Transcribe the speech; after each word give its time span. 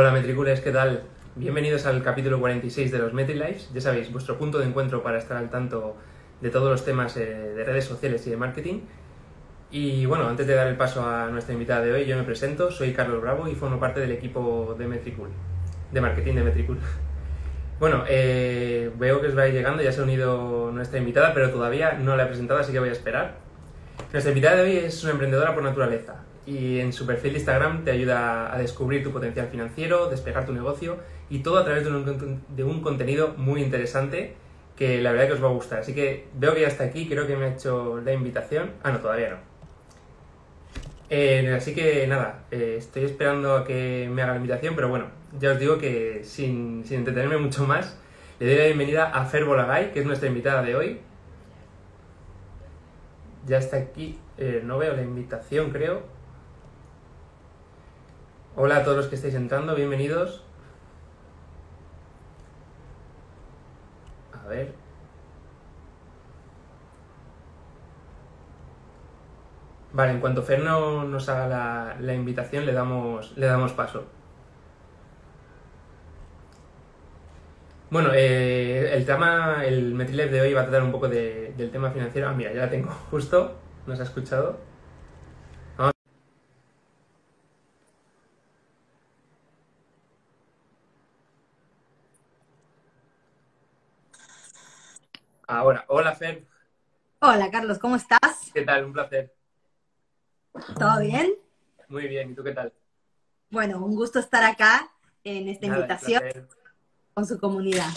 Hola 0.00 0.12
Metricules, 0.12 0.60
¿qué 0.60 0.70
tal? 0.70 1.02
Bienvenidos 1.34 1.84
al 1.84 2.04
capítulo 2.04 2.38
46 2.38 2.92
de 2.92 2.98
los 2.98 3.12
MetriLives. 3.12 3.72
Ya 3.74 3.80
sabéis, 3.80 4.12
vuestro 4.12 4.38
punto 4.38 4.60
de 4.60 4.66
encuentro 4.66 5.02
para 5.02 5.18
estar 5.18 5.36
al 5.36 5.50
tanto 5.50 5.96
de 6.40 6.50
todos 6.50 6.70
los 6.70 6.84
temas 6.84 7.16
eh, 7.16 7.24
de 7.24 7.64
redes 7.64 7.86
sociales 7.86 8.24
y 8.28 8.30
de 8.30 8.36
marketing. 8.36 8.82
Y 9.72 10.06
bueno, 10.06 10.28
antes 10.28 10.46
de 10.46 10.54
dar 10.54 10.68
el 10.68 10.76
paso 10.76 11.04
a 11.04 11.28
nuestra 11.30 11.52
invitada 11.52 11.80
de 11.80 11.92
hoy, 11.92 12.06
yo 12.06 12.16
me 12.16 12.22
presento, 12.22 12.70
soy 12.70 12.92
Carlos 12.92 13.20
Bravo 13.20 13.48
y 13.48 13.56
formo 13.56 13.80
parte 13.80 13.98
del 13.98 14.12
equipo 14.12 14.76
de 14.78 14.86
Metricool, 14.86 15.30
de 15.90 16.00
marketing 16.00 16.34
de 16.34 16.42
Metricool. 16.42 16.78
Bueno, 17.80 18.04
eh, 18.08 18.92
veo 18.98 19.20
que 19.20 19.26
os 19.26 19.34
vais 19.34 19.52
llegando, 19.52 19.82
ya 19.82 19.90
se 19.90 20.00
ha 20.00 20.04
unido 20.04 20.70
nuestra 20.72 20.98
invitada, 21.00 21.34
pero 21.34 21.50
todavía 21.50 21.94
no 21.94 22.16
la 22.16 22.22
he 22.22 22.26
presentado, 22.26 22.60
así 22.60 22.70
que 22.70 22.78
voy 22.78 22.88
a 22.88 22.92
esperar. 22.92 23.38
Nuestra 24.12 24.30
invitada 24.30 24.56
de 24.56 24.62
hoy 24.62 24.76
es 24.76 25.02
una 25.02 25.12
emprendedora 25.12 25.54
por 25.54 25.64
naturaleza 25.64 26.24
y 26.48 26.80
en 26.80 26.94
su 26.94 27.04
perfil 27.04 27.32
de 27.32 27.38
Instagram 27.40 27.84
te 27.84 27.90
ayuda 27.90 28.54
a 28.54 28.58
descubrir 28.58 29.02
tu 29.04 29.12
potencial 29.12 29.48
financiero, 29.48 30.08
despegar 30.08 30.46
tu 30.46 30.54
negocio 30.54 30.96
y 31.28 31.40
todo 31.40 31.58
a 31.58 31.64
través 31.64 31.84
de 31.84 32.64
un, 32.64 32.80
contenido 32.80 33.34
muy 33.36 33.62
interesante 33.62 34.34
que 34.74 35.02
la 35.02 35.12
verdad 35.12 35.26
que 35.26 35.32
os 35.34 35.44
va 35.44 35.48
a 35.48 35.52
gustar. 35.52 35.80
Así 35.80 35.94
que 35.94 36.28
veo 36.34 36.54
que 36.54 36.62
ya 36.62 36.68
está 36.68 36.84
aquí, 36.84 37.06
creo 37.06 37.26
que 37.26 37.36
me 37.36 37.44
ha 37.44 37.48
hecho 37.48 38.00
la 38.02 38.14
invitación. 38.14 38.70
Ah, 38.82 38.92
no, 38.92 39.00
todavía 39.00 39.30
no. 39.30 39.36
Eh, 41.10 41.52
así 41.54 41.74
que 41.74 42.06
nada, 42.06 42.44
eh, 42.50 42.76
estoy 42.78 43.04
esperando 43.04 43.54
a 43.54 43.64
que 43.64 44.08
me 44.10 44.22
haga 44.22 44.32
la 44.32 44.38
invitación, 44.38 44.74
pero 44.74 44.88
bueno, 44.88 45.06
ya 45.38 45.52
os 45.52 45.58
digo 45.58 45.76
que 45.76 46.22
sin, 46.24 46.82
sin 46.86 47.00
entretenerme 47.00 47.36
mucho 47.36 47.66
más, 47.66 47.98
le 48.40 48.46
doy 48.46 48.56
la 48.56 48.64
bienvenida 48.64 49.10
a 49.10 49.26
Fer 49.26 49.44
Bolagay, 49.44 49.92
que 49.92 50.00
es 50.00 50.06
nuestra 50.06 50.28
invitada 50.28 50.62
de 50.62 50.76
hoy. 50.76 51.00
Ya 53.46 53.58
está 53.58 53.76
aquí, 53.76 54.18
eh, 54.38 54.62
no 54.64 54.78
veo 54.78 54.94
la 54.94 55.02
invitación, 55.02 55.70
creo. 55.70 56.17
Hola 58.60 58.78
a 58.78 58.82
todos 58.82 58.96
los 58.96 59.06
que 59.06 59.14
estáis 59.14 59.36
entrando, 59.36 59.76
bienvenidos. 59.76 60.42
A 64.32 64.48
ver. 64.48 64.74
Vale, 69.92 70.10
en 70.10 70.18
cuanto 70.20 70.42
Fer 70.42 70.64
no 70.64 71.04
nos 71.04 71.28
haga 71.28 71.96
la, 72.00 72.14
invitación, 72.14 72.66
le 72.66 72.72
damos, 72.72 73.36
le 73.36 73.46
damos 73.46 73.72
paso. 73.74 74.06
Bueno, 77.90 78.10
eh, 78.12 78.92
el 78.92 79.06
tema, 79.06 79.64
el 79.64 79.94
MetriLive 79.94 80.30
de 80.32 80.40
hoy 80.40 80.52
va 80.52 80.62
a 80.62 80.64
tratar 80.64 80.82
un 80.82 80.90
poco 80.90 81.08
del 81.08 81.70
tema 81.70 81.92
financiero. 81.92 82.28
Ah, 82.28 82.32
mira, 82.32 82.52
ya 82.52 82.62
la 82.62 82.70
tengo 82.70 82.90
justo, 83.12 83.56
nos 83.86 84.00
ha 84.00 84.02
escuchado. 84.02 84.58
Ahora, 95.50 95.82
hola 95.88 96.14
Fer. 96.14 96.46
Hola 97.20 97.50
Carlos, 97.50 97.78
¿cómo 97.78 97.96
estás? 97.96 98.50
¿Qué 98.52 98.66
tal? 98.66 98.84
Un 98.84 98.92
placer. 98.92 99.34
¿Todo 100.78 101.00
bien? 101.00 101.36
Muy 101.88 102.06
bien, 102.06 102.30
¿y 102.30 102.34
tú 102.34 102.44
qué 102.44 102.52
tal? 102.52 102.70
Bueno, 103.48 103.82
un 103.82 103.96
gusto 103.96 104.18
estar 104.18 104.44
acá 104.44 104.90
en 105.24 105.48
esta 105.48 105.64
invitación 105.64 106.22
con 107.14 107.24
su 107.24 107.40
comunidad. 107.40 107.88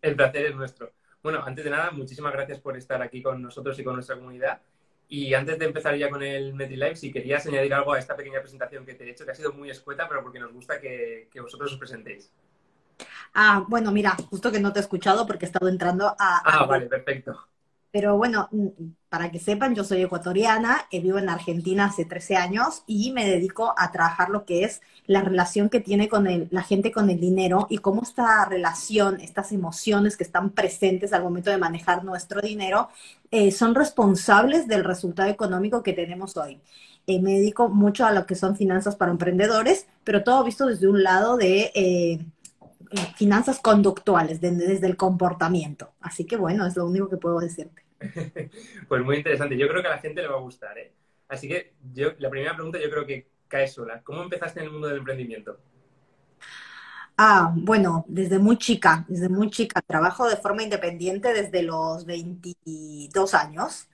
El 0.00 0.16
placer 0.16 0.46
es 0.46 0.56
nuestro. 0.56 0.92
Bueno, 1.22 1.42
antes 1.44 1.62
de 1.62 1.70
nada, 1.70 1.90
muchísimas 1.90 2.32
gracias 2.32 2.58
por 2.60 2.74
estar 2.74 3.02
aquí 3.02 3.22
con 3.22 3.42
nosotros 3.42 3.78
y 3.78 3.84
con 3.84 3.96
nuestra 3.96 4.16
comunidad. 4.16 4.62
Y 5.06 5.34
antes 5.34 5.58
de 5.58 5.66
empezar 5.66 5.94
ya 5.96 6.08
con 6.08 6.22
el 6.22 6.54
MetriLive, 6.54 6.96
si 6.96 7.12
querías 7.12 7.46
añadir 7.46 7.74
algo 7.74 7.92
a 7.92 7.98
esta 7.98 8.16
pequeña 8.16 8.40
presentación 8.40 8.86
que 8.86 8.94
te 8.94 9.04
he 9.04 9.10
hecho, 9.10 9.26
que 9.26 9.32
ha 9.32 9.34
sido 9.34 9.52
muy 9.52 9.68
escueta, 9.68 10.08
pero 10.08 10.22
porque 10.22 10.40
nos 10.40 10.54
gusta 10.54 10.80
que, 10.80 11.28
que 11.30 11.42
vosotros 11.42 11.70
os 11.70 11.78
presentéis. 11.78 12.32
Ah, 13.34 13.64
bueno, 13.68 13.90
mira, 13.92 14.16
justo 14.30 14.52
que 14.52 14.60
no 14.60 14.72
te 14.72 14.78
he 14.78 14.82
escuchado 14.82 15.26
porque 15.26 15.44
he 15.44 15.48
estado 15.48 15.68
entrando 15.68 16.08
a... 16.08 16.42
Ah, 16.44 16.66
vale, 16.66 16.86
perfecto. 16.86 17.48
Pero 17.94 18.16
bueno, 18.16 18.48
mm, 18.50 18.66
para 19.08 19.30
que 19.30 19.38
sepan, 19.38 19.76
yo 19.76 19.84
soy 19.84 20.02
ecuatoriana, 20.02 20.86
eh, 20.90 20.98
vivo 20.98 21.18
en 21.18 21.28
Argentina 21.28 21.84
hace 21.84 22.04
13 22.04 22.34
años 22.34 22.82
y 22.88 23.12
me 23.12 23.24
dedico 23.24 23.72
a 23.78 23.92
trabajar 23.92 24.30
lo 24.30 24.44
que 24.44 24.64
es 24.64 24.82
la 25.06 25.20
relación 25.20 25.68
que 25.68 25.78
tiene 25.78 26.08
con 26.08 26.26
el, 26.26 26.48
la 26.50 26.64
gente 26.64 26.90
con 26.90 27.08
el 27.08 27.20
dinero 27.20 27.68
y 27.70 27.78
cómo 27.78 28.02
esta 28.02 28.44
relación, 28.46 29.20
estas 29.20 29.52
emociones 29.52 30.16
que 30.16 30.24
están 30.24 30.50
presentes 30.50 31.12
al 31.12 31.22
momento 31.22 31.50
de 31.50 31.58
manejar 31.58 32.02
nuestro 32.02 32.40
dinero, 32.40 32.88
eh, 33.30 33.52
son 33.52 33.76
responsables 33.76 34.66
del 34.66 34.82
resultado 34.82 35.30
económico 35.30 35.84
que 35.84 35.92
tenemos 35.92 36.36
hoy. 36.36 36.60
Eh, 37.06 37.20
me 37.20 37.34
dedico 37.34 37.68
mucho 37.68 38.06
a 38.06 38.10
lo 38.12 38.26
que 38.26 38.34
son 38.34 38.56
finanzas 38.56 38.96
para 38.96 39.12
emprendedores, 39.12 39.86
pero 40.02 40.24
todo 40.24 40.42
visto 40.42 40.66
desde 40.66 40.88
un 40.88 41.04
lado 41.04 41.36
de 41.36 41.70
finanzas 43.16 43.60
conductuales, 43.60 44.40
desde 44.40 44.86
el 44.86 44.96
comportamiento. 44.96 45.92
Así 46.00 46.24
que 46.24 46.36
bueno, 46.36 46.66
es 46.66 46.76
lo 46.76 46.86
único 46.86 47.08
que 47.08 47.16
puedo 47.16 47.40
decirte. 47.40 47.82
pues 48.88 49.04
muy 49.04 49.16
interesante. 49.16 49.56
Yo 49.56 49.68
creo 49.68 49.82
que 49.82 49.88
a 49.88 49.92
la 49.92 49.98
gente 49.98 50.22
le 50.22 50.28
va 50.28 50.36
a 50.36 50.40
gustar. 50.40 50.76
¿eh? 50.78 50.92
Así 51.28 51.48
que 51.48 51.74
yo, 51.92 52.12
la 52.18 52.30
primera 52.30 52.54
pregunta 52.54 52.78
yo 52.80 52.90
creo 52.90 53.06
que 53.06 53.28
cae 53.48 53.68
sola. 53.68 54.02
¿Cómo 54.02 54.22
empezaste 54.22 54.60
en 54.60 54.66
el 54.66 54.72
mundo 54.72 54.88
del 54.88 54.98
emprendimiento? 54.98 55.58
Ah, 57.16 57.52
bueno, 57.54 58.04
desde 58.08 58.38
muy 58.38 58.58
chica, 58.58 59.04
desde 59.08 59.28
muy 59.28 59.50
chica. 59.50 59.80
Trabajo 59.82 60.28
de 60.28 60.36
forma 60.36 60.62
independiente 60.62 61.32
desde 61.32 61.62
los 61.62 62.04
22 62.06 63.34
años 63.34 63.88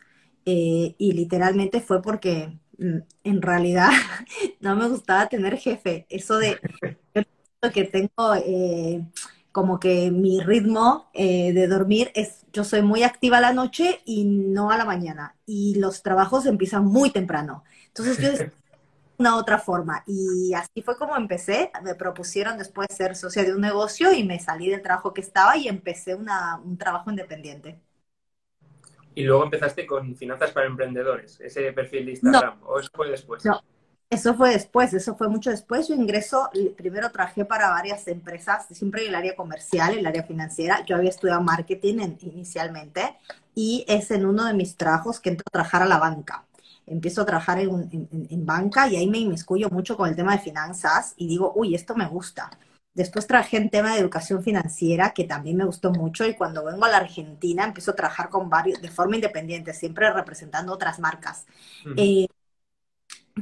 eh, 0.47 0.95
y 0.97 1.13
literalmente 1.13 1.81
fue 1.81 2.01
porque 2.01 2.59
mm, 2.79 2.99
en 3.25 3.43
realidad 3.43 3.91
no 4.61 4.75
me 4.75 4.89
gustaba 4.89 5.29
tener 5.29 5.59
jefe. 5.59 6.07
Eso 6.09 6.39
de 6.39 6.59
que 7.69 7.85
tengo 7.85 8.35
eh, 8.35 9.05
como 9.53 9.79
que 9.79 10.11
mi 10.11 10.41
ritmo 10.41 11.11
eh, 11.13 11.53
de 11.53 11.67
dormir 11.67 12.11
es, 12.15 12.47
yo 12.53 12.65
soy 12.65 12.83
muy 12.83 13.03
activa 13.03 13.39
a 13.39 13.43
la 13.43 13.53
noche 13.53 14.01
y 14.07 14.25
no 14.25 14.71
a 14.71 14.79
la 14.79 14.85
mañana. 14.87 15.37
Y 15.45 15.75
los 15.79 16.03
trabajos 16.03 16.47
empiezan 16.47 16.87
muy 16.87 17.11
temprano. 17.11 17.65
Entonces 17.89 18.19
yo 18.19 18.31
una 19.19 19.37
otra 19.37 19.59
forma. 19.59 20.03
Y 20.07 20.55
así 20.55 20.81
fue 20.83 20.97
como 20.97 21.15
empecé. 21.17 21.71
Me 21.83 21.95
propusieron 21.95 22.57
después 22.57 22.89
ser 22.91 23.15
socia 23.15 23.45
de 23.45 23.55
un 23.55 23.61
negocio 23.61 24.13
y 24.13 24.25
me 24.25 24.39
salí 24.39 24.71
del 24.71 24.81
trabajo 24.81 25.13
que 25.13 25.21
estaba 25.21 25.59
y 25.59 25.69
empecé 25.69 26.15
una, 26.15 26.57
un 26.57 26.79
trabajo 26.79 27.11
independiente. 27.11 27.79
Y 29.15 29.25
luego 29.25 29.45
empezaste 29.45 29.87
con 29.87 30.17
finanzas 30.17 30.53
para 30.53 30.67
emprendedores, 30.67 31.41
ese 31.41 31.73
perfil 31.73 32.07
de 32.07 32.11
Instagram, 32.13 32.61
o 32.65 32.79
eso 32.79 32.89
fue 32.95 33.11
después. 33.11 33.45
No, 33.45 33.61
eso 34.11 34.35
fue 34.35 34.51
después, 34.51 34.93
eso 34.93 35.15
fue 35.15 35.29
mucho 35.29 35.51
después. 35.51 35.87
Yo 35.87 35.95
ingreso, 35.95 36.51
primero 36.77 37.11
trabajé 37.13 37.45
para 37.45 37.71
varias 37.71 38.09
empresas, 38.09 38.67
siempre 38.69 39.03
en 39.03 39.11
el 39.11 39.15
área 39.15 39.37
comercial, 39.37 39.93
en 39.93 40.01
el 40.01 40.07
área 40.07 40.25
financiera. 40.25 40.85
Yo 40.85 40.97
había 40.97 41.11
estudiado 41.11 41.41
marketing 41.43 42.17
inicialmente 42.23 43.17
y 43.55 43.85
es 43.87 44.11
en 44.11 44.27
uno 44.27 44.47
de 44.47 44.55
mis 44.55 44.77
trabajos 44.77 45.21
que 45.21 45.31
entro 45.31 45.45
a 45.47 45.53
trabajar 45.53 45.83
a 45.83 45.87
la 45.87 45.99
banca. 45.99 46.45
Empiezo 46.87 47.23
a 47.23 47.27
trabajar 47.27 47.61
en, 47.61 48.09
en, 48.29 48.47
banca 48.47 48.89
y 48.89 48.97
ahí 48.97 49.07
me 49.07 49.19
inmiscuyo 49.19 49.71
mucho 49.71 49.97
con 49.97 50.09
el 50.09 50.17
tema 50.17 50.33
de 50.33 50.43
finanzas 50.43 51.15
y 51.17 51.29
digo, 51.29 51.53
uy, 51.55 51.77
esto 51.77 51.95
me 51.95 52.09
gusta. 52.09 52.51
Después 52.93 53.29
trabajé 53.29 53.59
en 53.59 53.71
tema 53.71 53.95
de 53.95 54.01
educación 54.01 54.43
financiera, 54.43 55.11
que 55.15 55.23
también 55.23 55.57
me 55.57 55.65
gustó 55.65 55.93
mucho, 55.93 56.27
y 56.27 56.35
cuando 56.35 56.65
vengo 56.65 56.85
a 56.85 56.89
la 56.89 56.97
Argentina 56.97 57.65
empiezo 57.65 57.93
a 57.93 57.97
trabajar 57.97 58.29
con 58.29 58.51
varios, 58.51 58.83
de 58.83 58.91
forma 58.91 59.15
independiente, 59.15 59.73
siempre 59.73 60.13
representando 60.13 60.73
otras 60.73 60.99
marcas 60.99 61.47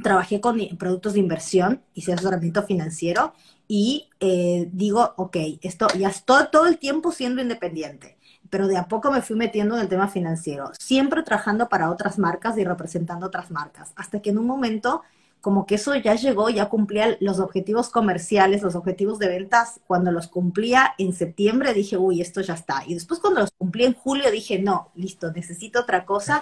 trabajé 0.03 0.39
con 0.39 0.59
productos 0.77 1.13
de 1.13 1.19
inversión, 1.19 1.81
hice 1.93 2.13
asesoramiento 2.13 2.63
financiero 2.63 3.33
y 3.67 4.09
eh, 4.19 4.69
digo, 4.71 5.13
ok, 5.17 5.37
esto 5.61 5.87
ya 5.97 6.09
estoy 6.09 6.45
todo 6.51 6.67
el 6.67 6.77
tiempo 6.77 7.11
siendo 7.11 7.41
independiente, 7.41 8.17
pero 8.49 8.67
de 8.67 8.77
a 8.77 8.87
poco 8.87 9.11
me 9.11 9.21
fui 9.21 9.35
metiendo 9.35 9.75
en 9.75 9.81
el 9.81 9.89
tema 9.89 10.07
financiero, 10.07 10.71
siempre 10.79 11.23
trabajando 11.23 11.69
para 11.69 11.91
otras 11.91 12.17
marcas 12.17 12.57
y 12.57 12.63
representando 12.63 13.27
otras 13.27 13.51
marcas, 13.51 13.93
hasta 13.95 14.21
que 14.21 14.31
en 14.31 14.39
un 14.39 14.47
momento 14.47 15.01
como 15.41 15.65
que 15.65 15.75
eso 15.75 15.95
ya 15.95 16.15
llegó, 16.15 16.49
ya 16.49 16.67
cumplía 16.67 17.17
los 17.21 17.39
objetivos 17.39 17.89
comerciales, 17.89 18.61
los 18.61 18.75
objetivos 18.75 19.19
de 19.19 19.29
ventas, 19.29 19.79
cuando 19.87 20.11
los 20.11 20.27
cumplía 20.27 20.93
en 20.97 21.13
septiembre 21.13 21.73
dije, 21.73 21.95
uy, 21.95 22.21
esto 22.21 22.41
ya 22.41 22.55
está. 22.55 22.83
Y 22.85 22.93
después 22.93 23.21
cuando 23.21 23.39
los 23.41 23.51
cumplí 23.51 23.85
en 23.85 23.93
julio 23.93 24.31
dije, 24.31 24.59
no, 24.59 24.91
listo, 24.95 25.31
necesito 25.31 25.79
otra 25.79 26.05
cosa. 26.05 26.41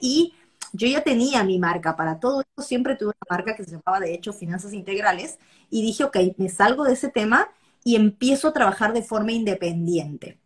y 0.00 0.34
yo 0.72 0.86
ya 0.88 1.02
tenía 1.02 1.44
mi 1.44 1.58
marca 1.58 1.96
para 1.96 2.20
todo 2.20 2.40
esto, 2.40 2.62
siempre 2.62 2.96
tuve 2.96 3.08
una 3.08 3.36
marca 3.36 3.56
que 3.56 3.64
se 3.64 3.72
llamaba 3.72 4.00
de 4.00 4.14
hecho 4.14 4.32
Finanzas 4.32 4.72
Integrales 4.72 5.38
y 5.70 5.82
dije, 5.82 6.04
ok, 6.04 6.16
me 6.36 6.48
salgo 6.48 6.84
de 6.84 6.94
ese 6.94 7.08
tema 7.08 7.48
y 7.84 7.96
empiezo 7.96 8.48
a 8.48 8.52
trabajar 8.52 8.92
de 8.92 9.02
forma 9.02 9.32
independiente. 9.32 10.38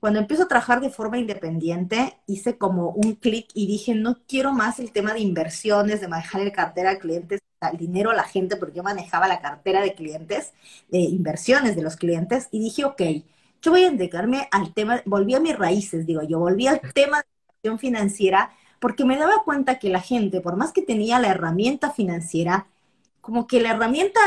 Cuando 0.00 0.18
empiezo 0.18 0.44
a 0.44 0.48
trabajar 0.48 0.80
de 0.80 0.90
forma 0.90 1.18
independiente, 1.18 2.18
hice 2.26 2.58
como 2.58 2.90
un 2.90 3.14
clic 3.14 3.46
y 3.54 3.68
dije, 3.68 3.94
no 3.94 4.18
quiero 4.26 4.52
más 4.52 4.80
el 4.80 4.90
tema 4.90 5.14
de 5.14 5.20
inversiones, 5.20 6.00
de 6.00 6.08
manejar 6.08 6.40
el 6.40 6.50
cartera 6.50 6.90
de 6.90 6.98
clientes, 6.98 7.40
el 7.70 7.78
dinero 7.78 8.10
a 8.10 8.14
la 8.14 8.24
gente, 8.24 8.56
porque 8.56 8.78
yo 8.78 8.82
manejaba 8.82 9.28
la 9.28 9.40
cartera 9.40 9.80
de 9.80 9.94
clientes, 9.94 10.54
de 10.90 10.98
inversiones 10.98 11.76
de 11.76 11.82
los 11.82 11.94
clientes, 11.94 12.48
y 12.50 12.58
dije, 12.58 12.84
ok, 12.84 13.00
yo 13.62 13.70
voy 13.70 13.84
a 13.84 13.90
dedicarme 13.90 14.48
al 14.50 14.74
tema, 14.74 15.02
volví 15.04 15.34
a 15.34 15.40
mis 15.40 15.56
raíces, 15.56 16.04
digo, 16.04 16.22
yo 16.22 16.40
volví 16.40 16.66
al 16.66 16.80
tema 16.92 17.22
de 17.62 17.78
financiera, 17.78 18.50
porque 18.82 19.04
me 19.04 19.16
daba 19.16 19.44
cuenta 19.44 19.78
que 19.78 19.90
la 19.90 20.00
gente, 20.00 20.40
por 20.40 20.56
más 20.56 20.72
que 20.72 20.82
tenía 20.82 21.20
la 21.20 21.28
herramienta 21.28 21.92
financiera, 21.92 22.66
como 23.20 23.46
que 23.46 23.60
la 23.60 23.70
herramienta 23.70 24.20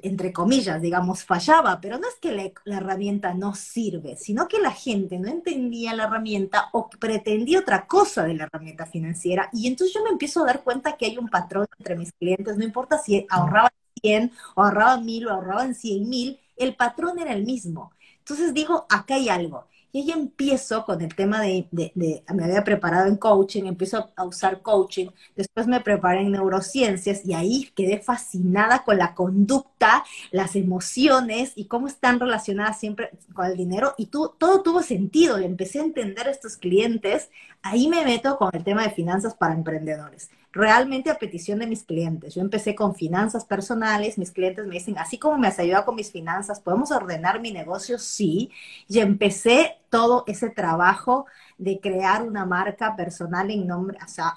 entre 0.00 0.32
comillas, 0.32 0.80
digamos, 0.80 1.24
fallaba, 1.24 1.78
pero 1.82 1.98
no 1.98 2.08
es 2.08 2.14
que 2.14 2.32
la, 2.64 2.76
herramienta 2.78 3.34
no 3.34 3.54
sirve, 3.54 4.16
sino 4.16 4.48
que 4.48 4.58
la 4.58 4.70
gente 4.70 5.18
no 5.18 5.28
entendía 5.28 5.94
la 5.94 6.04
herramienta 6.04 6.70
o 6.72 6.88
pretendía 6.88 7.60
otra 7.60 7.86
cosa 7.86 8.24
de 8.24 8.32
la 8.32 8.44
herramienta 8.44 8.86
financiera. 8.86 9.50
Y 9.52 9.66
entonces 9.66 9.94
yo 9.94 10.02
me 10.02 10.08
empiezo 10.08 10.42
a 10.42 10.46
dar 10.46 10.64
cuenta 10.64 10.96
que 10.96 11.04
hay 11.04 11.18
un 11.18 11.28
patrón 11.28 11.66
entre 11.78 11.96
mis 11.96 12.12
clientes, 12.12 12.56
no 12.56 12.64
importa 12.64 12.96
si 12.96 13.26
ahorraban 13.28 13.72
100 14.00 14.32
o 14.54 14.62
ahorraban 14.62 15.04
1000 15.04 15.26
o 15.26 15.30
ahorraban 15.30 15.74
100 15.74 16.08
mil, 16.08 16.40
el 16.56 16.74
patrón 16.76 17.18
era 17.18 17.34
el 17.34 17.44
mismo. 17.44 17.92
Entonces 18.20 18.54
digo, 18.54 18.86
acá 18.88 19.16
hay 19.16 19.28
algo. 19.28 19.66
Y 19.94 20.00
ahí 20.00 20.10
empiezo 20.10 20.84
con 20.84 21.00
el 21.02 21.14
tema 21.14 21.40
de, 21.40 21.68
me 21.94 22.44
había 22.44 22.64
preparado 22.64 23.06
en 23.06 23.16
coaching, 23.16 23.62
empiezo 23.66 24.10
a 24.16 24.24
usar 24.24 24.60
coaching, 24.60 25.06
después 25.36 25.68
me 25.68 25.80
preparé 25.80 26.22
en 26.22 26.32
neurociencias 26.32 27.24
y 27.24 27.32
ahí 27.32 27.70
quedé 27.76 28.00
fascinada 28.00 28.82
con 28.82 28.98
la 28.98 29.14
conducta, 29.14 30.04
las 30.32 30.56
emociones 30.56 31.52
y 31.54 31.66
cómo 31.66 31.86
están 31.86 32.18
relacionadas 32.18 32.80
siempre 32.80 33.10
con 33.34 33.46
el 33.46 33.56
dinero 33.56 33.94
y 33.96 34.06
todo 34.06 34.62
tuvo 34.64 34.82
sentido 34.82 35.40
y 35.40 35.44
empecé 35.44 35.78
a 35.78 35.84
entender 35.84 36.26
a 36.26 36.32
estos 36.32 36.56
clientes. 36.56 37.30
Ahí 37.62 37.86
me 37.86 38.04
meto 38.04 38.36
con 38.36 38.50
el 38.52 38.64
tema 38.64 38.82
de 38.82 38.90
finanzas 38.90 39.36
para 39.36 39.54
emprendedores 39.54 40.28
realmente 40.54 41.10
a 41.10 41.18
petición 41.18 41.58
de 41.58 41.66
mis 41.66 41.82
clientes. 41.82 42.34
Yo 42.34 42.40
empecé 42.40 42.74
con 42.74 42.94
finanzas 42.94 43.44
personales, 43.44 44.18
mis 44.18 44.30
clientes 44.30 44.66
me 44.66 44.74
dicen, 44.74 44.96
así 44.98 45.18
como 45.18 45.36
me 45.36 45.48
has 45.48 45.58
ayudado 45.58 45.84
con 45.84 45.96
mis 45.96 46.12
finanzas, 46.12 46.60
¿podemos 46.60 46.92
ordenar 46.92 47.40
mi 47.40 47.52
negocio? 47.52 47.98
Sí. 47.98 48.50
Y 48.88 49.00
empecé 49.00 49.78
todo 49.90 50.24
ese 50.26 50.50
trabajo 50.50 51.26
de 51.58 51.80
crear 51.80 52.22
una 52.22 52.46
marca 52.46 52.94
personal 52.96 53.50
en, 53.50 53.66
nombre, 53.66 53.98
o 54.02 54.08
sea, 54.08 54.36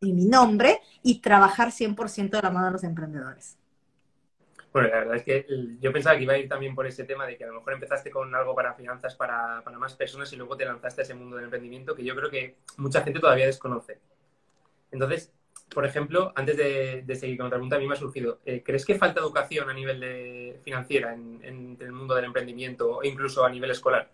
en 0.00 0.14
mi 0.16 0.26
nombre 0.26 0.80
y 1.02 1.20
trabajar 1.20 1.72
100% 1.72 2.30
de 2.30 2.42
la 2.42 2.50
mano 2.50 2.66
de 2.66 2.72
los 2.72 2.84
emprendedores. 2.84 3.58
Bueno, 4.72 4.88
la 4.88 4.98
verdad 4.98 5.16
es 5.16 5.22
que 5.22 5.46
yo 5.80 5.92
pensaba 5.92 6.16
que 6.16 6.24
iba 6.24 6.32
a 6.32 6.38
ir 6.38 6.48
también 6.48 6.74
por 6.74 6.86
ese 6.86 7.04
tema 7.04 7.26
de 7.26 7.36
que 7.36 7.44
a 7.44 7.46
lo 7.46 7.54
mejor 7.54 7.74
empezaste 7.74 8.10
con 8.10 8.34
algo 8.34 8.56
para 8.56 8.74
finanzas 8.74 9.14
para, 9.14 9.62
para 9.64 9.78
más 9.78 9.94
personas 9.94 10.32
y 10.32 10.36
luego 10.36 10.56
te 10.56 10.64
lanzaste 10.64 11.02
a 11.02 11.04
ese 11.04 11.14
mundo 11.14 11.36
del 11.36 11.44
emprendimiento 11.44 11.94
que 11.94 12.04
yo 12.04 12.16
creo 12.16 12.30
que 12.30 12.56
mucha 12.76 13.02
gente 13.02 13.20
todavía 13.20 13.46
desconoce. 13.46 14.00
Entonces, 14.94 15.32
por 15.74 15.84
ejemplo, 15.84 16.32
antes 16.36 16.56
de, 16.56 17.16
seguir 17.16 17.36
con 17.36 17.46
otra 17.46 17.58
pregunta, 17.58 17.76
a 17.76 17.78
mí 17.80 17.86
me 17.86 17.94
ha 17.94 17.98
surgido, 17.98 18.38
eh, 18.46 18.62
¿crees 18.64 18.84
que 18.86 18.94
falta 18.94 19.20
educación 19.20 19.68
a 19.68 19.74
nivel 19.74 19.98
de 19.98 20.60
financiera 20.62 21.12
en, 21.12 21.76
el 21.80 21.92
mundo 21.92 22.14
del 22.14 22.26
emprendimiento 22.26 22.98
o 22.98 23.04
incluso 23.04 23.44
a 23.44 23.50
nivel 23.50 23.72
escolar? 23.72 24.08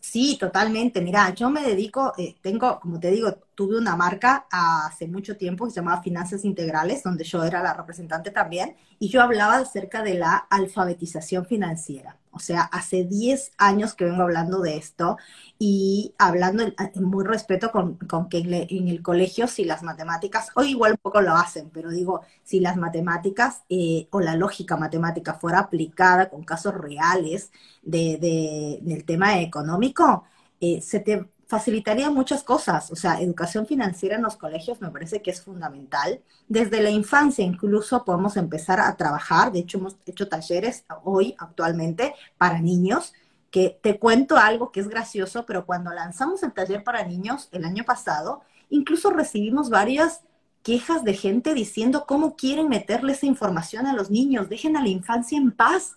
Sí, 0.00 0.38
totalmente. 0.40 1.02
Mira, 1.02 1.34
yo 1.34 1.50
me 1.50 1.62
dedico, 1.62 2.14
eh, 2.16 2.34
tengo, 2.40 2.80
como 2.80 2.98
te 2.98 3.10
digo, 3.10 3.34
tuve 3.54 3.76
una 3.76 3.94
marca 3.94 4.46
hace 4.50 5.06
mucho 5.06 5.36
tiempo 5.36 5.66
que 5.66 5.70
se 5.70 5.80
llamaba 5.80 6.02
Finanzas 6.02 6.46
Integrales, 6.46 7.02
donde 7.02 7.24
yo 7.24 7.44
era 7.44 7.62
la 7.62 7.74
representante 7.74 8.30
también, 8.30 8.74
y 8.98 9.10
yo 9.10 9.20
hablaba 9.20 9.58
acerca 9.58 10.02
de 10.02 10.14
la 10.14 10.36
alfabetización 10.36 11.44
financiera. 11.44 12.18
O 12.32 12.38
sea, 12.38 12.62
hace 12.62 13.04
10 13.04 13.52
años 13.58 13.94
que 13.94 14.06
vengo 14.06 14.22
hablando 14.22 14.60
de 14.60 14.76
esto 14.76 15.18
y 15.58 16.14
hablando 16.18 16.62
en, 16.62 16.74
muy 17.04 17.24
respeto 17.24 17.70
con, 17.70 17.98
que 18.30 18.38
en, 18.38 18.88
el 18.88 19.02
colegio, 19.02 19.46
si 19.46 19.64
las 19.64 19.82
matemáticas, 19.82 20.48
hoy 20.54 20.70
igual 20.70 20.92
un 20.92 20.98
poco 20.98 21.20
lo 21.20 21.34
hacen, 21.34 21.70
pero 21.70 21.90
digo, 21.90 22.22
si 22.42 22.60
las 22.60 22.76
matemáticas 22.76 23.64
eh, 23.68 24.08
o 24.10 24.20
la 24.20 24.34
lógica 24.34 24.76
matemática 24.76 25.34
fuera 25.34 25.58
aplicada 25.60 26.30
con 26.30 26.42
casos 26.42 26.74
reales 26.74 27.52
de, 27.82 28.78
del 28.82 29.04
tema 29.04 29.40
económico, 29.40 30.24
eh, 30.60 30.80
se 30.80 31.00
te 31.00 31.28
facilitaría 31.52 32.10
muchas 32.10 32.42
cosas. 32.42 32.90
O 32.90 32.96
sea, 32.96 33.20
educación 33.20 33.66
financiera 33.66 34.16
en 34.16 34.22
los 34.22 34.36
colegios 34.36 34.80
me 34.80 34.90
parece 34.90 35.20
que 35.20 35.30
es 35.30 35.42
fundamental. 35.42 36.22
Desde 36.48 36.80
la 36.80 36.88
infancia 36.88 37.44
incluso 37.44 38.06
podemos 38.06 38.38
empezar 38.38 38.80
a 38.80 38.96
trabajar. 38.96 39.52
De 39.52 39.58
hecho, 39.58 39.76
hemos 39.76 39.98
hecho 40.06 40.28
talleres 40.28 40.86
hoy 41.04 41.34
actualmente 41.38 42.14
para 42.38 42.58
niños 42.58 43.12
que 43.50 43.78
te 43.82 43.98
cuento 43.98 44.38
algo 44.38 44.72
que 44.72 44.80
es 44.80 44.88
gracioso, 44.88 45.44
pero 45.44 45.66
cuando 45.66 45.92
lanzamos 45.92 46.42
el 46.42 46.54
taller 46.54 46.84
para 46.84 47.04
niños 47.04 47.50
el 47.52 47.66
año 47.66 47.84
pasado, 47.84 48.40
incluso 48.70 49.10
recibimos 49.10 49.68
varias 49.68 50.22
quejas 50.62 51.04
de 51.04 51.12
gente 51.12 51.52
diciendo 51.52 52.06
cómo 52.06 52.34
quieren 52.34 52.70
meterle 52.70 53.12
esa 53.12 53.26
información 53.26 53.86
a 53.86 53.92
los 53.92 54.10
niños, 54.10 54.48
dejen 54.48 54.74
a 54.78 54.80
la 54.80 54.88
infancia 54.88 55.36
en 55.36 55.52
paz. 55.52 55.96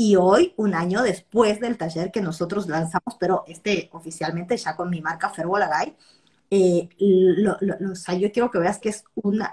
Y 0.00 0.14
hoy, 0.14 0.54
un 0.56 0.74
año 0.74 1.02
después 1.02 1.58
del 1.58 1.76
taller 1.76 2.12
que 2.12 2.20
nosotros 2.20 2.68
lanzamos, 2.68 3.16
pero 3.18 3.42
este 3.48 3.90
oficialmente 3.92 4.56
ya 4.56 4.76
con 4.76 4.90
mi 4.90 5.00
marca 5.00 5.28
Ferbolagay, 5.28 5.96
eh, 6.52 6.88
yo 7.00 8.32
quiero 8.32 8.48
que 8.48 8.60
veas 8.60 8.78
que 8.78 8.90
es 8.90 9.02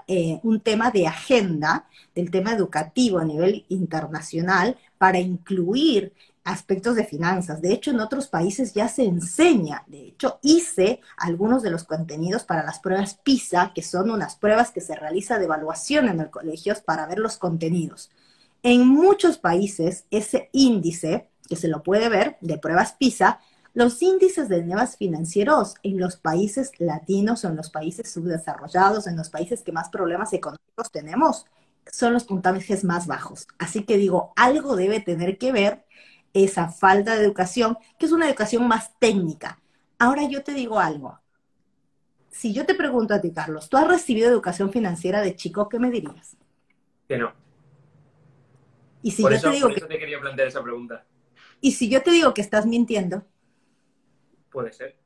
eh, 0.06 0.38
un 0.44 0.60
tema 0.60 0.92
de 0.92 1.08
agenda 1.08 1.88
del 2.14 2.30
tema 2.30 2.52
educativo 2.52 3.18
a 3.18 3.24
nivel 3.24 3.66
internacional 3.70 4.76
para 4.98 5.18
incluir 5.18 6.12
aspectos 6.44 6.94
de 6.94 7.04
finanzas. 7.04 7.60
De 7.60 7.72
hecho, 7.72 7.90
en 7.90 7.98
otros 7.98 8.28
países 8.28 8.72
ya 8.72 8.86
se 8.86 9.02
enseña. 9.02 9.82
De 9.88 10.10
hecho, 10.10 10.38
hice 10.42 11.00
algunos 11.16 11.64
de 11.64 11.70
los 11.70 11.82
contenidos 11.82 12.44
para 12.44 12.62
las 12.62 12.78
pruebas 12.78 13.18
PISA, 13.24 13.72
que 13.74 13.82
son 13.82 14.10
unas 14.12 14.36
pruebas 14.36 14.70
que 14.70 14.80
se 14.80 14.94
realiza 14.94 15.40
de 15.40 15.46
evaluación 15.46 16.08
en 16.08 16.20
el 16.20 16.30
colegio 16.30 16.72
para 16.84 17.08
ver 17.08 17.18
los 17.18 17.36
contenidos. 17.36 18.10
En 18.68 18.88
muchos 18.88 19.38
países, 19.38 20.06
ese 20.10 20.50
índice, 20.50 21.30
que 21.48 21.54
se 21.54 21.68
lo 21.68 21.84
puede 21.84 22.08
ver, 22.08 22.36
de 22.40 22.58
pruebas 22.58 22.94
PISA, 22.94 23.38
los 23.74 24.02
índices 24.02 24.48
de 24.48 24.64
nuevas 24.64 24.96
financieros 24.96 25.76
en 25.84 26.00
los 26.00 26.16
países 26.16 26.72
latinos 26.80 27.44
o 27.44 27.48
en 27.48 27.54
los 27.54 27.70
países 27.70 28.10
subdesarrollados, 28.10 29.06
en 29.06 29.16
los 29.16 29.30
países 29.30 29.62
que 29.62 29.70
más 29.70 29.88
problemas 29.88 30.32
económicos 30.32 30.90
tenemos, 30.90 31.46
son 31.92 32.12
los 32.12 32.24
puntajes 32.24 32.82
más 32.82 33.06
bajos. 33.06 33.46
Así 33.56 33.84
que 33.84 33.98
digo, 33.98 34.32
algo 34.34 34.74
debe 34.74 34.98
tener 34.98 35.38
que 35.38 35.52
ver 35.52 35.84
esa 36.34 36.68
falta 36.68 37.14
de 37.14 37.24
educación, 37.24 37.78
que 38.00 38.06
es 38.06 38.10
una 38.10 38.28
educación 38.28 38.66
más 38.66 38.98
técnica. 38.98 39.60
Ahora 39.96 40.24
yo 40.28 40.42
te 40.42 40.54
digo 40.54 40.80
algo. 40.80 41.20
Si 42.32 42.52
yo 42.52 42.66
te 42.66 42.74
pregunto 42.74 43.14
a 43.14 43.20
ti, 43.20 43.30
Carlos, 43.30 43.68
¿tú 43.68 43.76
has 43.76 43.86
recibido 43.86 44.28
educación 44.28 44.72
financiera 44.72 45.20
de 45.20 45.36
chico? 45.36 45.68
¿Qué 45.68 45.78
me 45.78 45.88
dirías? 45.88 46.36
Que 47.06 47.16
no. 47.16 47.45
Y 49.06 49.12
si 49.12 49.22
yo 49.22 49.40
te 49.40 49.50
digo 49.50 49.68
que... 49.68 49.80
te 49.82 49.98
quería 50.00 50.20
plantear 50.20 50.48
esa 50.48 50.60
pregunta. 50.60 51.04
Y 51.60 51.70
si 51.70 51.88
yo 51.88 52.02
te 52.02 52.10
digo 52.10 52.34
que 52.34 52.40
estás 52.40 52.66
mintiendo. 52.66 53.24
Puede 54.50 54.72
ser. 54.72 54.96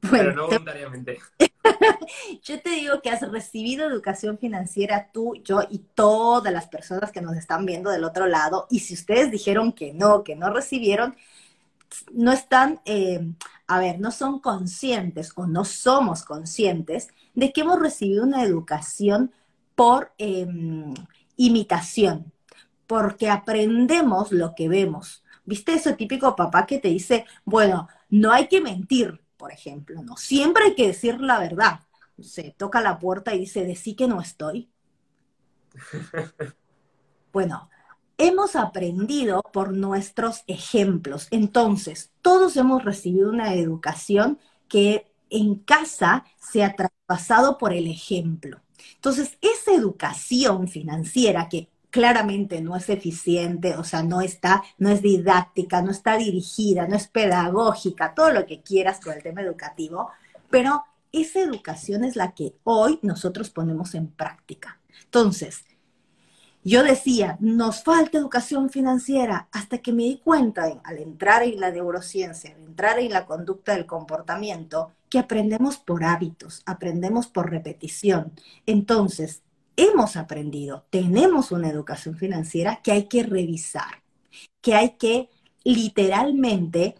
pero 0.10 0.32
no 0.32 0.46
voluntariamente. 0.46 1.18
yo 2.42 2.62
te 2.62 2.70
digo 2.70 3.02
que 3.02 3.10
has 3.10 3.20
recibido 3.30 3.86
educación 3.86 4.38
financiera 4.38 5.10
tú, 5.12 5.34
yo 5.44 5.60
y 5.68 5.80
todas 5.94 6.50
las 6.54 6.68
personas 6.68 7.12
que 7.12 7.20
nos 7.20 7.36
están 7.36 7.66
viendo 7.66 7.90
del 7.90 8.04
otro 8.04 8.26
lado. 8.26 8.66
Y 8.70 8.78
si 8.78 8.94
ustedes 8.94 9.30
dijeron 9.30 9.74
que 9.74 9.92
no, 9.92 10.24
que 10.24 10.34
no 10.34 10.50
recibieron, 10.50 11.14
no 12.14 12.32
están, 12.32 12.80
eh, 12.86 13.20
a 13.66 13.78
ver, 13.78 14.00
no 14.00 14.10
son 14.10 14.40
conscientes 14.40 15.32
o 15.36 15.46
no 15.46 15.66
somos 15.66 16.24
conscientes 16.24 17.08
de 17.34 17.52
que 17.52 17.60
hemos 17.60 17.78
recibido 17.78 18.24
una 18.24 18.42
educación 18.42 19.32
por 19.74 20.14
em, 20.16 20.94
imitación 21.36 22.32
porque 22.86 23.30
aprendemos 23.30 24.32
lo 24.32 24.54
que 24.54 24.68
vemos. 24.68 25.24
¿Viste 25.44 25.74
ese 25.74 25.94
típico 25.94 26.36
papá 26.36 26.66
que 26.66 26.78
te 26.78 26.88
dice, 26.88 27.26
bueno, 27.44 27.88
no 28.10 28.32
hay 28.32 28.48
que 28.48 28.60
mentir, 28.60 29.20
por 29.36 29.52
ejemplo, 29.52 30.02
no, 30.02 30.16
siempre 30.16 30.64
hay 30.64 30.74
que 30.74 30.86
decir 30.86 31.20
la 31.20 31.40
verdad. 31.40 31.80
Se 32.20 32.54
toca 32.56 32.80
la 32.80 32.98
puerta 32.98 33.34
y 33.34 33.40
dice, 33.40 33.64
decí 33.64 33.94
que 33.94 34.06
no 34.06 34.20
estoy. 34.20 34.70
Bueno, 37.32 37.70
hemos 38.18 38.56
aprendido 38.56 39.42
por 39.54 39.72
nuestros 39.72 40.42
ejemplos. 40.46 41.28
Entonces, 41.30 42.12
todos 42.20 42.58
hemos 42.58 42.84
recibido 42.84 43.30
una 43.30 43.54
educación 43.54 44.38
que 44.68 45.10
en 45.30 45.54
casa 45.56 46.26
se 46.38 46.62
ha 46.62 46.76
traspasado 46.76 47.56
por 47.56 47.72
el 47.72 47.86
ejemplo. 47.86 48.60
Entonces, 48.96 49.38
esa 49.40 49.72
educación 49.74 50.68
financiera 50.68 51.48
que 51.48 51.70
claramente 51.92 52.62
no 52.62 52.74
es 52.74 52.88
eficiente, 52.88 53.76
o 53.76 53.84
sea, 53.84 54.02
no 54.02 54.22
está, 54.22 54.64
no 54.78 54.88
es 54.88 55.02
didáctica, 55.02 55.82
no 55.82 55.90
está 55.90 56.16
dirigida, 56.16 56.88
no 56.88 56.96
es 56.96 57.06
pedagógica, 57.06 58.14
todo 58.14 58.32
lo 58.32 58.46
que 58.46 58.62
quieras 58.62 58.98
con 58.98 59.12
el 59.12 59.22
tema 59.22 59.42
educativo, 59.42 60.10
pero 60.50 60.84
esa 61.12 61.40
educación 61.40 62.02
es 62.04 62.16
la 62.16 62.32
que 62.32 62.54
hoy 62.64 62.98
nosotros 63.02 63.50
ponemos 63.50 63.94
en 63.94 64.08
práctica. 64.08 64.80
Entonces, 65.04 65.64
yo 66.64 66.82
decía, 66.82 67.36
nos 67.40 67.82
falta 67.84 68.16
educación 68.16 68.70
financiera, 68.70 69.48
hasta 69.52 69.78
que 69.78 69.92
me 69.92 70.04
di 70.04 70.16
cuenta 70.16 70.80
al 70.84 70.98
entrar 70.98 71.42
en 71.42 71.60
la 71.60 71.70
neurociencia, 71.70 72.54
al 72.54 72.62
entrar 72.62 73.00
en 73.00 73.12
la 73.12 73.26
conducta 73.26 73.74
del 73.74 73.84
comportamiento, 73.84 74.92
que 75.10 75.18
aprendemos 75.18 75.76
por 75.76 76.04
hábitos, 76.04 76.62
aprendemos 76.64 77.26
por 77.26 77.50
repetición. 77.50 78.32
Entonces, 78.64 79.42
hemos 79.76 80.16
aprendido, 80.16 80.86
tenemos 80.90 81.52
una 81.52 81.68
educación 81.68 82.16
financiera 82.16 82.80
que 82.82 82.92
hay 82.92 83.04
que 83.04 83.22
revisar, 83.22 84.02
que 84.60 84.74
hay 84.74 84.96
que 84.96 85.30
literalmente 85.64 86.96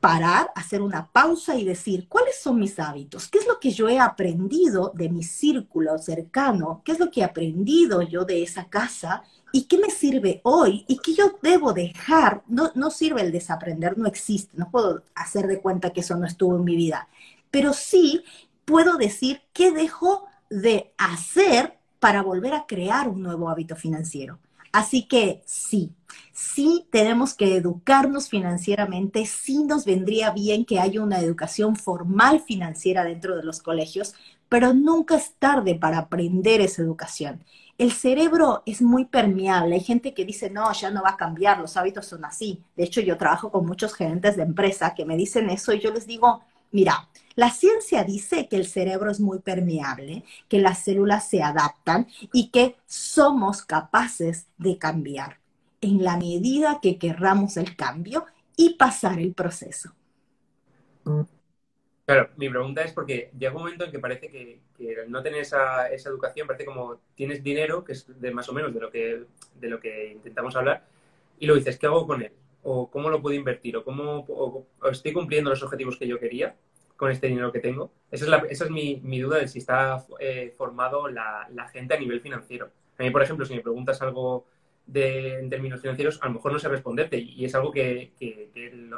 parar, 0.00 0.50
hacer 0.54 0.80
una 0.80 1.10
pausa 1.10 1.56
y 1.56 1.64
decir, 1.64 2.08
¿cuáles 2.08 2.40
son 2.40 2.58
mis 2.58 2.78
hábitos? 2.78 3.28
¿Qué 3.28 3.38
es 3.38 3.46
lo 3.46 3.58
que 3.58 3.70
yo 3.70 3.88
he 3.88 3.98
aprendido 3.98 4.92
de 4.94 5.08
mi 5.08 5.22
círculo 5.22 5.98
cercano? 5.98 6.82
¿Qué 6.84 6.92
es 6.92 7.00
lo 7.00 7.10
que 7.10 7.20
he 7.20 7.24
aprendido 7.24 8.02
yo 8.02 8.24
de 8.24 8.42
esa 8.42 8.68
casa? 8.68 9.22
¿Y 9.52 9.64
qué 9.64 9.78
me 9.78 9.90
sirve 9.90 10.40
hoy? 10.44 10.84
¿Y 10.88 10.98
qué 10.98 11.14
yo 11.14 11.38
debo 11.42 11.72
dejar? 11.72 12.42
No, 12.46 12.70
no 12.74 12.90
sirve 12.90 13.22
el 13.22 13.32
desaprender, 13.32 13.98
no 13.98 14.06
existe. 14.06 14.56
No 14.56 14.70
puedo 14.70 15.02
hacer 15.14 15.46
de 15.46 15.60
cuenta 15.60 15.90
que 15.90 16.00
eso 16.00 16.16
no 16.16 16.26
estuvo 16.26 16.56
en 16.56 16.64
mi 16.64 16.76
vida. 16.76 17.08
Pero 17.50 17.72
sí 17.72 18.22
puedo 18.64 18.98
decir 18.98 19.42
qué 19.52 19.72
dejo 19.72 20.27
de 20.50 20.92
hacer 20.96 21.78
para 21.98 22.22
volver 22.22 22.54
a 22.54 22.66
crear 22.66 23.08
un 23.08 23.22
nuevo 23.22 23.48
hábito 23.48 23.76
financiero. 23.76 24.38
Así 24.72 25.08
que 25.08 25.42
sí, 25.46 25.92
sí 26.32 26.86
tenemos 26.90 27.34
que 27.34 27.56
educarnos 27.56 28.28
financieramente, 28.28 29.24
sí 29.26 29.64
nos 29.64 29.84
vendría 29.84 30.30
bien 30.30 30.64
que 30.64 30.78
haya 30.78 31.02
una 31.02 31.20
educación 31.20 31.74
formal 31.74 32.40
financiera 32.40 33.02
dentro 33.04 33.36
de 33.36 33.44
los 33.44 33.62
colegios, 33.62 34.14
pero 34.48 34.74
nunca 34.74 35.16
es 35.16 35.32
tarde 35.38 35.74
para 35.74 35.98
aprender 35.98 36.60
esa 36.60 36.82
educación. 36.82 37.42
El 37.78 37.92
cerebro 37.92 38.62
es 38.66 38.82
muy 38.82 39.04
permeable. 39.04 39.76
Hay 39.76 39.80
gente 39.80 40.12
que 40.12 40.24
dice, 40.24 40.50
no, 40.50 40.72
ya 40.72 40.90
no 40.90 41.02
va 41.02 41.10
a 41.10 41.16
cambiar, 41.16 41.58
los 41.60 41.76
hábitos 41.76 42.06
son 42.06 42.24
así. 42.24 42.62
De 42.76 42.84
hecho, 42.84 43.00
yo 43.00 43.16
trabajo 43.16 43.52
con 43.52 43.66
muchos 43.66 43.94
gerentes 43.94 44.36
de 44.36 44.42
empresa 44.42 44.94
que 44.94 45.04
me 45.04 45.16
dicen 45.16 45.48
eso 45.48 45.72
y 45.72 45.80
yo 45.80 45.92
les 45.92 46.06
digo, 46.06 46.42
mira, 46.72 47.08
la 47.38 47.50
ciencia 47.50 48.02
dice 48.02 48.48
que 48.48 48.56
el 48.56 48.66
cerebro 48.66 49.12
es 49.12 49.20
muy 49.20 49.38
permeable, 49.38 50.24
que 50.48 50.58
las 50.58 50.82
células 50.82 51.30
se 51.30 51.40
adaptan 51.40 52.08
y 52.32 52.50
que 52.50 52.74
somos 52.84 53.64
capaces 53.64 54.48
de 54.56 54.76
cambiar 54.76 55.38
en 55.80 56.02
la 56.02 56.16
medida 56.16 56.80
que 56.82 56.98
querramos 56.98 57.56
el 57.56 57.76
cambio 57.76 58.26
y 58.56 58.74
pasar 58.74 59.20
el 59.20 59.34
proceso. 59.34 59.94
Claro, 62.04 62.30
mi 62.36 62.48
pregunta 62.48 62.82
es 62.82 62.92
porque 62.92 63.30
llega 63.38 63.52
un 63.52 63.60
momento 63.60 63.84
en 63.84 63.92
que 63.92 64.00
parece 64.00 64.28
que, 64.28 64.60
no 65.06 65.22
tener 65.22 65.42
esa, 65.42 65.88
educación, 65.90 66.48
parece 66.48 66.64
como 66.64 66.98
tienes 67.14 67.44
dinero, 67.44 67.84
que 67.84 67.92
es 67.92 68.20
de 68.20 68.32
más 68.32 68.48
o 68.48 68.52
menos 68.52 68.74
de 68.74 68.80
lo 68.80 68.90
que, 68.90 69.22
de 69.60 69.68
lo 69.68 69.78
que 69.78 70.10
intentamos 70.10 70.56
hablar, 70.56 70.82
y 71.38 71.46
lo 71.46 71.54
dices, 71.54 71.78
¿qué 71.78 71.86
hago 71.86 72.04
con 72.04 72.20
él? 72.20 72.32
¿O 72.64 72.90
cómo 72.90 73.10
lo 73.10 73.22
puedo 73.22 73.36
invertir? 73.36 73.76
¿O 73.76 73.84
cómo 73.84 74.26
o 74.26 74.66
estoy 74.90 75.12
cumpliendo 75.12 75.50
los 75.50 75.62
objetivos 75.62 75.96
que 75.96 76.08
yo 76.08 76.18
quería? 76.18 76.56
Con 76.98 77.12
este 77.12 77.28
dinero 77.28 77.52
que 77.52 77.60
tengo? 77.60 77.92
Esa 78.10 78.24
es, 78.24 78.30
la, 78.30 78.38
esa 78.50 78.64
es 78.64 78.70
mi, 78.70 79.00
mi, 79.04 79.20
duda 79.20 79.38
de 79.38 79.46
si 79.46 79.60
está 79.60 80.04
eh, 80.18 80.52
formado 80.58 81.08
la, 81.08 81.48
la, 81.54 81.68
gente 81.68 81.94
a 81.94 81.98
nivel 81.98 82.20
financiero. 82.20 82.70
A 82.98 83.02
mí, 83.04 83.10
por 83.10 83.22
ejemplo, 83.22 83.46
si 83.46 83.54
me 83.54 83.60
preguntas 83.60 84.02
algo 84.02 84.46
de, 84.84 85.38
en 85.38 85.48
términos 85.48 85.80
financieros, 85.80 86.18
a 86.20 86.26
lo 86.26 86.34
mejor 86.34 86.52
no 86.52 86.58
sé 86.58 86.68
responderte 86.68 87.16
y 87.16 87.44
es 87.44 87.54
algo 87.54 87.70
que, 87.70 88.12
que, 88.18 88.50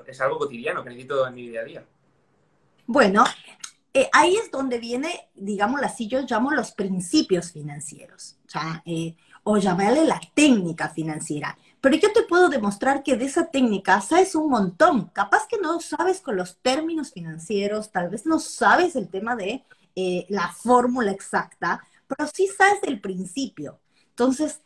es 0.06 0.20
algo 0.20 0.38
cotidiano 0.38 0.82
que 0.82 0.88
necesito 0.88 1.28
en 1.28 1.34
mi 1.34 1.48
día 1.50 1.60
a 1.60 1.64
día. 1.64 1.84
Bueno, 2.86 3.24
eh, 3.92 4.08
ahí 4.12 4.34
es 4.36 4.50
donde 4.50 4.78
viene, 4.78 5.28
digamos 5.34 5.82
así, 5.82 6.08
yo 6.08 6.22
llamo 6.22 6.52
los 6.52 6.72
principios 6.72 7.52
financieros, 7.52 8.38
o, 8.46 8.48
sea, 8.48 8.82
eh, 8.86 9.14
o 9.44 9.58
llamarle 9.58 10.06
la 10.06 10.20
técnica 10.34 10.88
financiera. 10.88 11.58
Pero 11.80 11.96
yo 11.96 12.12
te 12.12 12.22
puedo 12.24 12.48
demostrar 12.48 13.02
que 13.02 13.16
de 13.16 13.24
esa 13.24 13.46
técnica 13.46 14.00
sabes 14.00 14.34
un 14.34 14.50
montón. 14.50 15.06
Capaz 15.14 15.46
que 15.48 15.58
no 15.58 15.80
sabes 15.80 16.20
con 16.20 16.36
los 16.36 16.58
términos 16.58 17.12
financieros, 17.12 17.90
tal 17.90 18.10
vez 18.10 18.26
no 18.26 18.38
sabes 18.38 18.96
el 18.96 19.08
tema 19.08 19.34
de 19.34 19.64
eh, 19.96 20.26
la 20.28 20.48
fórmula 20.48 21.10
exacta, 21.10 21.82
pero 22.06 22.28
sí 22.32 22.48
sabes 22.48 22.80
el 22.82 23.00
principio. 23.00 23.80
Entonces, 24.10 24.60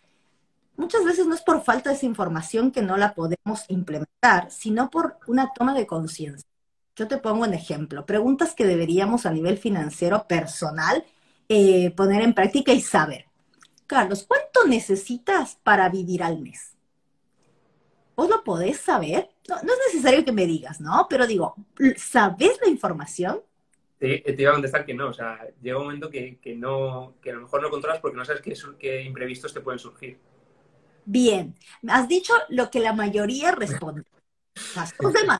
muchas 0.76 1.04
veces 1.04 1.26
no 1.26 1.35
es 1.35 1.42
por 1.42 1.62
falta 1.62 1.90
de 1.90 1.97
esa 1.97 2.06
información 2.06 2.73
que 2.73 2.83
no 2.83 2.97
la 2.97 3.14
podemos 3.14 3.64
implementar, 3.68 4.50
sino 4.50 4.90
por 4.90 5.18
una 5.26 5.52
toma 5.54 5.75
de 5.75 5.87
conciencia. 5.87 6.49
Yo 6.97 7.09
te 7.09 7.18
pongo 7.18 7.44
un 7.44 7.54
ejemplo. 7.54 8.06
Preguntas 8.06 8.54
que 8.54 8.66
deberíamos 8.66 9.26
a 9.26 9.33
nivel 9.33 9.59
financiero 9.59 10.26
personal 10.26 11.04
eh, 11.49 11.90
poner 11.92 12.23
en 12.23 12.35
práctica 12.35 12.73
y 12.73 12.80
saber. 12.80 13.26
Carlos, 13.87 14.25
¿cuánto 14.26 14.66
necesitas 14.66 15.59
para 15.62 15.88
vivir 15.88 16.23
al 16.23 16.40
mes? 16.40 16.74
¿Vos 18.16 18.28
lo 18.28 18.44
podés 18.44 18.78
saber? 18.78 19.28
No, 19.49 19.56
es 19.56 19.92
necesario 19.92 20.25
que 20.25 20.33
me 20.33 20.47
digas, 20.47 20.80
¿no? 20.80 21.06
Pero 21.09 21.26
digo, 21.26 21.56
¿sabes 21.97 22.59
la 22.62 22.68
información? 22.68 23.40
Te, 23.99 24.18
te 24.21 24.42
iba 24.42 24.50
a 24.50 24.54
contestar 24.54 24.85
que 24.85 24.94
no. 24.94 25.09
O 25.09 25.12
sea, 25.12 25.47
llega 25.61 25.78
un 25.78 25.85
momento 25.85 26.11
que, 26.11 26.38
no, 26.56 27.14
que 27.21 27.30
a 27.30 27.35
lo 27.35 27.42
mejor 27.42 27.62
no 27.62 27.71
controlas 27.71 28.00
porque 28.00 28.16
no 28.16 28.25
sabes 28.25 28.42
qué, 28.42 28.54
qué 28.78 29.02
imprevistos 29.02 29.52
te 29.52 29.61
pueden 29.61 29.78
surgir. 29.78 30.18
Bien, 31.04 31.54
has 31.88 32.09
dicho 32.09 32.33
lo 32.49 32.71
que 32.71 32.80
la 32.80 32.92
mayoría 32.92 33.52
responde. 33.52 34.02
Los 35.00 35.12
demás. 35.12 35.38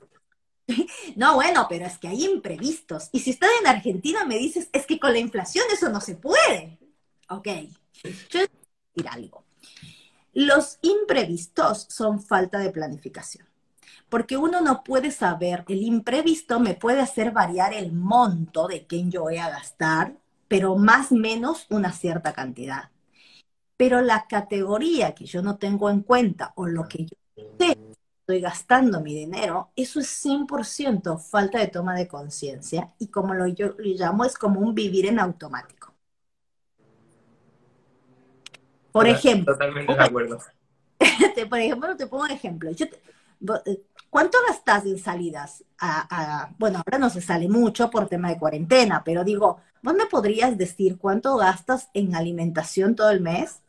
No, 1.15 1.35
bueno, 1.35 1.67
pero 1.69 1.85
es 1.85 1.99
que 1.99 2.07
hay 2.07 2.25
imprevistos. 2.25 3.09
Y 3.11 3.19
si 3.19 3.29
estás 3.29 3.51
en 3.61 3.67
Argentina 3.67 4.25
me 4.25 4.37
dices, 4.39 4.67
es 4.73 4.87
que 4.87 4.99
con 4.99 5.13
la 5.13 5.19
inflación 5.19 5.63
eso 5.71 5.89
no 5.89 6.01
se 6.01 6.15
puede. 6.15 6.79
Ok. 7.29 7.47
Yo 8.03 8.39
voy 8.39 8.41
a 8.41 8.49
decir 8.95 9.07
algo. 9.09 9.45
Los 10.35 10.79
imprevistos 10.81 11.87
son 11.89 12.21
falta 12.21 12.59
de 12.59 12.69
planificación, 12.69 13.47
porque 14.09 14.35
uno 14.35 14.59
no 14.59 14.83
puede 14.83 15.09
saber, 15.11 15.63
el 15.69 15.81
imprevisto 15.81 16.59
me 16.59 16.73
puede 16.73 16.99
hacer 16.99 17.31
variar 17.31 17.73
el 17.73 17.93
monto 17.93 18.67
de 18.67 18.85
quién 18.85 19.09
yo 19.09 19.21
voy 19.21 19.37
a 19.37 19.49
gastar, 19.49 20.17
pero 20.49 20.75
más 20.75 21.13
o 21.13 21.15
menos 21.15 21.67
una 21.69 21.93
cierta 21.93 22.33
cantidad. 22.33 22.89
Pero 23.77 24.01
la 24.01 24.27
categoría 24.27 25.15
que 25.15 25.25
yo 25.25 25.41
no 25.41 25.55
tengo 25.55 25.89
en 25.89 26.01
cuenta 26.01 26.51
o 26.57 26.65
lo 26.65 26.85
que 26.85 27.05
yo 27.05 27.15
sé, 27.57 27.77
estoy 28.19 28.41
gastando 28.41 28.99
mi 28.99 29.15
dinero, 29.15 29.69
eso 29.77 30.01
es 30.01 30.07
100% 30.07 31.17
falta 31.17 31.59
de 31.59 31.69
toma 31.69 31.95
de 31.95 32.09
conciencia 32.09 32.91
y 32.99 33.07
como 33.07 33.33
lo 33.33 33.47
yo 33.47 33.67
lo 33.77 33.85
llamo 33.85 34.25
es 34.25 34.37
como 34.37 34.59
un 34.59 34.75
vivir 34.75 35.05
en 35.05 35.17
automático. 35.17 35.94
Por 38.95 39.07
ejemplo. 39.09 39.51
Totalmente 39.51 39.93
de 39.93 39.99
acuerdo. 40.01 40.39
por 41.49 41.59
ejemplo, 41.59 41.97
te 41.97 42.07
pongo 42.07 42.23
un 42.23 42.31
ejemplo. 42.31 42.69
Eh, 42.69 43.81
¿Cuánto 44.09 44.37
gastas 44.47 44.85
en 44.85 44.97
salidas? 44.97 45.65
bueno, 46.57 46.77
ahora 46.77 46.97
no 46.97 47.09
se 47.09 47.19
sale 47.19 47.49
mucho 47.49 47.89
por 47.89 48.07
tema 48.07 48.29
de 48.29 48.39
cuarentena, 48.39 49.03
pero 49.03 49.25
digo, 49.25 49.59
¿vos 49.81 49.93
me 49.95 50.05
podrías 50.05 50.57
decir 50.57 50.97
cuánto 50.97 51.35
gastas 51.35 51.89
en 51.93 52.15
alimentación 52.15 52.95
todo 52.95 53.09
el 53.09 53.19
mes? 53.19 53.61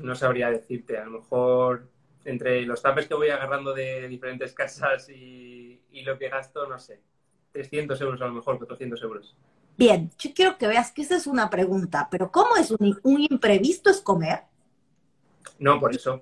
No 0.00 0.16
sabría 0.16 0.50
decirte, 0.50 0.98
a 0.98 1.04
lo 1.04 1.20
mejor 1.20 1.88
entre 2.24 2.62
los 2.62 2.82
tapes 2.82 3.06
que 3.06 3.14
voy 3.14 3.28
agarrando 3.28 3.72
de 3.72 4.08
diferentes 4.08 4.52
casas 4.60 5.08
y, 5.10 5.80
y 5.92 6.02
lo 6.02 6.18
que 6.18 6.28
gasto, 6.28 6.66
no 6.66 6.80
sé, 6.80 7.00
300 7.52 8.00
euros 8.00 8.20
a 8.20 8.26
lo 8.26 8.32
mejor, 8.32 8.58
400 8.58 9.00
euros. 9.04 9.36
Bien, 9.80 10.10
yo 10.18 10.34
quiero 10.34 10.58
que 10.58 10.66
veas 10.66 10.92
que 10.92 11.00
esa 11.00 11.16
es 11.16 11.26
una 11.26 11.48
pregunta, 11.48 12.06
pero 12.10 12.30
¿cómo 12.30 12.54
es 12.58 12.70
un, 12.70 12.98
imprevisto 13.02 13.88
es 13.88 14.02
comer? 14.02 14.40
No, 15.58 15.80
por 15.80 15.96
eso. 15.96 16.20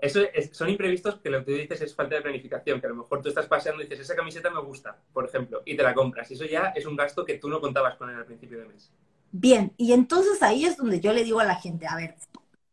Eso 0.00 0.22
son 0.50 0.68
imprevistos 0.68 1.14
que 1.20 1.30
lo 1.30 1.44
que 1.44 1.52
tú 1.52 1.58
dices 1.58 1.80
es 1.80 1.94
falta 1.94 2.16
de 2.16 2.22
planificación, 2.22 2.80
que 2.80 2.88
a 2.88 2.90
lo 2.90 2.96
mejor 2.96 3.22
tú 3.22 3.28
estás 3.28 3.46
paseando 3.46 3.80
y 3.80 3.84
dices, 3.84 4.00
esa 4.00 4.16
camiseta 4.16 4.50
me 4.50 4.60
gusta, 4.62 4.96
por 5.12 5.24
ejemplo, 5.24 5.62
y 5.64 5.76
te 5.76 5.84
la 5.84 5.94
compras. 5.94 6.28
Y 6.32 6.34
eso 6.34 6.44
ya 6.44 6.72
es 6.74 6.86
un 6.86 6.96
gasto 6.96 7.24
que 7.24 7.38
tú 7.38 7.48
no 7.48 7.60
contabas 7.60 7.94
con 7.94 8.10
él 8.10 8.16
al 8.16 8.24
principio 8.24 8.58
de 8.58 8.66
mes. 8.66 8.90
Bien, 9.30 9.72
y 9.76 9.92
entonces 9.92 10.42
ahí 10.42 10.64
es 10.64 10.76
donde 10.76 10.98
yo 10.98 11.12
le 11.12 11.22
digo 11.22 11.38
a 11.38 11.44
la 11.44 11.54
gente, 11.54 11.86
a 11.86 11.94
ver, 11.94 12.16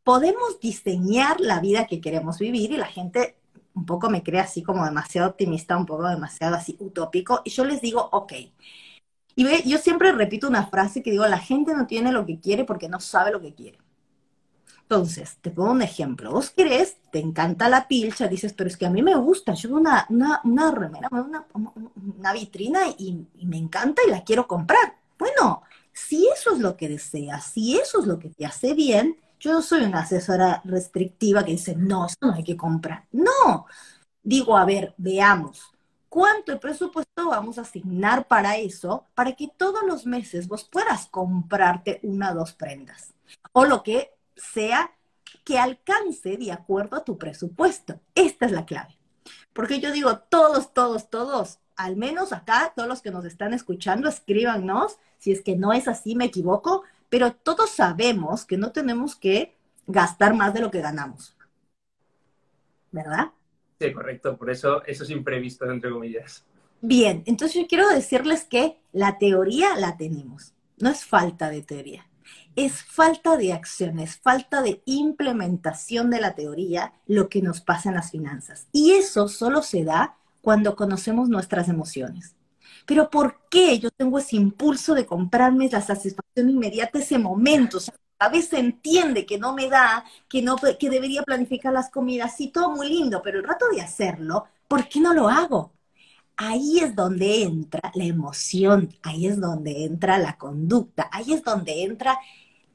podemos 0.03 0.59
diseñar 0.59 1.39
la 1.39 1.59
vida 1.59 1.85
que 1.85 2.01
queremos 2.01 2.39
vivir 2.39 2.71
y 2.71 2.77
la 2.77 2.87
gente 2.87 3.37
un 3.75 3.85
poco 3.85 4.09
me 4.09 4.23
cree 4.23 4.41
así 4.41 4.63
como 4.63 4.85
demasiado 4.85 5.29
optimista, 5.29 5.77
un 5.77 5.85
poco 5.85 6.09
demasiado 6.09 6.55
así 6.55 6.77
utópico, 6.79 7.43
y 7.45 7.51
yo 7.51 7.63
les 7.63 7.79
digo, 7.81 8.09
ok, 8.11 8.33
y 9.35 9.43
ve, 9.43 9.63
yo 9.65 9.77
siempre 9.77 10.11
repito 10.11 10.47
una 10.47 10.67
frase 10.67 11.03
que 11.03 11.11
digo, 11.11 11.27
la 11.27 11.39
gente 11.39 11.73
no 11.75 11.87
tiene 11.87 12.11
lo 12.11 12.25
que 12.25 12.39
quiere 12.39 12.63
porque 12.63 12.89
no 12.89 12.99
sabe 12.99 13.31
lo 13.31 13.41
que 13.41 13.53
quiere. 13.53 13.79
Entonces, 14.83 15.37
te 15.41 15.49
pongo 15.49 15.71
un 15.71 15.81
ejemplo. 15.81 16.31
Vos 16.31 16.51
querés, 16.51 16.97
te 17.11 17.19
encanta 17.19 17.67
la 17.69 17.87
pilcha, 17.87 18.27
dices, 18.27 18.53
pero 18.53 18.69
es 18.69 18.77
que 18.77 18.85
a 18.85 18.91
mí 18.91 19.01
me 19.01 19.15
gusta, 19.15 19.53
yo 19.55 19.69
veo 19.69 19.79
una, 19.79 20.05
una, 20.09 20.41
una 20.43 20.71
remera, 20.71 21.09
una, 21.11 21.45
una 21.53 22.33
vitrina 22.33 22.81
y, 22.97 23.27
y, 23.35 23.45
me 23.47 23.57
encanta 23.57 24.03
y 24.07 24.11
la 24.11 24.23
quiero 24.23 24.47
comprar. 24.47 24.95
Bueno, 25.17 25.63
si 25.91 26.27
eso 26.27 26.53
es 26.53 26.59
lo 26.59 26.77
que 26.77 26.87
deseas, 26.87 27.45
si 27.45 27.77
eso 27.77 27.99
es 28.01 28.05
lo 28.05 28.19
que 28.19 28.29
te 28.29 28.45
hace 28.45 28.75
bien, 28.75 29.17
yo 29.39 29.53
no 29.53 29.61
soy 29.63 29.83
una 29.83 30.01
asesora 30.01 30.61
restrictiva 30.65 31.43
que 31.43 31.53
dice, 31.53 31.75
no, 31.75 32.05
eso 32.05 32.17
no 32.21 32.33
hay 32.33 32.43
que 32.43 32.55
comprar. 32.57 33.05
No, 33.11 33.65
digo, 34.21 34.55
a 34.55 34.65
ver, 34.65 34.93
veamos, 34.97 35.74
cuánto 36.15 36.57
presupuesto 36.61 37.27
vamos 37.27 37.57
a 37.57 37.63
asignar 37.63 38.25
para 38.29 38.55
eso, 38.55 39.05
para 39.15 39.33
que 39.33 39.49
todos 39.49 39.83
los 39.85 40.05
meses 40.05 40.47
vos 40.47 40.63
puedas 40.63 41.07
comprarte 41.07 41.99
una 42.03 42.31
o 42.31 42.35
dos 42.35 42.53
prendas. 42.53 43.13
O 43.51 43.65
lo 43.65 43.83
que 43.83 44.13
sea 44.33 44.95
que 45.43 45.59
alcance 45.59 46.37
de 46.37 46.53
acuerdo 46.53 46.95
a 46.95 47.03
tu 47.03 47.17
presupuesto. 47.17 47.99
Esta 48.15 48.45
es 48.45 48.53
la 48.53 48.65
clave. 48.65 48.97
Porque 49.51 49.81
yo 49.81 49.91
digo, 49.91 50.19
todos, 50.19 50.73
todos, 50.73 51.09
todos, 51.09 51.59
al 51.75 51.97
menos 51.97 52.31
acá, 52.31 52.71
todos 52.73 52.87
los 52.87 53.01
que 53.01 53.11
nos 53.11 53.25
están 53.25 53.53
escuchando, 53.53 54.07
escríbanos, 54.07 54.97
si 55.17 55.33
es 55.33 55.41
que 55.41 55.57
no 55.57 55.73
es 55.73 55.89
así, 55.89 56.15
me 56.15 56.23
equivoco, 56.23 56.83
pero 57.09 57.33
todos 57.33 57.71
sabemos 57.71 58.45
que 58.45 58.55
no 58.55 58.71
tenemos 58.71 59.17
que 59.17 59.57
gastar 59.85 60.33
más 60.33 60.53
de 60.53 60.61
lo 60.61 60.71
que 60.71 60.79
ganamos. 60.79 61.35
¿Verdad? 62.93 63.33
Correcto. 63.93 64.37
Por 64.37 64.49
eso 64.49 64.83
esos 64.85 65.09
imprevistos, 65.09 65.69
entre 65.69 65.91
comillas. 65.91 66.43
Bien, 66.81 67.23
entonces 67.25 67.61
yo 67.61 67.67
quiero 67.67 67.89
decirles 67.89 68.43
que 68.43 68.77
la 68.91 69.17
teoría 69.17 69.75
la 69.77 69.97
tenemos. 69.97 70.53
No 70.77 70.89
es 70.89 71.05
falta 71.05 71.49
de 71.49 71.61
teoría. 71.61 72.07
Es 72.55 72.83
falta 72.83 73.37
de 73.37 73.53
acción, 73.53 73.99
es 73.99 74.17
falta 74.17 74.61
de 74.61 74.81
implementación 74.85 76.09
de 76.09 76.21
la 76.21 76.35
teoría 76.35 76.93
lo 77.05 77.27
que 77.27 77.41
nos 77.41 77.61
pasa 77.61 77.89
en 77.89 77.95
las 77.95 78.11
finanzas. 78.11 78.67
Y 78.71 78.91
eso 78.91 79.27
solo 79.27 79.61
se 79.61 79.83
da 79.83 80.17
cuando 80.41 80.75
conocemos 80.75 81.27
nuestras 81.27 81.69
emociones. 81.69 82.35
Pero 82.85 83.09
¿por 83.09 83.39
qué 83.49 83.79
yo 83.79 83.89
tengo 83.91 84.19
ese 84.19 84.35
impulso 84.35 84.93
de 84.93 85.05
comprarme 85.05 85.69
la 85.69 85.81
satisfacción 85.81 86.49
inmediata 86.49 86.99
ese 86.99 87.17
momento? 87.17 87.77
a 87.77 88.04
veces 88.29 88.53
entiende 88.53 89.25
que 89.25 89.37
no 89.37 89.53
me 89.53 89.69
da, 89.69 90.05
que, 90.29 90.41
no, 90.41 90.55
que 90.57 90.89
debería 90.89 91.23
planificar 91.23 91.73
las 91.73 91.89
comidas, 91.89 92.35
sí, 92.37 92.49
todo 92.49 92.71
muy 92.71 92.89
lindo, 92.89 93.21
pero 93.23 93.39
el 93.39 93.45
rato 93.45 93.67
de 93.69 93.81
hacerlo, 93.81 94.45
¿por 94.67 94.87
qué 94.87 94.99
no 95.01 95.13
lo 95.13 95.29
hago? 95.29 95.73
Ahí 96.37 96.79
es 96.79 96.95
donde 96.95 97.43
entra 97.43 97.91
la 97.95 98.03
emoción, 98.05 98.89
ahí 99.03 99.27
es 99.27 99.39
donde 99.39 99.85
entra 99.85 100.17
la 100.17 100.37
conducta, 100.37 101.09
ahí 101.11 101.33
es 101.33 101.43
donde 101.43 101.83
entra 101.83 102.19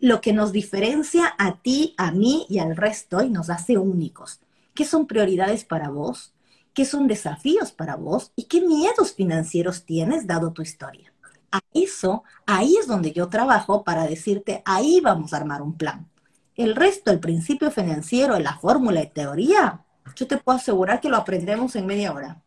lo 0.01 0.21
que 0.21 0.33
nos 0.33 0.53
diferencia 0.53 1.35
a 1.39 1.61
ti, 1.63 1.95
a 1.99 2.11
mí 2.13 2.47
y 2.49 2.59
al 2.59 2.77
resto 2.77 3.23
y 3.23 3.31
nos 3.31 3.51
hace 3.51 3.79
únicos. 3.79 4.41
¿Qué 4.75 4.85
son 4.85 5.07
prioridades 5.07 5.65
para 5.65 5.91
vos? 5.91 6.33
¿Qué 6.75 6.85
son 6.87 7.07
desafíos 7.07 7.73
para 7.73 7.97
vos? 7.97 8.33
¿Y 8.37 8.45
qué 8.45 8.63
miedos 8.63 9.13
financieros 9.15 9.85
tienes 9.85 10.27
dado 10.27 10.53
tu 10.53 10.63
historia? 10.63 11.10
A 11.53 11.61
eso, 11.75 12.23
ahí 12.47 12.77
es 12.77 12.87
donde 12.87 13.13
yo 13.13 13.29
trabajo 13.29 13.83
para 13.83 14.07
decirte, 14.07 14.63
ahí 14.65 15.01
vamos 15.01 15.33
a 15.33 15.39
armar 15.39 15.63
un 15.63 15.77
plan. 15.77 16.09
El 16.55 16.77
resto, 16.77 17.11
el 17.11 17.21
principio 17.21 17.71
financiero, 17.71 18.39
la 18.39 18.59
fórmula 18.59 19.03
y 19.03 19.09
teoría, 19.09 19.85
yo 20.15 20.27
te 20.27 20.37
puedo 20.37 20.59
asegurar 20.59 21.01
que 21.01 21.09
lo 21.09 21.17
aprendemos 21.17 21.75
en 21.77 21.87
media 21.87 22.13
hora. 22.13 22.43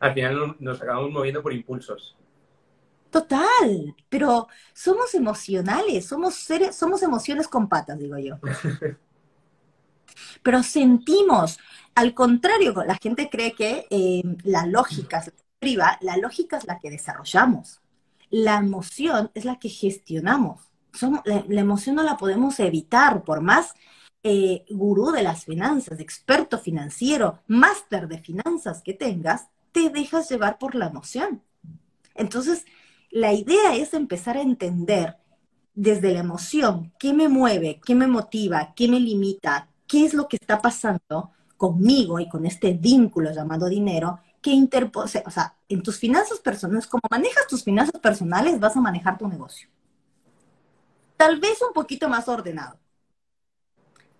Al 0.00 0.12
final 0.12 0.56
nos 0.60 0.82
acabamos 0.82 1.10
moviendo 1.10 1.42
por 1.42 1.52
impulsos. 1.52 2.16
Total, 3.10 3.94
pero 4.08 4.48
somos 4.72 5.14
emocionales, 5.14 6.06
somos 6.06 6.34
seres, 6.34 6.76
somos 6.76 7.02
emociones 7.02 7.46
con 7.48 7.68
patas, 7.68 7.98
digo 7.98 8.18
yo. 8.18 8.38
pero 10.42 10.62
sentimos, 10.62 11.58
al 11.94 12.12
contrario, 12.12 12.74
la 12.86 12.96
gente 12.96 13.28
cree 13.30 13.52
que 13.52 13.86
eh, 13.88 14.22
la 14.42 14.66
lógica 14.66 15.18
es 15.18 15.26
la 15.26 15.43
la 15.64 16.16
lógica 16.20 16.58
es 16.58 16.66
la 16.66 16.78
que 16.78 16.90
desarrollamos. 16.90 17.80
La 18.30 18.56
emoción 18.56 19.30
es 19.34 19.44
la 19.44 19.58
que 19.58 19.68
gestionamos. 19.68 20.72
la, 21.24 21.60
emoción 21.60 21.96
no 21.96 22.02
la 22.02 22.16
podemos 22.16 22.58
evitar, 22.60 23.24
por 23.24 23.40
más 23.40 23.74
eh, 24.22 24.64
gurú 24.70 25.12
de 25.12 25.22
las 25.22 25.44
finanzas, 25.44 26.00
experto 26.00 26.58
financiero, 26.58 27.40
máster 27.46 28.08
de 28.08 28.18
finanzas 28.18 28.82
que 28.82 28.94
tengas, 28.94 29.48
te 29.72 29.90
dejas 29.90 30.28
llevar 30.30 30.58
por 30.58 30.74
la 30.74 30.86
emoción. 30.86 31.42
Entonces, 32.14 32.64
la 33.10 33.32
idea 33.32 33.76
es 33.76 33.94
empezar 33.94 34.36
a 34.36 34.42
entender 34.42 35.16
desde 35.74 36.12
la 36.12 36.20
emoción 36.20 36.92
qué 36.98 37.12
me 37.12 37.28
mueve, 37.28 37.80
qué 37.84 37.94
me 37.94 38.06
motiva, 38.06 38.72
qué 38.74 38.88
me 38.88 39.00
limita, 39.00 39.68
qué 39.86 40.04
es 40.04 40.14
lo 40.14 40.28
que 40.28 40.36
está 40.36 40.62
pasando 40.62 41.32
conmigo 41.56 42.18
y 42.18 42.28
con 42.28 42.46
este 42.46 42.72
vínculo 42.72 43.32
llamado 43.32 43.68
dinero 43.68 44.20
que 44.44 44.50
interpose, 44.50 45.22
o 45.24 45.30
sea, 45.30 45.56
en 45.70 45.82
tus 45.82 45.98
finanzas 45.98 46.38
personales, 46.38 46.86
como 46.86 47.00
manejas 47.10 47.46
tus 47.46 47.64
finanzas 47.64 47.98
personales, 47.98 48.60
vas 48.60 48.76
a 48.76 48.80
manejar 48.82 49.16
tu 49.16 49.26
negocio. 49.26 49.70
Tal 51.16 51.40
vez 51.40 51.62
un 51.62 51.72
poquito 51.72 52.10
más 52.10 52.28
ordenado, 52.28 52.78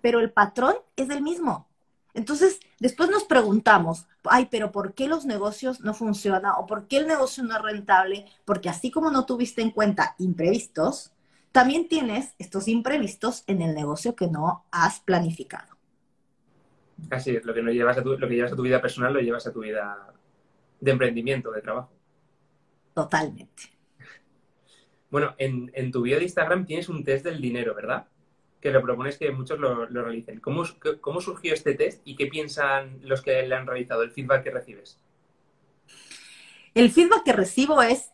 pero 0.00 0.20
el 0.20 0.32
patrón 0.32 0.76
es 0.96 1.10
el 1.10 1.20
mismo. 1.20 1.68
Entonces, 2.14 2.58
después 2.80 3.10
nos 3.10 3.24
preguntamos, 3.24 4.06
ay, 4.24 4.48
pero 4.50 4.72
¿por 4.72 4.94
qué 4.94 5.08
los 5.08 5.26
negocios 5.26 5.80
no 5.80 5.92
funcionan? 5.92 6.54
¿O 6.56 6.64
por 6.64 6.88
qué 6.88 6.96
el 6.96 7.06
negocio 7.06 7.44
no 7.44 7.54
es 7.56 7.60
rentable? 7.60 8.24
Porque 8.46 8.70
así 8.70 8.90
como 8.90 9.10
no 9.10 9.26
tuviste 9.26 9.60
en 9.60 9.72
cuenta 9.72 10.14
imprevistos, 10.18 11.12
también 11.52 11.86
tienes 11.86 12.32
estos 12.38 12.66
imprevistos 12.66 13.44
en 13.46 13.60
el 13.60 13.74
negocio 13.74 14.16
que 14.16 14.28
no 14.28 14.64
has 14.70 15.00
planificado. 15.00 15.73
Así 17.10 17.36
es, 17.36 17.44
lo 17.44 17.54
que, 17.54 17.62
no 17.62 17.70
llevas 17.70 17.98
a 17.98 18.02
tu, 18.02 18.16
lo 18.18 18.28
que 18.28 18.34
llevas 18.34 18.52
a 18.52 18.56
tu 18.56 18.62
vida 18.62 18.80
personal 18.80 19.12
lo 19.12 19.20
llevas 19.20 19.46
a 19.46 19.52
tu 19.52 19.60
vida 19.60 20.12
de 20.80 20.90
emprendimiento, 20.90 21.50
de 21.50 21.62
trabajo. 21.62 21.92
Totalmente. 22.94 23.74
Bueno, 25.10 25.34
en, 25.38 25.92
tu 25.92 26.02
bio 26.02 26.16
de 26.16 26.24
Instagram 26.24 26.66
tienes 26.66 26.88
un 26.88 27.04
test 27.04 27.24
del 27.24 27.40
dinero, 27.40 27.74
¿verdad? 27.74 28.06
Que 28.60 28.70
lo 28.70 28.82
propones 28.82 29.16
que 29.16 29.30
muchos 29.30 29.58
lo, 29.58 29.88
lo 29.88 30.02
realicen. 30.02 30.40
¿Cómo, 30.40 30.64
¿Cómo 31.00 31.20
surgió 31.20 31.54
este 31.54 31.74
test 31.74 32.02
y 32.04 32.16
qué 32.16 32.26
piensan 32.26 32.98
los 33.02 33.22
que 33.22 33.46
le 33.46 33.54
han 33.54 33.66
realizado, 33.66 34.02
el 34.02 34.10
feedback 34.10 34.42
que 34.42 34.50
recibes? 34.50 34.98
El 36.74 36.90
feedback 36.90 37.24
que 37.24 37.32
recibo 37.32 37.82
es 37.82 38.10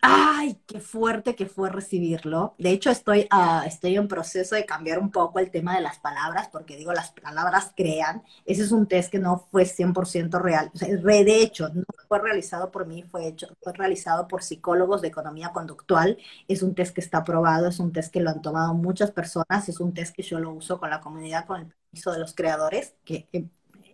Ay, 0.00 0.60
qué 0.66 0.80
fuerte 0.80 1.34
que 1.34 1.46
fue 1.46 1.70
recibirlo. 1.70 2.54
De 2.56 2.70
hecho, 2.70 2.88
estoy, 2.88 3.28
uh, 3.32 3.66
estoy 3.66 3.96
en 3.96 4.06
proceso 4.06 4.54
de 4.54 4.64
cambiar 4.64 5.00
un 5.00 5.10
poco 5.10 5.40
el 5.40 5.50
tema 5.50 5.74
de 5.74 5.80
las 5.80 5.98
palabras, 5.98 6.48
porque 6.52 6.76
digo, 6.76 6.92
las 6.92 7.10
palabras 7.10 7.72
crean. 7.76 8.22
Ese 8.44 8.62
es 8.62 8.70
un 8.70 8.86
test 8.86 9.10
que 9.10 9.18
no 9.18 9.48
fue 9.50 9.66
100% 9.66 10.38
real. 10.38 10.70
De 10.72 11.42
hecho, 11.42 11.68
no 11.70 11.82
fue 12.06 12.20
realizado 12.20 12.70
por 12.70 12.86
mí, 12.86 13.02
fue, 13.02 13.26
hecho, 13.26 13.48
fue 13.60 13.72
realizado 13.72 14.28
por 14.28 14.44
psicólogos 14.44 15.02
de 15.02 15.08
economía 15.08 15.50
conductual. 15.52 16.16
Es 16.46 16.62
un 16.62 16.76
test 16.76 16.94
que 16.94 17.00
está 17.00 17.18
aprobado, 17.18 17.66
es 17.66 17.80
un 17.80 17.92
test 17.92 18.12
que 18.12 18.20
lo 18.20 18.30
han 18.30 18.40
tomado 18.40 18.74
muchas 18.74 19.10
personas, 19.10 19.68
es 19.68 19.80
un 19.80 19.94
test 19.94 20.14
que 20.14 20.22
yo 20.22 20.38
lo 20.38 20.52
uso 20.52 20.78
con 20.78 20.90
la 20.90 21.00
comunidad, 21.00 21.44
con 21.46 21.60
el 21.60 21.66
permiso 21.66 22.12
de 22.12 22.20
los 22.20 22.34
creadores, 22.34 22.94
que 23.04 23.28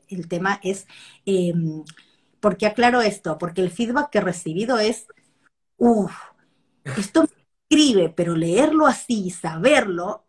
el 0.09 0.29
tema 0.29 0.61
es... 0.63 0.87
Eh, 1.25 1.55
¿Por 2.41 2.59
qué 2.59 2.67
aclaro 2.67 3.01
esto? 3.01 3.39
Porque 3.39 3.63
el 3.63 3.71
feedback 3.71 4.11
que 4.11 4.19
he 4.19 4.21
recibido 4.21 4.79
es 4.79 5.07
uff, 5.79 6.13
esto 6.97 7.23
me 7.23 7.29
escribe, 7.69 8.11
pero 8.11 8.35
leerlo 8.37 8.87
así, 8.87 9.31
saberlo, 9.31 10.25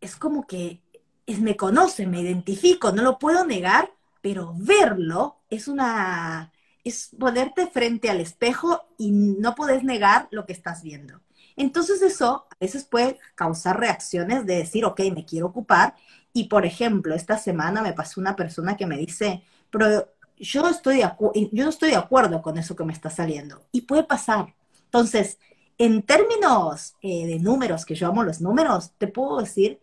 es 0.00 0.16
como 0.16 0.46
que 0.46 0.82
es, 1.26 1.40
me 1.40 1.56
conoce, 1.56 2.06
me 2.06 2.20
identifico, 2.22 2.92
no 2.92 3.02
lo 3.02 3.18
puedo 3.18 3.46
negar, 3.46 3.90
pero 4.20 4.54
verlo 4.56 5.42
es 5.50 5.68
una, 5.68 6.52
es 6.84 7.10
ponerte 7.18 7.66
frente 7.66 8.10
al 8.10 8.20
espejo 8.20 8.84
y 8.98 9.10
no 9.12 9.54
puedes 9.54 9.84
negar 9.84 10.28
lo 10.30 10.46
que 10.46 10.52
estás 10.52 10.82
viendo. 10.82 11.20
Entonces 11.56 12.02
eso 12.02 12.46
a 12.50 12.56
veces 12.60 12.84
puede 12.84 13.18
causar 13.34 13.78
reacciones 13.78 14.46
de 14.46 14.56
decir, 14.56 14.84
ok, 14.84 15.00
me 15.14 15.24
quiero 15.24 15.46
ocupar. 15.48 15.94
Y 16.32 16.44
por 16.44 16.64
ejemplo, 16.64 17.14
esta 17.14 17.38
semana 17.38 17.82
me 17.82 17.92
pasó 17.92 18.20
una 18.20 18.36
persona 18.36 18.76
que 18.76 18.86
me 18.86 18.96
dice, 18.96 19.42
pero 19.70 20.08
yo, 20.38 20.68
estoy 20.68 21.00
yo 21.00 21.64
no 21.64 21.70
estoy 21.70 21.90
de 21.90 21.96
acuerdo 21.96 22.42
con 22.42 22.58
eso 22.58 22.74
que 22.76 22.84
me 22.84 22.92
está 22.92 23.10
saliendo. 23.10 23.64
Y 23.72 23.82
puede 23.82 24.04
pasar. 24.04 24.54
Entonces, 24.92 25.38
en 25.78 26.02
términos 26.02 26.96
eh, 27.00 27.26
de 27.26 27.38
números, 27.38 27.86
que 27.86 27.94
yo 27.94 28.08
amo 28.08 28.24
los 28.24 28.42
números, 28.42 28.92
te 28.98 29.08
puedo 29.08 29.38
decir 29.38 29.80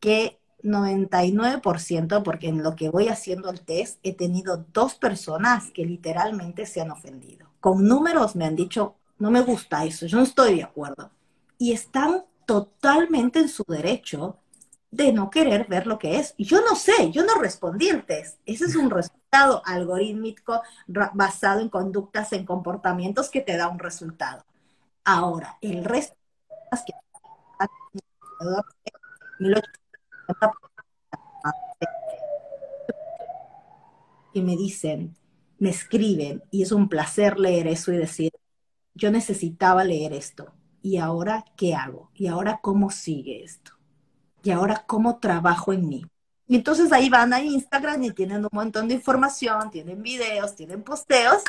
que 0.00 0.40
99%, 0.64 2.24
porque 2.24 2.48
en 2.48 2.64
lo 2.64 2.74
que 2.74 2.88
voy 2.88 3.06
haciendo 3.06 3.50
el 3.50 3.60
test, 3.60 4.00
he 4.02 4.14
tenido 4.14 4.66
dos 4.72 4.96
personas 4.96 5.70
que 5.70 5.84
literalmente 5.84 6.66
se 6.66 6.80
han 6.80 6.90
ofendido. 6.90 7.46
Con 7.60 7.86
números 7.86 8.34
me 8.34 8.46
han 8.46 8.56
dicho, 8.56 8.96
no 9.18 9.30
me 9.30 9.42
gusta 9.42 9.84
eso, 9.84 10.06
yo 10.06 10.18
no 10.18 10.24
estoy 10.24 10.56
de 10.56 10.64
acuerdo. 10.64 11.12
Y 11.56 11.70
están 11.70 12.24
totalmente 12.44 13.38
en 13.38 13.48
su 13.48 13.62
derecho 13.68 14.38
de 14.90 15.12
no 15.12 15.30
querer 15.30 15.68
ver 15.68 15.86
lo 15.86 16.00
que 16.00 16.18
es. 16.18 16.34
Yo 16.36 16.62
no 16.62 16.74
sé, 16.74 17.12
yo 17.12 17.24
no 17.24 17.36
respondí 17.36 17.90
el 17.90 18.04
test. 18.04 18.40
Ese 18.44 18.64
es 18.64 18.74
un 18.74 18.90
resultado 18.90 19.62
algorítmico 19.64 20.62
basado 21.14 21.60
en 21.60 21.68
conductas, 21.68 22.32
en 22.32 22.44
comportamientos 22.44 23.30
que 23.30 23.40
te 23.40 23.56
da 23.56 23.68
un 23.68 23.78
resultado. 23.78 24.44
Ahora, 25.10 25.56
el 25.62 25.86
resto 25.86 26.14
que 26.86 26.92
y 34.34 34.42
me 34.42 34.54
dicen, 34.54 35.16
me 35.58 35.70
escriben, 35.70 36.42
y 36.50 36.62
es 36.62 36.72
un 36.72 36.90
placer 36.90 37.38
leer 37.38 37.68
eso 37.68 37.90
y 37.90 37.96
decir, 37.96 38.32
yo 38.92 39.10
necesitaba 39.10 39.82
leer 39.82 40.12
esto, 40.12 40.52
y 40.82 40.98
ahora, 40.98 41.42
¿qué 41.56 41.74
hago? 41.74 42.10
¿Y 42.12 42.26
ahora 42.26 42.60
cómo 42.60 42.90
sigue 42.90 43.42
esto? 43.42 43.72
¿Y 44.42 44.50
ahora 44.50 44.84
cómo 44.86 45.20
trabajo 45.20 45.72
en 45.72 45.88
mí? 45.88 46.04
Y 46.46 46.56
entonces 46.56 46.92
ahí 46.92 47.08
van 47.08 47.32
a 47.32 47.40
Instagram 47.40 48.02
y 48.02 48.10
tienen 48.10 48.42
un 48.42 48.50
montón 48.52 48.88
de 48.88 48.94
información, 48.96 49.70
tienen 49.70 50.02
videos, 50.02 50.54
tienen 50.54 50.82
posteos, 50.82 51.44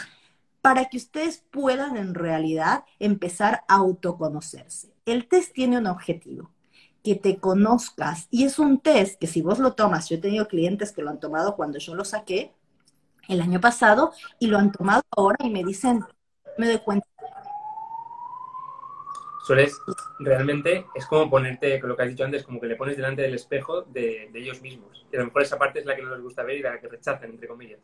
para 0.61 0.85
que 0.85 0.97
ustedes 0.97 1.45
puedan 1.51 1.97
en 1.97 2.13
realidad 2.13 2.83
empezar 2.99 3.63
a 3.67 3.75
autoconocerse. 3.75 4.93
El 5.05 5.27
test 5.27 5.53
tiene 5.53 5.77
un 5.77 5.87
objetivo, 5.87 6.51
que 7.03 7.15
te 7.15 7.37
conozcas. 7.37 8.27
Y 8.29 8.45
es 8.45 8.59
un 8.59 8.79
test 8.79 9.19
que 9.19 9.27
si 9.27 9.41
vos 9.41 9.59
lo 9.59 9.73
tomas, 9.73 10.09
yo 10.09 10.15
he 10.15 10.19
tenido 10.19 10.47
clientes 10.47 10.91
que 10.91 11.01
lo 11.01 11.09
han 11.09 11.19
tomado 11.19 11.55
cuando 11.55 11.79
yo 11.79 11.95
lo 11.95 12.03
saqué 12.03 12.53
el 13.27 13.41
año 13.41 13.61
pasado 13.61 14.11
y 14.39 14.47
lo 14.47 14.57
han 14.57 14.71
tomado 14.71 15.03
ahora 15.11 15.37
y 15.45 15.49
me 15.49 15.63
dicen, 15.63 16.03
me 16.57 16.67
doy 16.67 16.79
cuenta. 16.79 17.07
sueles, 19.45 19.79
realmente, 20.19 20.85
es 20.93 21.05
como 21.05 21.29
ponerte, 21.29 21.79
lo 21.79 21.95
que 21.95 22.03
has 22.03 22.09
dicho 22.09 22.23
antes, 22.23 22.43
como 22.43 22.59
que 22.59 22.67
le 22.67 22.75
pones 22.75 22.97
delante 22.97 23.21
del 23.21 23.33
espejo 23.33 23.83
de, 23.83 24.29
de 24.31 24.39
ellos 24.39 24.61
mismos. 24.61 25.05
Y 25.11 25.15
a 25.15 25.19
lo 25.19 25.25
mejor 25.25 25.41
esa 25.41 25.57
parte 25.57 25.79
es 25.79 25.85
la 25.85 25.95
que 25.95 26.03
no 26.03 26.11
les 26.11 26.21
gusta 26.21 26.43
ver 26.43 26.57
y 26.57 26.61
la 26.61 26.79
que 26.79 26.87
rechazan, 26.87 27.31
entre 27.31 27.47
comillas. 27.47 27.79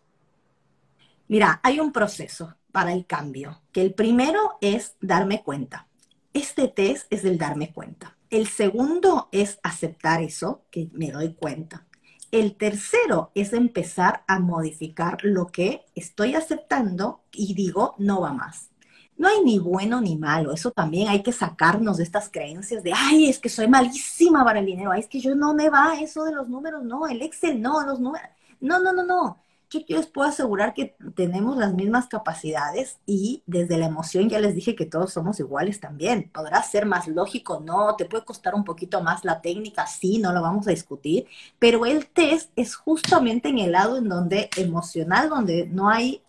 Mira, 1.27 1.59
hay 1.63 1.79
un 1.79 1.91
proceso 1.91 2.55
para 2.71 2.93
el 2.93 3.07
cambio, 3.07 3.61
que 3.71 3.81
el 3.81 3.93
primero 3.93 4.57
es 4.61 4.95
darme 5.01 5.41
cuenta. 5.43 5.87
Este 6.33 6.67
test 6.67 7.11
es 7.11 7.25
el 7.25 7.39
darme 7.39 7.73
cuenta. 7.73 8.15
El 8.29 8.47
segundo 8.47 9.29
es 9.31 9.59
aceptar 9.63 10.21
eso, 10.21 10.65
que 10.69 10.89
me 10.93 11.09
doy 11.09 11.33
cuenta. 11.33 11.87
El 12.31 12.55
tercero 12.57 13.31
es 13.33 13.53
empezar 13.53 14.23
a 14.27 14.39
modificar 14.39 15.17
lo 15.23 15.47
que 15.47 15.85
estoy 15.95 16.35
aceptando 16.35 17.23
y 17.31 17.55
digo, 17.55 17.95
no 17.97 18.21
va 18.21 18.33
más. 18.33 18.69
No 19.17 19.29
hay 19.29 19.41
ni 19.43 19.57
bueno 19.57 20.01
ni 20.01 20.17
malo, 20.17 20.51
eso 20.51 20.71
también 20.71 21.07
hay 21.07 21.23
que 21.23 21.31
sacarnos 21.31 21.97
de 21.97 22.03
estas 22.03 22.29
creencias 22.29 22.83
de, 22.83 22.91
ay, 22.93 23.29
es 23.29 23.39
que 23.39 23.47
soy 23.47 23.67
malísima 23.67 24.43
para 24.43 24.59
el 24.59 24.65
dinero, 24.65 24.91
ay, 24.91 24.99
es 24.99 25.07
que 25.07 25.21
yo 25.21 25.33
no 25.33 25.53
me 25.53 25.69
va 25.69 25.97
eso 25.99 26.25
de 26.25 26.33
los 26.33 26.49
números, 26.49 26.83
no, 26.83 27.07
el 27.07 27.21
Excel, 27.21 27.61
no, 27.61 27.81
los 27.85 28.01
números, 28.01 28.27
no, 28.59 28.79
no, 28.79 28.91
no, 28.91 29.05
no 29.05 29.44
yo 29.87 29.97
les 29.97 30.07
puedo 30.07 30.29
asegurar 30.29 30.73
que 30.73 30.95
tenemos 31.15 31.57
las 31.57 31.73
mismas 31.73 32.07
capacidades 32.07 32.99
y 33.05 33.43
desde 33.45 33.77
la 33.77 33.87
emoción 33.87 34.29
ya 34.29 34.39
les 34.39 34.55
dije 34.55 34.75
que 34.75 34.85
todos 34.85 35.13
somos 35.13 35.39
iguales 35.39 35.79
también. 35.79 36.29
Podrá 36.31 36.61
ser 36.63 36.85
más 36.85 37.07
lógico, 37.07 37.59
no, 37.59 37.95
te 37.95 38.05
puede 38.05 38.23
costar 38.23 38.55
un 38.55 38.63
poquito 38.63 39.01
más 39.01 39.25
la 39.25 39.41
técnica, 39.41 39.87
sí, 39.87 40.19
no 40.19 40.31
lo 40.31 40.41
vamos 40.41 40.67
a 40.67 40.71
discutir, 40.71 41.25
pero 41.59 41.85
el 41.85 42.07
test 42.07 42.51
es 42.55 42.75
justamente 42.75 43.49
en 43.49 43.59
el 43.59 43.71
lado 43.71 43.97
en 43.97 44.07
donde 44.07 44.49
emocional, 44.57 45.29
donde 45.29 45.65
no 45.67 45.89
hay, 45.89 46.21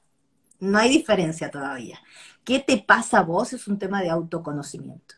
no 0.60 0.78
hay 0.78 0.88
diferencia 0.88 1.50
todavía. 1.50 1.98
¿Qué 2.44 2.60
te 2.60 2.78
pasa 2.78 3.18
a 3.18 3.22
vos? 3.22 3.52
Es 3.52 3.68
un 3.68 3.78
tema 3.78 4.00
de 4.02 4.10
autoconocimiento. 4.10 5.15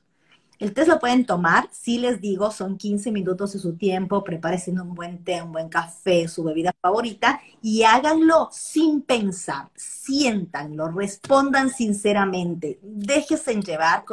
El 0.59 0.75
test 0.75 0.88
lo 0.88 0.99
pueden 0.99 1.25
tomar, 1.25 1.68
si 1.71 1.99
les 1.99 2.21
digo, 2.21 2.51
son 2.51 2.79
15 2.79 3.12
minutos 3.12 3.53
de 3.53 3.61
su 3.61 3.77
tiempo, 3.77 4.25
prepárense 4.25 4.73
un 4.73 4.92
buen 4.92 5.23
té, 5.23 5.40
un 5.40 5.53
buen 5.53 5.68
café, 5.68 6.27
su 6.27 6.42
bebida 6.42 6.73
favorita 6.83 7.40
y 7.62 7.85
háganlo 7.85 8.49
sin 8.51 9.03
pensar, 9.03 9.71
siéntanlo, 9.77 10.88
respondan 10.90 11.71
sinceramente, 11.71 12.81
déjense 12.83 13.55
llevar 13.62 14.05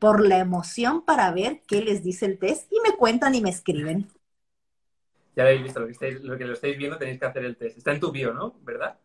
por 0.00 0.26
la 0.26 0.38
emoción 0.38 1.04
para 1.04 1.30
ver 1.30 1.62
qué 1.68 1.82
les 1.82 2.02
dice 2.02 2.26
el 2.26 2.38
test 2.38 2.72
y 2.72 2.80
me 2.88 2.96
cuentan 2.96 3.36
y 3.36 3.40
me 3.40 3.50
escriben. 3.50 4.08
Ya 5.36 5.44
habéis 5.44 5.62
visto, 5.62 5.80
lo 5.80 5.86
que, 5.86 6.10
lo 6.22 6.38
que 6.38 6.44
lo 6.44 6.52
estáis 6.54 6.76
viendo 6.76 6.98
tenéis 6.98 7.18
que 7.18 7.26
hacer 7.26 7.44
el 7.44 7.56
test. 7.56 7.78
Está 7.78 7.92
en 7.92 8.00
tu 8.00 8.10
bio, 8.12 8.34
¿no? 8.34 8.54
¿Verdad? 8.64 8.98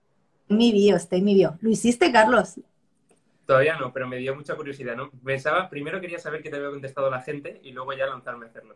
Mi 0.50 0.72
bio, 0.74 0.96
está 0.98 1.16
en 1.16 1.24
mi 1.26 1.36
bio. 1.36 1.58
¿Lo 1.62 1.70
hiciste, 1.70 2.12
Carlos? 2.12 2.56
Todavía 3.48 3.78
no, 3.78 3.94
pero 3.94 4.10
me 4.10 4.18
dio 4.18 4.36
mucha 4.36 4.56
curiosidad, 4.56 4.98
¿no? 4.98 5.10
Pensaba, 5.10 5.70
primero 5.70 6.02
quería 6.02 6.20
saber 6.20 6.44
qué 6.44 6.50
te 6.50 6.58
había 6.58 6.70
contestado 6.70 7.10
la 7.10 7.22
gente 7.22 7.62
y 7.64 7.72
luego 7.72 7.94
ya 7.94 8.06
lanzarme 8.06 8.46
a 8.46 8.50
hacerlo. 8.50 8.76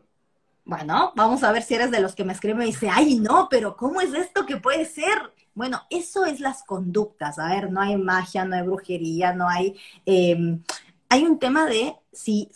Bueno, 0.63 1.11
vamos 1.13 1.43
a 1.43 1.51
ver 1.51 1.61
si 1.61 1.75
eres 1.75 1.91
de 1.91 1.99
los 1.99 2.15
que 2.15 2.23
me 2.23 2.31
escriben 2.31 2.61
y 2.61 2.67
dice, 2.67 2.87
ay, 2.89 3.19
no, 3.19 3.49
pero 3.49 3.75
¿cómo 3.75 3.99
es 3.99 4.13
esto 4.13 4.45
que 4.45 4.55
puede 4.55 4.85
ser? 4.85 5.33
Bueno, 5.53 5.81
eso 5.89 6.25
es 6.25 6.39
las 6.39 6.63
conductas. 6.63 7.37
A 7.37 7.49
ver, 7.49 7.69
no 7.69 7.81
hay 7.81 7.97
magia, 7.97 8.45
no 8.45 8.55
hay 8.55 8.61
brujería, 8.61 9.33
no 9.33 9.49
hay... 9.49 9.77
Em, 10.05 10.63
hay 11.09 11.25
un 11.25 11.37
tema 11.37 11.65
de 11.65 11.93
si 12.13 12.49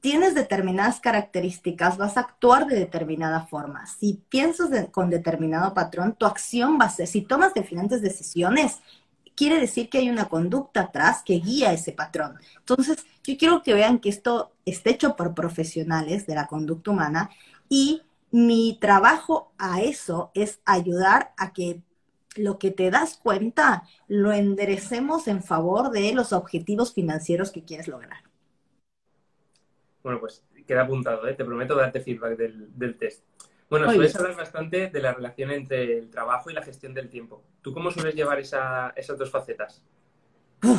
tienes 0.00 0.34
determinadas 0.34 1.00
características, 1.00 1.96
vas 1.96 2.18
a 2.18 2.20
actuar 2.20 2.66
de 2.66 2.76
determinada 2.76 3.46
forma. 3.46 3.86
Si 3.86 4.20
piensas 4.28 4.68
con 4.90 5.08
determinado 5.08 5.72
patrón, 5.72 6.14
tu 6.14 6.26
acción 6.26 6.78
va 6.78 6.84
a 6.84 6.90
ser, 6.90 7.06
si 7.06 7.22
tomas 7.22 7.54
diferentes 7.54 8.02
decisiones, 8.02 8.80
quiere 9.34 9.60
decir 9.60 9.88
que 9.88 9.98
hay 9.98 10.10
una 10.10 10.28
conducta 10.28 10.82
atrás 10.82 11.22
que 11.24 11.34
guía 11.34 11.72
ese 11.72 11.92
patrón. 11.92 12.38
Entonces, 12.58 13.04
yo 13.24 13.36
quiero 13.36 13.62
que 13.62 13.74
vean 13.74 13.98
que 13.98 14.08
esto 14.08 14.52
está 14.64 14.90
hecho 14.90 15.16
por 15.16 15.34
profesionales 15.34 16.26
de 16.26 16.34
la 16.34 16.46
conducta 16.46 16.90
humana 16.90 17.30
y 17.68 18.02
mi 18.30 18.78
trabajo 18.80 19.52
a 19.58 19.82
eso 19.82 20.30
es 20.34 20.60
ayudar 20.64 21.32
a 21.36 21.52
que 21.52 21.82
lo 22.36 22.58
que 22.58 22.70
te 22.70 22.90
das 22.90 23.16
cuenta 23.16 23.84
lo 24.08 24.32
enderecemos 24.32 25.28
en 25.28 25.42
favor 25.42 25.90
de 25.90 26.12
los 26.14 26.32
objetivos 26.32 26.92
financieros 26.92 27.52
que 27.52 27.64
quieres 27.64 27.86
lograr. 27.86 28.24
Bueno, 30.02 30.20
pues 30.20 30.44
queda 30.66 30.82
apuntado, 30.82 31.26
¿eh? 31.28 31.34
te 31.34 31.44
prometo 31.44 31.76
darte 31.76 32.00
feedback 32.00 32.36
del, 32.36 32.76
del 32.76 32.96
test. 32.98 33.22
Bueno, 33.74 33.92
sueles 33.92 34.14
hablar 34.14 34.36
bastante 34.36 34.88
de 34.88 35.02
la 35.02 35.12
relación 35.12 35.50
entre 35.50 35.98
el 35.98 36.08
trabajo 36.08 36.48
y 36.48 36.54
la 36.54 36.62
gestión 36.62 36.94
del 36.94 37.08
tiempo. 37.08 37.42
¿Tú 37.60 37.74
cómo 37.74 37.90
sueles 37.90 38.14
llevar 38.14 38.38
esas 38.38 39.18
dos 39.18 39.30
facetas? 39.32 39.82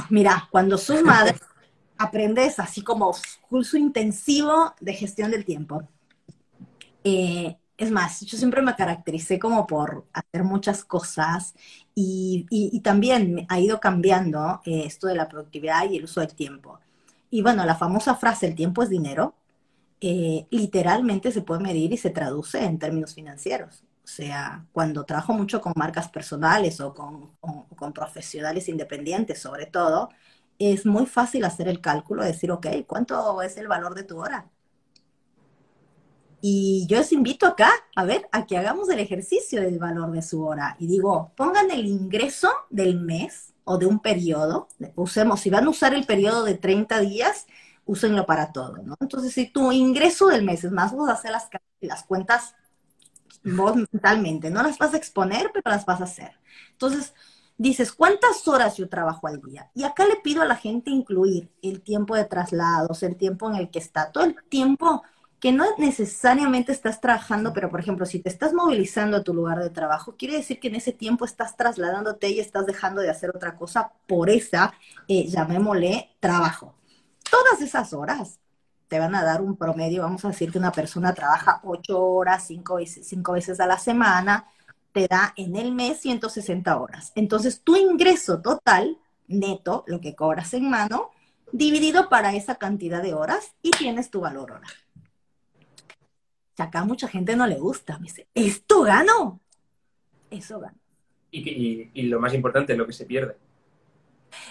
mira, 0.10 0.48
cuando 0.50 0.78
sos 0.78 1.04
madre, 1.04 1.36
aprendes 1.98 2.58
así 2.58 2.82
como 2.82 3.14
curso 3.50 3.76
intensivo 3.76 4.74
de 4.80 4.94
gestión 4.94 5.30
del 5.30 5.44
tiempo. 5.44 5.86
Eh, 7.04 7.58
es 7.78 7.92
más, 7.92 8.22
yo 8.22 8.38
siempre 8.38 8.62
me 8.62 8.76
caractericé 8.78 9.40
como 9.40 9.68
por 9.68 10.06
hacer 10.14 10.46
muchas 10.46 10.86
cosas 10.86 11.54
y, 11.94 12.80
también 12.82 13.46
ha 13.50 13.60
ido 13.60 13.82
cambiando 13.82 14.62
eh, 14.64 14.84
esto 14.86 15.08
de 15.08 15.16
la 15.16 15.28
productividad 15.28 15.90
y 15.90 15.98
el 15.98 16.06
uso 16.06 16.22
del 16.22 16.34
tiempo. 16.34 16.80
Y 17.30 17.42
bueno, 17.42 17.66
la 17.66 17.76
famosa 17.76 18.16
frase, 18.16 18.48
el 18.48 18.56
tiempo 18.56 18.84
es 18.84 18.90
dinero, 18.90 19.36
eh, 20.08 20.46
literalmente 20.52 21.32
se 21.32 21.42
puede 21.42 21.62
medir 21.62 21.92
y 21.92 21.98
se 21.98 22.12
traduce 22.12 22.64
en 22.64 22.78
términos 22.78 23.16
financieros. 23.16 23.84
O 24.04 24.08
sea, 24.08 24.68
cuando 24.72 25.04
trabajo 25.04 25.34
mucho 25.34 25.62
con 25.62 25.74
marcas 25.76 26.10
personales 26.10 26.80
o 26.80 26.94
con, 26.94 27.92
profesionales 27.92 28.70
independientes, 28.70 29.42
sobre 29.42 29.66
todo, 29.66 30.10
es 30.60 30.86
muy 30.86 31.08
fácil 31.08 31.44
hacer 31.44 31.68
el 31.68 31.82
cálculo, 31.82 32.24
decir, 32.24 32.52
ok, 32.52 32.68
¿cuánto 32.86 33.42
es 33.42 33.58
el 33.58 33.68
valor 33.68 33.96
de 33.96 34.04
tu 34.04 34.20
hora? 34.20 34.48
Y 36.40 36.86
yo 36.88 37.00
les 37.00 37.12
invito 37.12 37.48
acá, 37.48 37.72
a 37.96 38.06
ver, 38.06 38.28
a 38.32 38.46
que 38.46 38.60
hagamos 38.60 38.88
el 38.90 39.00
ejercicio 39.00 39.60
del 39.62 39.80
valor 39.80 40.12
de 40.12 40.22
su 40.22 40.46
hora. 40.46 40.76
Y 40.78 40.86
digo, 40.86 41.32
pongan 41.36 41.72
el 41.72 41.88
ingreso 41.88 42.52
del 42.70 43.00
mes 43.00 43.56
o 43.64 43.80
de 43.80 43.88
un 43.88 44.00
periodo. 44.00 44.68
Usemos, 44.94 45.40
si 45.40 45.50
van 45.50 45.66
a 45.66 45.72
usar 45.72 45.96
el 45.96 46.06
periodo 46.06 46.44
de 46.44 46.54
30 46.54 47.00
días, 47.00 47.48
úsenlo 47.86 48.26
para 48.26 48.52
todo, 48.52 48.78
¿no? 48.84 48.98
Entonces, 49.00 49.34
si 49.34 49.48
tu 49.48 49.72
ingreso 49.72 50.28
del 50.28 50.44
mes 50.44 50.64
es 50.64 50.72
más, 50.72 50.92
vos 50.92 51.10
hacer 51.10 51.32
las, 51.32 51.48
las 51.80 52.04
cuentas 52.04 52.56
vos 53.46 53.76
mentalmente, 53.76 54.50
no 54.50 54.64
las 54.64 54.78
vas 54.78 54.94
a 54.94 54.98
exponer, 54.98 55.52
pero 55.54 55.70
las 55.70 55.86
vas 55.86 56.02
a 56.02 56.06
hacer. 56.06 56.32
Entonces, 56.72 57.14
dices, 57.58 57.92
¿cuántas 57.92 58.48
horas 58.48 58.78
yo 58.78 58.90
trabajo 58.90 59.28
al 59.28 59.42
día? 59.42 59.70
Y 59.76 59.84
acá 59.84 60.06
le 60.06 60.18
pido 60.18 60.42
a 60.42 60.46
la 60.46 60.56
gente 60.56 60.90
incluir 60.90 61.50
el 61.62 61.82
tiempo 61.82 62.16
de 62.16 62.26
traslados, 62.26 63.04
el 63.04 63.16
tiempo 63.16 63.50
en 63.50 63.56
el 63.56 63.70
que 63.70 63.80
está, 63.80 64.12
todo 64.12 64.24
el 64.24 64.36
tiempo 64.50 65.04
que 65.40 65.52
no 65.52 65.66
necesariamente 65.78 66.72
estás 66.72 67.00
trabajando, 67.00 67.54
pero 67.54 67.70
por 67.70 67.80
ejemplo, 67.80 68.06
si 68.08 68.20
te 68.20 68.30
estás 68.30 68.54
movilizando 68.54 69.18
a 69.18 69.24
tu 69.24 69.34
lugar 69.34 69.60
de 69.60 69.70
trabajo, 69.70 70.16
quiere 70.18 70.38
decir 70.38 70.60
que 70.60 70.70
en 70.70 70.76
ese 70.76 70.92
tiempo 70.92 71.24
estás 71.26 71.56
trasladándote 71.56 72.30
y 72.30 72.40
estás 72.40 72.66
dejando 72.66 73.02
de 73.02 73.12
hacer 73.12 73.30
otra 73.30 73.56
cosa 73.56 73.92
por 74.08 74.30
esa, 74.30 74.74
eh, 75.08 75.28
llamémosle, 75.28 76.16
trabajo 76.20 76.74
todas 77.30 77.62
esas 77.62 77.94
horas 77.94 78.40
te 78.88 79.00
van 79.00 79.16
a 79.16 79.24
dar 79.24 79.42
un 79.42 79.58
promedio, 79.58 80.04
vamos 80.04 80.24
a 80.26 80.30
decir 80.30 80.52
que 80.52 80.58
una 80.58 80.72
persona 80.72 81.14
trabaja 81.14 81.60
ocho 81.64 82.04
horas, 82.04 82.46
cinco 82.48 82.76
veces, 82.76 83.08
cinco 83.08 83.34
veces 83.34 83.60
a 83.60 83.66
la 83.66 83.78
semana, 83.78 84.48
te 84.92 85.08
da 85.08 85.34
en 85.36 85.56
el 85.56 85.74
mes 85.74 86.00
160 86.02 86.78
horas. 86.80 87.12
Entonces, 87.16 87.62
tu 87.62 87.76
ingreso 87.76 88.42
total, 88.42 88.98
neto, 89.28 89.84
lo 89.88 90.00
que 90.00 90.16
cobras 90.16 90.54
en 90.54 90.70
mano, 90.70 91.12
dividido 91.52 92.10
para 92.10 92.36
esa 92.36 92.56
cantidad 92.56 93.02
de 93.02 93.14
horas 93.14 93.56
y 93.62 93.72
tienes 93.72 94.10
tu 94.10 94.22
valor 94.22 94.52
hora. 94.52 94.68
acá 96.58 96.86
mucha 96.86 97.08
gente 97.08 97.36
no 97.36 97.48
le 97.48 97.58
gusta, 97.58 97.98
me 97.98 98.06
dice, 98.06 98.28
¿esto 98.34 98.84
gano? 98.84 99.42
Eso 100.30 100.60
gano. 100.60 100.78
Y, 101.32 101.90
y 101.94 102.04
lo 102.04 102.20
más 102.22 102.34
importante, 102.34 102.78
lo 102.78 102.88
que 102.88 102.94
se 102.94 103.06
pierde. 103.06 103.36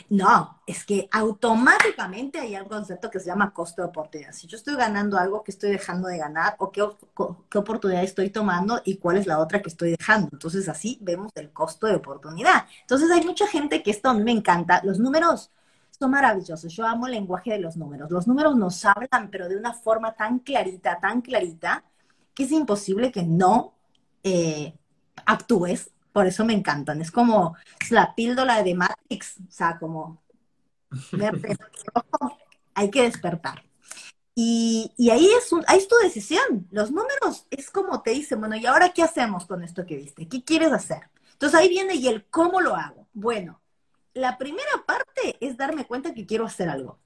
No, 0.08 0.60
es 0.66 0.84
que 0.84 1.08
automáticamente 1.12 2.38
hay 2.38 2.56
un 2.56 2.68
concepto 2.68 3.10
que 3.10 3.20
se 3.20 3.26
llama 3.26 3.52
costo 3.52 3.82
de 3.82 3.88
oportunidad. 3.88 4.32
Si 4.32 4.46
yo 4.46 4.56
estoy 4.56 4.76
ganando 4.76 5.18
algo, 5.18 5.42
que 5.42 5.50
estoy 5.50 5.70
dejando 5.70 6.08
de 6.08 6.18
ganar? 6.18 6.56
¿O 6.58 6.70
qué, 6.70 6.82
qué 7.50 7.58
oportunidad 7.58 8.02
estoy 8.02 8.30
tomando? 8.30 8.80
¿Y 8.84 8.96
cuál 8.96 9.18
es 9.18 9.26
la 9.26 9.38
otra 9.38 9.62
que 9.62 9.68
estoy 9.68 9.90
dejando? 9.98 10.28
Entonces 10.32 10.68
así 10.68 10.98
vemos 11.00 11.30
el 11.34 11.52
costo 11.52 11.86
de 11.86 11.96
oportunidad. 11.96 12.66
Entonces 12.80 13.10
hay 13.10 13.24
mucha 13.24 13.46
gente 13.46 13.82
que 13.82 13.90
esto 13.90 14.08
a 14.08 14.14
mí 14.14 14.22
me 14.22 14.32
encanta. 14.32 14.80
Los 14.84 14.98
números 14.98 15.50
son 15.98 16.10
maravillosos. 16.10 16.72
Yo 16.72 16.86
amo 16.86 17.06
el 17.06 17.12
lenguaje 17.12 17.52
de 17.52 17.58
los 17.58 17.76
números. 17.76 18.10
Los 18.10 18.26
números 18.26 18.56
nos 18.56 18.84
hablan, 18.84 19.30
pero 19.30 19.48
de 19.48 19.56
una 19.56 19.74
forma 19.74 20.12
tan 20.14 20.38
clarita, 20.40 20.98
tan 21.00 21.20
clarita, 21.20 21.84
que 22.34 22.44
es 22.44 22.52
imposible 22.52 23.12
que 23.12 23.22
no 23.22 23.74
eh, 24.22 24.74
actúes 25.26 25.90
por 26.14 26.28
eso 26.28 26.44
me 26.44 26.52
encantan. 26.52 27.00
Es 27.00 27.10
como 27.10 27.56
la 27.90 28.14
píldora 28.14 28.62
de 28.62 28.76
Matrix, 28.76 29.34
o 29.40 29.50
sea, 29.50 29.76
como 29.80 30.22
hay 32.72 32.88
que 32.88 33.02
despertar. 33.02 33.64
Y, 34.32 34.92
ahí, 35.10 35.26
es 35.26 35.50
ahí 35.66 35.78
es 35.78 35.88
tu 35.88 35.96
decisión. 35.96 36.68
Los 36.70 36.92
números 36.92 37.46
es 37.50 37.68
como 37.68 38.00
te 38.00 38.12
dicen, 38.12 38.38
bueno, 38.38 38.54
¿y 38.54 38.64
ahora 38.64 38.90
qué 38.90 39.02
hacemos 39.02 39.44
con 39.44 39.64
esto 39.64 39.84
que 39.84 39.96
viste? 39.96 40.28
¿Qué 40.28 40.44
quieres 40.44 40.70
hacer? 40.70 41.10
Entonces 41.32 41.58
ahí 41.58 41.68
viene 41.68 41.96
y 41.96 42.06
el 42.06 42.24
cómo 42.26 42.60
lo 42.60 42.76
hago. 42.76 43.08
Bueno, 43.12 43.60
la 44.12 44.38
primera 44.38 44.84
parte 44.86 45.36
es 45.40 45.56
darme 45.56 45.84
cuenta 45.84 46.14
que 46.14 46.26
quiero 46.26 46.46
hacer 46.46 46.68
algo. 46.68 47.00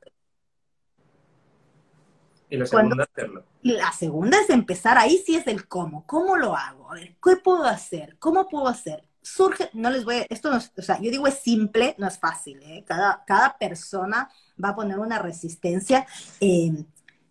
Y 2.51 2.57
la 2.57 2.67
segunda, 2.67 3.05
hacerlo. 3.05 3.45
La 3.63 3.93
segunda 3.93 4.39
es 4.41 4.51
empezar, 4.51 4.97
ahí 4.99 5.23
sí 5.25 5.37
es 5.37 5.47
el 5.47 5.69
cómo. 5.69 6.05
¿Cómo 6.07 6.37
lo 6.37 6.57
hago? 6.57 6.91
A 6.91 6.95
ver, 6.95 7.17
¿qué 7.23 7.37
puedo 7.37 7.65
hacer? 7.65 8.17
¿Cómo 8.19 8.49
puedo 8.49 8.69
hacer? 8.69 9.07
Surge, 9.21 9.71
no 9.75 9.91
les 9.91 10.05
voy 10.05 10.17
a, 10.17 10.27
esto 10.31 10.51
no 10.51 10.57
es, 10.57 10.73
o 10.77 10.83
sea, 10.83 10.99
yo 11.01 11.11
digo 11.11 11.27
es 11.27 11.41
simple, 11.41 11.95
no 11.99 12.07
es 12.07 12.19
fácil, 12.19 12.63
¿eh? 12.63 12.85
Cada, 12.87 13.25
cada 13.27 13.59
persona 13.59 14.31
va 14.63 14.71
a 14.71 14.75
poner 14.75 14.99
una 14.99 15.19
resistencia 15.19 16.07
eh, 16.41 16.73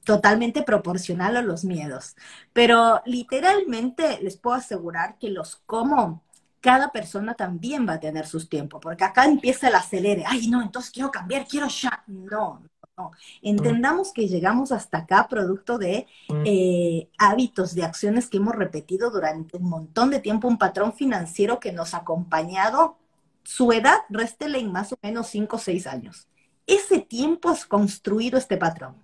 totalmente 0.04 0.62
proporcional 0.62 1.36
a 1.38 1.42
los 1.42 1.66
miedos. 1.66 2.16
Pero 2.54 3.02
literalmente 3.06 4.20
les 4.22 4.38
puedo 4.38 4.56
asegurar 4.56 5.18
que 5.18 5.30
los 5.30 5.56
cómo 5.66 6.24
cada 6.62 6.92
persona 6.92 7.34
también 7.34 7.88
va 7.88 7.94
a 7.94 8.00
tener 8.00 8.28
sus 8.28 8.50
tiempos, 8.50 8.80
porque 8.82 9.04
acá 9.04 9.26
empieza 9.26 9.70
el 9.70 9.76
acelere, 9.76 10.24
ay 10.28 10.48
no, 10.48 10.62
entonces 10.62 10.92
quiero 10.92 11.12
cambiar, 11.12 11.48
quiero 11.48 11.68
ya, 11.68 12.04
no, 12.08 12.62
no. 12.98 13.12
Entendamos 13.42 14.12
que 14.12 14.28
llegamos 14.28 14.72
hasta 14.72 15.00
acá 15.00 15.28
producto 15.30 15.78
de 15.78 16.08
eh, 16.46 17.10
hábitos, 17.18 17.76
de 17.76 17.84
acciones 17.84 18.28
que 18.28 18.38
hemos 18.38 18.56
repetido 18.56 19.12
durante 19.12 19.58
un 19.58 19.70
montón 19.70 20.10
de 20.10 20.20
tiempo, 20.20 20.48
un 20.48 20.58
patrón 20.58 20.94
financiero 20.94 21.60
que 21.60 21.72
nos 21.72 21.94
ha 21.94 21.98
acompañado, 21.98 22.98
su 23.44 23.72
edad, 23.72 24.00
réstele 24.10 24.60
en 24.60 24.72
más 24.72 24.92
o 24.92 24.98
menos 25.02 25.28
5 25.28 25.56
o 25.56 25.60
6 25.60 25.88
años. 25.88 26.28
Ese 26.66 27.00
tiempo 27.00 27.50
has 27.50 27.66
construido 27.66 28.38
este 28.38 28.58
patrón. 28.58 29.02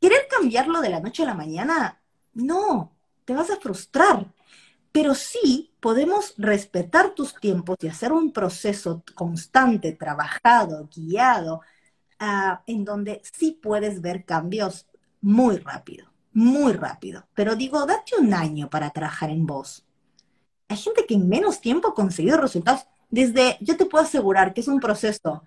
¿Querer 0.00 0.26
cambiarlo 0.28 0.80
de 0.80 0.88
la 0.88 0.98
noche 0.98 1.22
a 1.22 1.26
la 1.26 1.34
mañana? 1.34 2.02
No, 2.34 2.92
te 3.24 3.34
vas 3.34 3.50
a 3.50 3.56
frustrar. 3.58 4.26
Pero 4.90 5.14
sí 5.14 5.72
podemos 5.80 6.34
respetar 6.38 7.14
tus 7.14 7.34
tiempos 7.36 7.76
y 7.80 7.88
hacer 7.88 8.12
un 8.12 8.32
proceso 8.32 9.04
constante, 9.14 9.92
trabajado, 9.92 10.88
guiado, 10.94 11.62
uh, 12.22 12.58
en 12.66 12.84
donde 12.84 13.20
sí 13.24 13.58
puedes 13.60 14.00
ver 14.00 14.24
cambios 14.24 14.86
muy 15.20 15.58
rápido, 15.58 16.06
muy 16.32 16.72
rápido. 16.72 17.26
Pero 17.34 17.56
digo, 17.56 17.84
date 17.84 18.12
un 18.18 18.32
año 18.32 18.70
para 18.70 18.90
trabajar 18.90 19.30
en 19.30 19.46
vos. 19.46 19.84
Hay 20.68 20.76
gente 20.76 21.04
que 21.06 21.14
en 21.14 21.28
menos 21.28 21.60
tiempo 21.60 21.88
ha 21.88 21.94
conseguido 21.94 22.38
resultados. 22.38 22.86
Desde, 23.10 23.58
yo 23.60 23.76
te 23.76 23.84
puedo 23.84 24.04
asegurar 24.04 24.54
que 24.54 24.62
es 24.62 24.68
un 24.68 24.80
proceso 24.80 25.42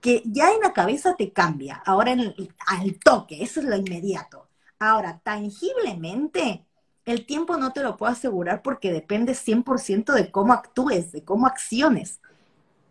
que 0.00 0.22
ya 0.26 0.52
en 0.52 0.60
la 0.60 0.74
cabeza 0.74 1.16
te 1.16 1.32
cambia, 1.32 1.82
ahora 1.86 2.12
en 2.12 2.34
al 2.66 2.98
toque, 2.98 3.42
eso 3.42 3.60
es 3.60 3.66
lo 3.66 3.74
inmediato. 3.74 4.48
Ahora, 4.78 5.20
tangiblemente, 5.24 6.66
el 7.06 7.24
tiempo 7.24 7.56
no 7.56 7.72
te 7.72 7.82
lo 7.82 7.96
puedo 7.96 8.12
asegurar 8.12 8.60
porque 8.60 8.92
depende 8.92 9.32
100% 9.34 10.12
de 10.12 10.30
cómo 10.30 10.52
actúes, 10.52 11.10
de 11.12 11.24
cómo 11.24 11.46
acciones. 11.46 12.20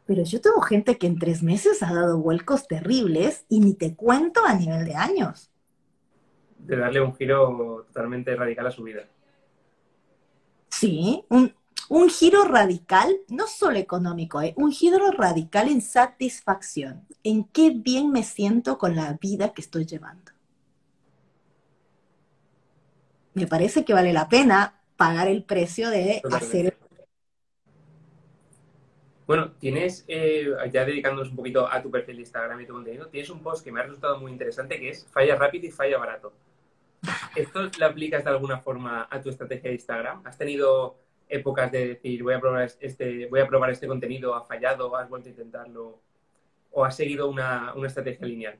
Pero 0.05 0.23
yo 0.23 0.41
tengo 0.41 0.61
gente 0.61 0.97
que 0.97 1.07
en 1.07 1.17
tres 1.17 1.43
meses 1.43 1.81
ha 1.81 1.93
dado 1.93 2.19
vuelcos 2.19 2.67
terribles 2.67 3.45
y 3.47 3.59
ni 3.59 3.73
te 3.73 3.95
cuento 3.95 4.41
a 4.45 4.53
nivel 4.53 4.85
de 4.85 4.95
años. 4.95 5.49
De 6.57 6.77
darle 6.77 7.01
un 7.01 7.15
giro 7.15 7.85
totalmente 7.87 8.35
radical 8.35 8.67
a 8.67 8.71
su 8.71 8.83
vida. 8.83 9.03
Sí, 10.69 11.23
un, 11.29 11.53
un 11.89 12.09
giro 12.09 12.43
radical, 12.45 13.15
no 13.29 13.47
solo 13.47 13.77
económico, 13.77 14.41
¿eh? 14.41 14.53
un 14.57 14.71
giro 14.71 15.11
radical 15.11 15.69
en 15.69 15.81
satisfacción, 15.81 17.05
en 17.23 17.43
qué 17.45 17.71
bien 17.71 18.11
me 18.11 18.23
siento 18.23 18.77
con 18.77 18.95
la 18.95 19.13
vida 19.21 19.53
que 19.53 19.61
estoy 19.61 19.85
llevando. 19.85 20.31
Me 23.33 23.47
parece 23.47 23.83
que 23.83 23.93
vale 23.93 24.13
la 24.13 24.29
pena 24.29 24.81
pagar 24.95 25.27
el 25.27 25.43
precio 25.43 25.89
de 25.89 26.21
hacer... 26.31 26.77
Bueno, 29.33 29.51
tienes, 29.59 30.05
eh, 30.07 30.47
ya 30.71 30.85
dedicándonos 30.85 31.31
un 31.31 31.37
poquito 31.37 31.67
a 31.67 31.81
tu 31.81 31.89
perfil 31.89 32.17
de 32.17 32.21
Instagram 32.21 32.61
y 32.61 32.67
tu 32.67 32.73
contenido, 32.73 33.07
tienes 33.07 33.31
un 33.31 33.41
post 33.41 33.63
que 33.63 33.71
me 33.71 33.79
ha 33.79 33.83
resultado 33.83 34.19
muy 34.19 34.31
interesante 34.31 34.79
que 34.79 34.89
es 34.89 35.07
falla 35.07 35.35
rápido 35.35 35.65
y 35.65 35.71
falla 35.71 35.97
barato. 35.97 36.33
¿Esto 37.35 37.67
lo 37.79 37.85
aplicas 37.87 38.23
de 38.23 38.29
alguna 38.29 38.59
forma 38.59 39.07
a 39.09 39.19
tu 39.19 39.31
estrategia 39.31 39.69
de 39.69 39.77
Instagram? 39.77 40.21
¿Has 40.23 40.37
tenido 40.37 40.99
épocas 41.27 41.71
de 41.71 41.87
decir 41.87 42.21
voy 42.21 42.35
a 42.35 42.39
probar 42.39 42.69
este, 42.79 43.25
voy 43.25 43.39
a 43.39 43.47
probar 43.47 43.71
este 43.71 43.87
contenido, 43.87 44.35
ha 44.35 44.45
fallado, 44.45 44.95
has 44.95 45.09
vuelto 45.09 45.29
a 45.29 45.31
intentarlo 45.31 45.99
o 46.69 46.85
has 46.85 46.95
seguido 46.95 47.27
una, 47.27 47.73
estrategia 47.87 48.27
lineal? 48.27 48.59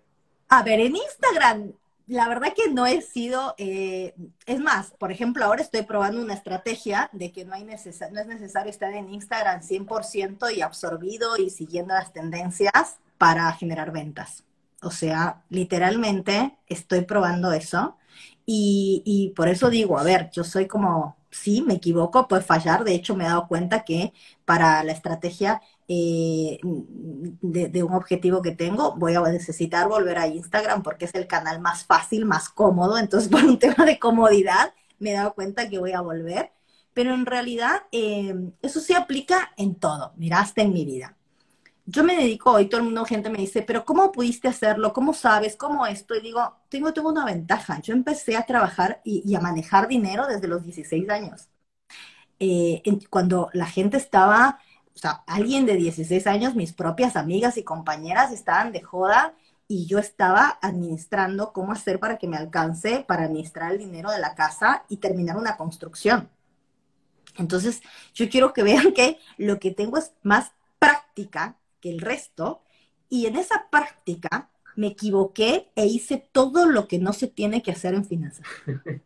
A 0.50 0.64
ver, 0.64 0.80
en 0.80 0.96
Instagram, 0.96 1.72
la 2.08 2.28
verdad 2.28 2.54
que 2.56 2.70
no 2.72 2.86
he 2.86 3.02
sido, 3.02 3.56
eh, 3.58 4.14
es 4.46 4.60
más, 4.60 4.92
por 4.92 5.12
ejemplo, 5.12 5.46
ahora 5.46 5.62
estoy 5.62 5.84
probando 5.84 6.22
una 6.22 6.34
estrategia 6.34 7.10
de 7.14 7.32
que 7.32 7.46
no, 7.46 7.54
hay 7.54 7.64
no 7.64 7.72
es 7.72 8.28
necesario 8.28 8.70
estar 8.70 8.94
en 8.94 9.10
Instagram 9.10 9.62
100% 9.62 10.54
y 10.56 10.62
absorbido 10.62 11.38
y 11.38 11.50
siguiendo 11.50 11.94
las 11.94 12.12
tendencias 12.12 12.98
para 13.18 13.52
generar 13.54 13.92
ventas. 13.92 14.44
O 14.82 14.92
sea, 14.92 15.44
literalmente 15.50 16.58
estoy 16.68 17.02
probando 17.02 17.54
eso 17.54 17.98
y, 18.46 19.02
y 19.06 19.30
por 19.30 19.48
eso 19.48 19.70
digo, 19.70 19.98
a 19.98 20.04
ver, 20.04 20.30
yo 20.32 20.44
soy 20.44 20.68
como 20.68 21.16
sí, 21.34 21.62
me 21.62 21.76
equivoco, 21.76 22.28
puede 22.28 22.44
fallar. 22.44 22.84
De 22.84 22.94
hecho, 22.94 23.16
me 23.16 23.26
he 23.26 23.28
dado 23.28 23.48
cuenta 23.48 23.84
que 23.84 24.14
para 24.46 24.84
la 24.84 24.92
estrategia 24.92 25.62
eh, 25.88 26.60
de, 26.62 27.84
un 27.84 27.94
objetivo 27.94 28.42
que 28.42 28.52
tengo, 28.52 28.96
voy 28.96 29.16
a 29.16 29.22
necesitar 29.22 29.88
volver 29.88 30.18
a 30.18 30.28
Instagram 30.28 30.84
porque 30.84 31.06
es 31.06 31.16
el 31.16 31.28
canal 31.28 31.60
más 31.62 31.86
fácil, 31.86 32.26
más 32.26 32.50
cómodo. 32.50 32.98
Entonces, 32.98 33.30
por 33.32 33.44
un 33.44 33.60
tema 33.60 33.86
de 33.86 34.00
comodidad, 34.00 34.74
me 35.00 35.12
he 35.12 35.14
dado 35.14 35.34
cuenta 35.34 35.70
que 35.70 35.80
voy 35.80 35.94
a 35.94 36.02
volver. 36.02 36.52
Pero 36.94 37.14
en 37.14 37.26
realidad, 37.26 37.84
eh, 37.92 38.36
eso 38.62 38.80
se 38.80 38.96
aplica 38.96 39.52
en 39.58 39.76
todo. 39.76 40.14
Miraste 40.18 40.62
en 40.62 40.74
mi 40.74 40.86
vida 40.86 41.18
yo 41.86 42.04
me 42.04 42.16
dedico, 42.16 42.52
hoy 42.52 42.68
todo 42.70 42.80
el 42.80 42.86
mundo, 42.86 43.06
gente 43.06 43.30
me 43.30 43.40
dice, 43.40 43.62
pero 43.62 43.84
¿cómo 43.86 44.12
pudiste 44.12 44.48
hacerlo? 44.48 44.94
¿Cómo 44.94 45.14
sabes? 45.14 45.58
¿Cómo 45.58 45.86
esto? 45.86 46.16
Y 46.16 46.22
digo, 46.22 46.58
tengo, 46.70 46.94
tengo 46.94 47.10
una 47.10 47.26
ventaja. 47.26 47.82
Yo 47.82 47.94
empecé 47.94 48.38
a 48.38 48.46
trabajar 48.46 49.02
y, 49.04 49.36
a 49.36 49.42
manejar 49.42 49.88
dinero 49.88 50.26
desde 50.28 50.48
los 50.48 50.64
16 50.64 51.10
años. 51.10 51.50
Eh, 52.40 52.82
cuando 53.10 53.50
la 53.54 53.66
gente 53.66 53.98
estaba, 53.98 54.60
o 54.96 55.00
sea, 55.00 55.24
alguien 55.28 55.66
de 55.66 55.76
16 55.76 56.28
años, 56.28 56.56
mis 56.56 56.74
propias 56.74 57.16
amigas 57.16 57.58
y 57.58 57.64
compañeras 57.64 58.32
estaban 58.32 58.72
de 58.72 58.82
joda 58.82 59.34
y 59.68 59.86
yo 59.88 59.98
estaba 59.98 60.60
administrando 60.62 61.52
cómo 61.54 61.72
hacer 61.72 62.00
para 62.00 62.18
que 62.18 62.28
me 62.28 62.38
alcance 62.38 63.04
para 63.08 63.24
administrar 63.24 63.72
el 63.72 63.80
dinero 63.80 64.12
de 64.12 64.20
la 64.20 64.36
casa 64.36 64.86
y 64.90 64.98
terminar 64.98 65.38
una 65.38 65.58
construcción. 65.58 66.30
Entonces, 67.38 67.82
yo 68.14 68.30
quiero 68.30 68.54
que 68.54 68.64
vean 68.64 68.94
que 68.94 69.18
lo 69.38 69.60
que 69.60 69.72
tengo 69.72 69.98
es 69.98 70.12
más 70.22 70.52
práctica 70.78 71.58
que 71.80 71.90
el 71.90 72.00
resto, 72.00 72.62
y 73.10 73.28
en 73.28 73.36
esa 73.36 73.68
práctica 73.70 74.50
me 74.76 74.88
equivoqué 74.88 75.72
e 75.76 75.86
hice 75.86 76.18
todo 76.32 76.66
lo 76.66 76.88
que 76.88 76.98
no 76.98 77.14
se 77.14 77.28
tiene 77.28 77.62
que 77.62 77.72
hacer 77.72 77.94
en 77.94 78.06
finanzas. 78.06 78.48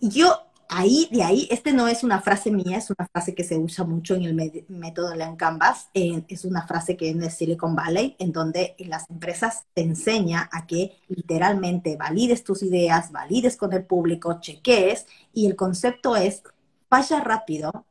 Yo 0.00 0.47
ahí, 0.68 1.08
de 1.10 1.22
ahí, 1.22 1.48
este 1.50 1.72
no 1.72 1.88
es 1.88 2.04
una 2.04 2.20
frase 2.20 2.50
mía, 2.50 2.78
es 2.78 2.90
una 2.90 3.06
frase 3.10 3.34
que 3.34 3.44
se 3.44 3.56
usa 3.56 3.84
mucho 3.84 4.14
en 4.14 4.24
el 4.24 4.64
método 4.68 5.14
Lean 5.14 5.36
Canvas, 5.36 5.88
eh, 5.94 6.22
es 6.28 6.44
una 6.44 6.66
frase 6.66 6.96
que 6.96 7.10
es 7.10 7.18
de 7.18 7.30
Silicon 7.30 7.74
Valley, 7.74 8.16
en 8.18 8.32
donde 8.32 8.74
en 8.78 8.90
las 8.90 9.08
empresas 9.10 9.64
te 9.74 9.82
enseña 9.82 10.48
a 10.52 10.66
que 10.66 10.96
literalmente 11.08 11.96
valides 11.96 12.44
tus 12.44 12.62
ideas, 12.62 13.10
valides 13.12 13.56
con 13.56 13.72
el 13.72 13.84
público, 13.84 14.40
cheques, 14.40 15.06
y 15.32 15.46
el 15.46 15.56
concepto 15.56 16.16
es, 16.16 16.42
vaya 16.90 17.20
rápido, 17.20 17.86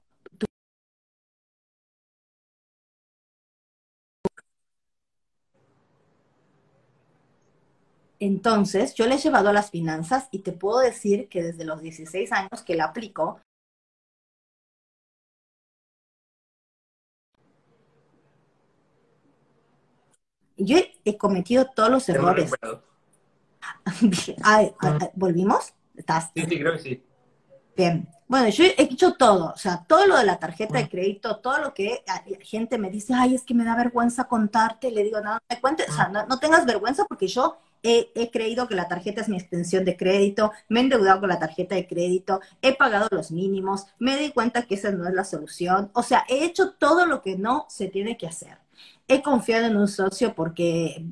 Entonces, 8.20 8.96
yo 8.96 9.06
le 9.06 9.16
he 9.16 9.20
llevado 9.20 9.50
a 9.50 9.54
las 9.54 9.70
finanzas 9.70 10.28
y 10.32 10.40
te 10.40 10.52
puedo 10.52 10.80
decir 10.80 11.30
que 11.30 11.44
desde 11.44 11.66
los 11.66 11.82
16 11.82 12.32
años 12.32 12.64
que 12.66 12.76
la 12.76 12.86
aplico, 12.86 13.40
yo 20.58 20.78
he 21.06 21.18
cometido 21.18 21.68
todos 21.68 21.90
los 21.90 22.10
errores. 22.10 22.52
¿Volvimos? 25.16 25.74
¿Estás? 25.96 26.32
Sí, 26.36 26.42
sí, 26.42 26.60
creo 26.60 26.74
que 26.74 26.80
sí. 26.80 27.04
Bien. 27.76 28.10
Bueno, 28.28 28.50
yo 28.50 28.66
he 28.66 28.76
hecho 28.78 29.14
todo, 29.14 29.54
o 29.54 29.58
sea, 29.58 29.86
todo 29.88 30.06
lo 30.06 30.18
de 30.18 30.26
la 30.26 30.38
tarjeta 30.38 30.80
de 30.80 30.90
crédito, 30.90 31.38
todo 31.38 31.60
lo 31.60 31.74
que 31.74 32.04
gente 32.42 32.78
me 32.78 32.90
dice, 32.90 33.14
ay, 33.14 33.36
es 33.36 33.44
que 33.44 33.54
me 33.54 33.64
da 33.64 33.76
vergüenza 33.76 34.26
contarte, 34.26 34.92
le 34.92 35.04
digo, 35.04 35.22
no, 35.22 35.38
me 35.50 35.62
cuentes, 35.62 35.88
o 35.88 35.94
sea, 35.94 36.10
no 36.10 36.40
tengas 36.40 36.66
vergüenza 36.66 37.06
porque 37.06 37.28
yo 37.28 37.58
he, 37.84 38.30
creído 38.32 38.68
que 38.68 38.76
la 38.76 38.88
tarjeta 38.88 39.22
es 39.22 39.30
mi 39.30 39.38
extensión 39.38 39.86
de 39.86 39.98
crédito, 39.98 40.52
me 40.70 40.80
he 40.80 40.84
endeudado 40.84 41.22
con 41.22 41.30
la 41.30 41.40
tarjeta 41.40 41.76
de 41.76 41.88
crédito, 41.88 42.42
he 42.62 42.76
pagado 42.76 43.08
los 43.12 43.32
mínimos, 43.32 43.88
me 44.00 44.18
di 44.18 44.32
cuenta 44.32 44.64
que 44.64 44.76
esa 44.76 44.92
no 44.92 45.08
es 45.08 45.14
la 45.14 45.24
solución. 45.24 45.92
O 45.94 46.04
sea, 46.04 46.26
he 46.28 46.44
hecho 46.44 46.72
todo 46.72 47.06
lo 47.06 47.22
que 47.22 47.38
no 47.38 47.66
se 47.70 47.88
tiene 47.88 48.18
que 48.18 48.28
hacer. 48.28 48.58
He 49.08 49.22
confiado 49.22 49.66
en 49.66 49.78
un 49.78 49.88
socio 49.88 50.36
porque 50.36 51.06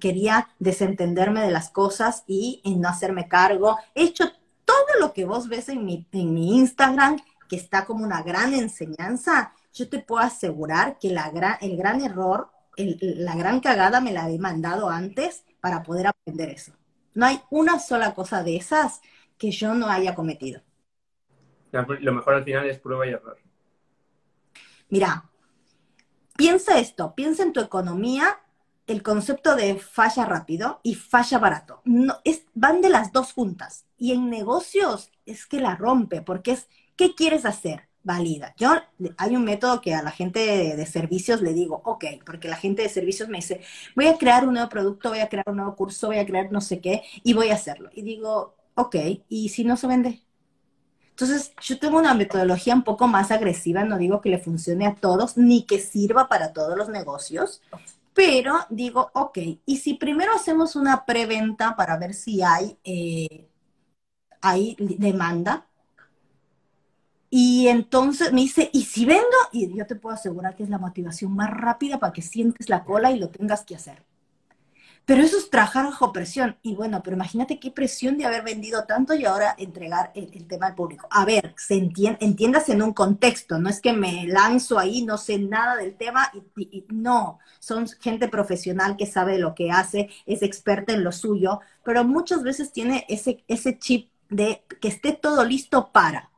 quería 0.00 0.48
desentenderme 0.58 1.42
de 1.42 1.52
las 1.52 1.70
cosas 1.70 2.24
y 2.26 2.60
en 2.64 2.80
no 2.80 2.88
hacerme 2.88 3.28
cargo. 3.28 3.78
He 3.94 4.02
hecho 4.02 4.24
todo 4.64 5.00
lo 5.00 5.12
que 5.12 5.24
vos 5.24 5.48
ves 5.48 5.68
en 5.68 5.84
mi, 5.84 6.06
en 6.12 6.34
mi 6.34 6.58
Instagram, 6.58 7.18
que 7.48 7.56
está 7.56 7.84
como 7.84 8.04
una 8.04 8.22
gran 8.22 8.52
enseñanza. 8.52 9.52
Yo 9.72 9.88
te 9.88 10.00
puedo 10.00 10.22
asegurar 10.22 10.98
que 10.98 11.10
la 11.10 11.30
el 11.60 11.76
gran 11.76 12.02
error, 12.02 12.50
la 12.76 13.36
gran 13.36 13.60
cagada 13.60 14.00
me 14.00 14.12
la 14.12 14.28
he 14.28 14.38
mandado 14.38 14.90
antes 14.90 15.44
para 15.66 15.82
poder 15.82 16.06
aprender 16.06 16.48
eso. 16.50 16.70
No 17.14 17.26
hay 17.26 17.40
una 17.50 17.80
sola 17.80 18.14
cosa 18.14 18.44
de 18.44 18.54
esas 18.54 19.00
que 19.36 19.50
yo 19.50 19.74
no 19.74 19.88
haya 19.88 20.14
cometido. 20.14 20.62
Lo 21.72 22.12
mejor 22.12 22.34
al 22.34 22.44
final 22.44 22.70
es 22.70 22.78
prueba 22.78 23.04
y 23.04 23.10
error. 23.10 23.36
Mira, 24.90 25.28
piensa 26.36 26.78
esto, 26.78 27.16
piensa 27.16 27.42
en 27.42 27.52
tu 27.52 27.58
economía, 27.58 28.38
el 28.86 29.02
concepto 29.02 29.56
de 29.56 29.74
falla 29.74 30.24
rápido 30.24 30.78
y 30.84 30.94
falla 30.94 31.40
barato. 31.40 31.82
No, 31.84 32.20
es, 32.22 32.44
van 32.54 32.80
de 32.80 32.90
las 32.90 33.10
dos 33.10 33.32
juntas. 33.32 33.86
Y 33.98 34.12
en 34.12 34.30
negocios 34.30 35.10
es 35.24 35.46
que 35.46 35.58
la 35.58 35.74
rompe, 35.74 36.22
porque 36.22 36.52
es, 36.52 36.68
¿qué 36.94 37.16
quieres 37.16 37.44
hacer? 37.44 37.88
Valida. 38.06 38.54
Yo, 38.56 38.70
hay 39.18 39.34
un 39.34 39.44
método 39.44 39.80
que 39.80 39.92
a 39.92 40.00
la 40.00 40.12
gente 40.12 40.38
de, 40.76 40.86
servicios 40.86 41.42
le 41.42 41.52
digo, 41.52 41.82
ok, 41.84 42.04
porque 42.24 42.46
la 42.46 42.54
gente 42.54 42.82
de 42.82 42.88
servicios 42.88 43.28
me 43.28 43.38
dice, 43.38 43.62
voy 43.96 44.06
a 44.06 44.16
crear 44.16 44.46
un 44.46 44.54
nuevo 44.54 44.68
producto, 44.68 45.08
voy 45.08 45.18
a 45.18 45.28
crear 45.28 45.44
un 45.48 45.56
nuevo 45.56 45.74
curso, 45.74 46.06
voy 46.06 46.18
a 46.18 46.24
crear 46.24 46.52
no 46.52 46.60
sé 46.60 46.80
qué, 46.80 47.02
y 47.24 47.34
voy 47.34 47.48
a 47.48 47.54
hacerlo. 47.54 47.90
Y 47.92 48.02
digo, 48.02 48.54
ok, 48.76 48.94
¿y 49.28 49.48
si 49.48 49.64
no 49.64 49.76
se 49.76 49.88
vende? 49.88 50.22
Entonces, 51.10 51.52
yo 51.60 51.80
tengo 51.80 51.98
una 51.98 52.14
metodología 52.14 52.76
un 52.76 52.84
poco 52.84 53.08
más 53.08 53.32
agresiva, 53.32 53.82
no 53.82 53.98
digo 53.98 54.20
que 54.20 54.28
le 54.28 54.38
funcione 54.38 54.86
a 54.86 54.94
todos, 54.94 55.36
ni 55.36 55.66
que 55.66 55.80
sirva 55.80 56.28
para 56.28 56.52
todos 56.52 56.78
los 56.78 56.88
negocios, 56.88 57.60
pero 58.14 58.54
digo, 58.70 59.10
ok, 59.14 59.38
y 59.66 59.78
si 59.78 59.94
primero 59.94 60.32
hacemos 60.32 60.76
una 60.76 61.04
preventa 61.06 61.74
para 61.74 61.98
ver 61.98 62.14
si 62.14 62.40
hay, 62.40 62.78
eh, 62.84 63.48
hay 64.40 64.76
demanda, 64.78 65.66
y 67.30 67.68
entonces 67.68 68.32
me 68.32 68.42
dice, 68.42 68.70
¿y 68.72 68.84
si 68.84 69.04
vendo? 69.04 69.24
Y 69.52 69.76
yo 69.76 69.86
te 69.86 69.96
puedo 69.96 70.14
asegurar 70.14 70.54
que 70.54 70.62
es 70.62 70.70
la 70.70 70.78
motivación 70.78 71.34
más 71.34 71.50
rápida 71.50 71.98
para 71.98 72.12
que 72.12 72.22
sientes 72.22 72.68
la 72.68 72.84
cola 72.84 73.10
y 73.10 73.18
lo 73.18 73.30
tengas 73.30 73.64
que 73.64 73.74
hacer. 73.74 74.04
Pero 75.06 75.22
eso 75.22 75.38
es 75.38 75.50
trabajar 75.50 75.84
bajo 75.84 76.12
presión. 76.12 76.56
Y 76.62 76.74
bueno, 76.74 77.00
pero 77.02 77.14
imagínate 77.14 77.60
qué 77.60 77.70
presión 77.70 78.18
de 78.18 78.26
haber 78.26 78.42
vendido 78.42 78.84
tanto 78.86 79.14
y 79.14 79.24
ahora 79.24 79.54
entregar 79.56 80.10
el, 80.16 80.46
tema 80.48 80.66
al 80.66 80.74
público. 80.74 81.06
A 81.12 81.24
ver, 81.24 81.54
se 81.56 81.76
entiendas 81.76 82.68
en 82.68 82.82
un 82.82 82.92
contexto, 82.92 83.58
no 83.58 83.68
es 83.68 83.80
que 83.80 83.92
me 83.92 84.26
lanzo 84.26 84.80
ahí, 84.80 85.04
no 85.04 85.16
sé 85.16 85.38
nada 85.38 85.76
del 85.76 85.94
tema 85.96 86.32
y, 86.56 86.84
no, 86.88 87.38
son 87.60 87.86
gente 88.00 88.26
profesional 88.26 88.96
que 88.96 89.06
sabe 89.06 89.38
lo 89.38 89.54
que 89.54 89.70
hace, 89.70 90.08
es 90.26 90.42
experta 90.42 90.92
en 90.92 91.04
lo 91.04 91.12
suyo, 91.12 91.60
pero 91.84 92.02
muchas 92.02 92.42
veces 92.42 92.72
tiene 92.72 93.06
ese, 93.08 93.44
ese 93.46 93.78
chip 93.78 94.10
de 94.28 94.64
que 94.80 94.88
esté 94.88 95.12
todo 95.12 95.44
listo 95.44 95.92
para. 95.92 96.30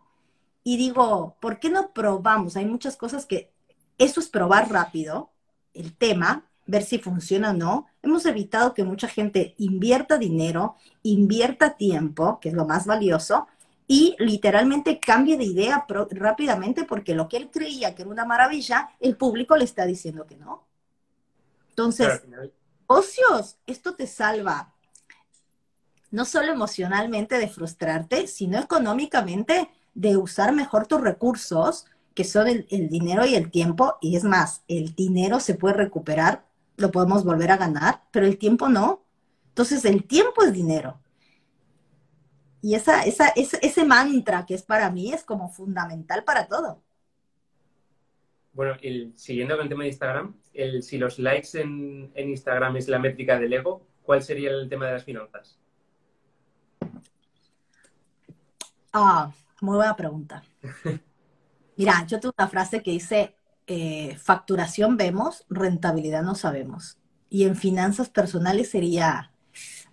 Y 0.68 0.76
digo, 0.76 1.35
¿por 1.40 1.61
qué 1.61 1.70
no 1.70 1.92
probamos? 1.94 2.54
Hay 2.54 2.66
muchas 2.66 2.98
cosas 2.98 3.24
que 3.24 3.50
eso 3.96 4.20
es 4.20 4.28
probar 4.28 4.70
rápido 4.70 5.31
el 5.72 5.96
tema, 5.96 6.44
ver 6.66 6.83
si 6.83 6.98
funciona 6.98 7.52
o 7.52 7.54
no. 7.54 7.87
Hemos 8.02 8.26
evitado 8.26 8.74
que 8.74 8.85
mucha 8.85 9.09
gente 9.09 9.54
invierta 9.57 10.18
dinero, 10.18 10.76
invierta 11.02 11.78
tiempo, 11.78 12.38
que 12.38 12.50
es 12.50 12.54
lo 12.54 12.66
más 12.66 12.85
valioso, 12.85 13.46
y 13.87 14.14
literalmente 14.18 15.00
cambie 15.00 15.38
de 15.38 15.44
idea 15.44 15.87
rápidamente 16.11 16.85
porque 16.85 17.14
lo 17.14 17.31
que 17.31 17.38
él 17.38 17.50
creía 17.50 17.94
que 17.94 18.02
era 18.02 18.11
una 18.11 18.26
maravilla, 18.26 18.90
el 19.00 19.16
público 19.16 19.57
le 19.57 19.64
está 19.64 19.87
diciendo 19.87 20.26
que 20.26 20.37
no. 20.37 20.66
Entonces, 21.70 22.24
ocios, 22.87 23.57
esto 23.66 23.94
te 23.94 24.07
salva 24.07 24.74
no 26.11 26.26
solo 26.26 26.52
emocionalmente 26.52 27.38
de 27.38 27.48
frustrarte, 27.48 28.26
sino 28.26 28.59
económicamente 28.59 29.70
de 29.98 30.16
usar 30.16 30.52
mejor 30.52 30.87
tus 30.87 31.00
recursos, 31.00 31.87
que 32.14 32.24
son 32.24 32.48
el, 32.48 32.66
el, 32.70 32.88
dinero 32.88 33.26
y 33.26 33.34
el 33.34 33.50
tiempo, 33.50 33.96
y 34.00 34.16
es 34.16 34.24
más, 34.24 34.62
el 34.68 34.94
dinero 34.94 35.40
se 35.40 35.54
puede 35.54 35.74
recuperar 35.74 36.48
lo 36.78 36.92
podemos 36.92 37.24
volver 37.24 37.50
a 37.50 37.56
ganar, 37.56 38.02
pero 38.11 38.24
el 38.24 38.38
tiempo 38.38 38.68
no. 38.68 39.04
Entonces 39.48 39.84
el 39.84 40.04
tiempo 40.04 40.42
es 40.44 40.52
dinero. 40.52 41.00
Y 42.62 42.74
esa, 42.74 43.02
esa, 43.02 43.28
ese, 43.30 43.58
ese 43.62 43.84
mantra 43.84 44.46
que 44.46 44.54
es 44.54 44.62
para 44.62 44.90
mí 44.90 45.12
es 45.12 45.24
como 45.24 45.50
fundamental 45.50 46.24
para 46.24 46.46
todo. 46.46 46.80
Bueno, 48.52 48.76
el, 48.80 49.12
siguiendo 49.16 49.56
con 49.56 49.64
el 49.64 49.68
tema 49.68 49.82
de 49.82 49.88
Instagram, 49.88 50.34
el, 50.54 50.82
si 50.82 50.98
los 50.98 51.18
likes 51.18 51.61
en, 51.61 52.11
en 52.14 52.30
Instagram 52.30 52.76
es 52.76 52.88
la 52.88 52.98
métrica 52.98 53.38
del 53.38 53.52
ego, 53.52 53.84
¿cuál 54.02 54.22
sería 54.22 54.50
el 54.50 54.68
tema 54.68 54.87
de 54.87 54.92
las 54.92 55.04
finanzas? 55.04 55.58
Ah, 58.92 59.32
muy 59.61 59.77
buena 59.77 59.97
pregunta. 59.97 60.42
Mira, 61.77 62.05
yo 62.07 62.18
tengo 62.21 62.35
una 62.37 62.49
frase 62.49 62.83
que 62.83 62.90
dice, 62.90 63.37
eh, 63.66 64.16
facturación 64.16 64.97
vemos, 64.97 65.44
rentabilidad 65.49 66.23
no 66.23 66.35
sabemos. 66.35 66.99
Y 67.31 67.44
en 67.44 67.57
finanzas 67.57 68.09
personales 68.09 68.71
sería 68.71 69.33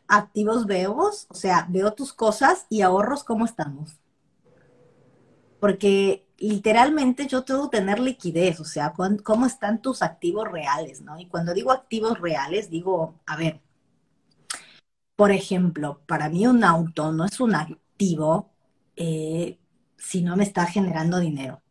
activos 0.08 0.65
vemos, 0.65 1.28
o 1.30 1.36
sea, 1.36 1.67
veo 1.69 1.93
tus 1.93 2.13
cosas 2.13 2.65
y 2.69 2.82
ahorros 2.82 3.23
cómo 3.23 3.45
estamos. 3.45 3.99
Porque 5.60 6.25
literalmente 6.38 7.28
yo 7.28 7.43
tengo 7.43 7.69
que 7.69 7.78
tener 7.78 7.99
liquidez, 7.99 8.60
o 8.60 8.65
sea, 8.65 8.93
cómo 9.23 9.45
están 9.45 9.82
tus 9.82 10.01
activos 10.01 10.49
reales, 10.49 11.01
¿no? 11.01 11.19
Y 11.19 11.28
cuando 11.28 11.54
digo 11.54 11.71
activos 11.71 12.19
reales, 12.19 12.69
digo, 12.69 13.19
a 13.25 13.36
ver, 13.36 13.62
por 15.15 15.32
ejemplo, 15.32 16.01
para 16.08 16.30
mí 16.30 16.45
un 16.47 16.63
auto 16.63 17.12
no 17.12 17.25
es 17.25 17.39
un 17.39 17.56
activo 17.56 18.54
eh, 18.95 19.58
si 19.97 20.21
no 20.23 20.36
me 20.36 20.43
está 20.43 20.65
generando 20.65 21.19
dinero. 21.19 21.62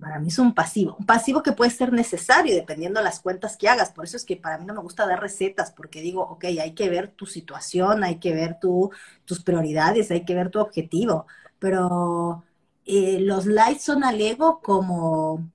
Para 0.00 0.18
mí 0.18 0.28
es 0.28 0.38
un 0.38 0.54
pasivo. 0.54 0.96
Un 0.98 1.06
pasivo 1.06 1.42
que 1.42 1.52
puede 1.52 1.70
ser 1.70 1.92
necesario 1.92 2.54
dependiendo 2.54 3.00
de 3.00 3.04
las 3.04 3.20
cuentas 3.20 3.56
que 3.56 3.68
hagas. 3.68 3.90
Por 3.90 4.04
eso 4.04 4.16
es 4.18 4.24
que 4.24 4.36
para 4.36 4.58
mí 4.58 4.66
no 4.66 4.74
me 4.74 4.80
gusta 4.80 5.06
dar 5.06 5.20
recetas, 5.20 5.72
porque 5.72 6.02
digo, 6.02 6.22
ok, 6.22 6.44
hay 6.44 6.74
que 6.74 6.90
ver 6.90 7.08
tu 7.08 7.24
situación, 7.26 8.04
hay 8.04 8.18
que 8.18 8.34
ver 8.34 8.58
tu, 8.60 8.90
tus 9.24 9.42
prioridades, 9.42 10.10
hay 10.10 10.24
que 10.24 10.34
ver 10.34 10.50
tu 10.50 10.60
objetivo. 10.60 11.26
Pero 11.58 12.44
eh, 12.84 13.18
los 13.20 13.46
likes 13.46 13.80
son 13.80 14.04
al 14.04 14.20
ego 14.20 14.60
como 14.60 15.50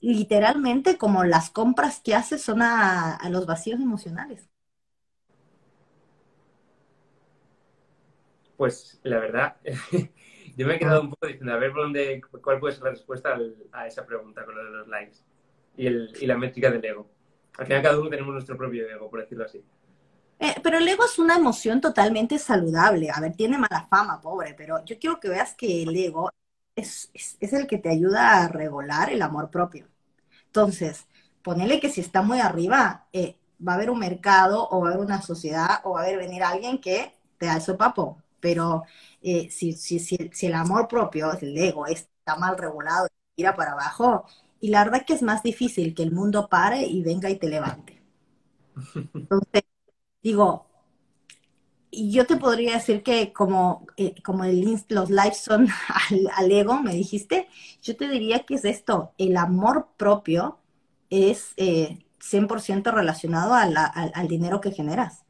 literalmente 0.00 0.96
como 0.96 1.24
las 1.24 1.50
compras 1.50 2.00
que 2.00 2.14
haces 2.14 2.42
son 2.42 2.62
a 2.62 3.18
los 3.30 3.46
vacíos 3.46 3.80
emocionales. 3.80 4.48
Pues 8.58 9.00
la 9.04 9.18
verdad, 9.18 9.56
Yo 10.58 10.66
me 10.66 10.74
he 10.74 10.78
quedado 10.80 11.02
un 11.02 11.10
poco 11.10 11.28
diciendo, 11.28 11.52
a 11.52 11.56
ver 11.56 11.70
por 11.70 11.82
dónde, 11.82 12.20
cuál 12.42 12.58
puede 12.58 12.74
ser 12.74 12.82
la 12.82 12.90
respuesta 12.90 13.38
a 13.70 13.86
esa 13.86 14.04
pregunta 14.04 14.44
con 14.44 14.56
lo 14.56 14.64
de 14.64 14.70
los 14.70 14.88
likes 14.88 15.18
y, 15.76 15.86
el, 15.86 16.12
y 16.20 16.26
la 16.26 16.36
métrica 16.36 16.68
del 16.68 16.84
ego. 16.84 17.08
Al 17.56 17.66
final 17.66 17.80
cada 17.80 18.00
uno 18.00 18.10
tenemos 18.10 18.32
nuestro 18.32 18.56
propio 18.56 18.88
ego, 18.88 19.08
por 19.08 19.20
decirlo 19.20 19.44
así. 19.44 19.64
Eh, 20.40 20.56
pero 20.60 20.78
el 20.78 20.88
ego 20.88 21.04
es 21.04 21.16
una 21.20 21.36
emoción 21.36 21.80
totalmente 21.80 22.40
saludable. 22.40 23.08
A 23.08 23.20
ver, 23.20 23.36
tiene 23.36 23.56
mala 23.56 23.86
fama, 23.88 24.20
pobre, 24.20 24.54
pero 24.54 24.84
yo 24.84 24.98
quiero 24.98 25.20
que 25.20 25.28
veas 25.28 25.54
que 25.54 25.84
el 25.84 25.94
ego 25.94 26.28
es, 26.74 27.08
es, 27.14 27.52
el 27.52 27.68
que 27.68 27.78
te 27.78 27.90
ayuda 27.90 28.42
a 28.42 28.48
regular 28.48 29.12
el 29.12 29.22
amor 29.22 29.50
propio. 29.50 29.86
Entonces, 30.46 31.06
ponele 31.42 31.78
que 31.78 31.88
si 31.88 32.00
está 32.00 32.22
muy 32.22 32.40
arriba, 32.40 33.06
eh, 33.12 33.36
va 33.66 33.74
a 33.74 33.74
haber 33.76 33.90
un 33.90 34.00
mercado 34.00 34.68
o 34.68 34.80
va 34.80 34.88
a 34.88 34.92
haber 34.94 35.06
una 35.06 35.22
sociedad 35.22 35.82
o 35.84 35.92
va 35.92 36.00
a 36.00 36.02
haber 36.02 36.18
venir 36.18 36.42
alguien 36.42 36.80
que 36.80 37.14
te 37.38 37.46
da 37.46 37.58
el 37.58 37.76
papo. 37.76 38.20
Pero 38.40 38.84
eh, 39.22 39.48
si, 39.50 39.72
si, 39.72 39.98
si, 39.98 40.46
el 40.46 40.54
amor 40.54 40.88
propio, 40.88 41.32
el 41.40 41.56
ego, 41.56 41.86
está 41.86 42.36
mal 42.38 42.56
regulado, 42.56 43.08
tira 43.34 43.54
para 43.54 43.72
abajo, 43.72 44.24
y 44.60 44.68
la 44.68 44.84
verdad 44.84 45.04
que 45.06 45.14
es 45.14 45.22
más 45.22 45.42
difícil 45.42 45.94
que 45.94 46.02
el 46.02 46.12
mundo 46.12 46.48
pare 46.48 46.82
y 46.86 47.02
venga 47.02 47.30
y 47.30 47.36
te 47.36 47.48
levante. 47.48 48.02
Entonces, 49.14 49.62
digo, 50.22 50.66
yo 51.92 52.26
te 52.26 52.36
podría 52.36 52.74
decir 52.74 53.02
que 53.02 53.32
como, 53.32 53.86
eh, 53.96 54.14
como 54.22 54.44
los 54.44 55.10
lives 55.10 55.38
son 55.38 55.68
al, 56.36 56.52
ego, 56.52 56.80
me 56.82 56.94
dijiste, 56.94 57.48
yo 57.82 57.96
te 57.96 58.08
diría 58.08 58.40
que 58.40 58.54
es 58.54 58.64
esto, 58.64 59.12
el 59.18 59.36
amor 59.36 59.88
propio 59.96 60.58
es 61.10 61.54
eh, 61.56 61.98
100% 62.20 62.92
relacionado 62.92 63.54
al 63.54 64.28
dinero 64.28 64.60
que 64.60 64.72
generas. 64.72 65.24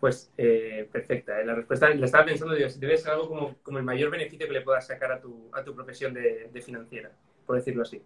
Pues 0.00 0.32
eh, 0.36 0.88
perfecta. 0.90 1.40
¿eh? 1.40 1.44
La 1.44 1.54
respuesta 1.54 1.92
la 1.92 2.06
estaba 2.06 2.24
pensando, 2.24 2.54
digo, 2.54 2.68
si 2.68 2.78
debe 2.78 2.96
ser 2.96 3.12
algo 3.12 3.28
como, 3.28 3.56
como, 3.62 3.78
el 3.78 3.84
mayor 3.84 4.10
beneficio 4.10 4.46
que 4.46 4.52
le 4.52 4.60
puedas 4.60 4.86
sacar 4.86 5.10
a 5.10 5.20
tu, 5.20 5.50
a 5.52 5.64
tu 5.64 5.74
profesión 5.74 6.14
de, 6.14 6.62
financiera, 6.64 7.10
por 7.44 7.56
decirlo 7.56 7.82
así. 7.82 8.00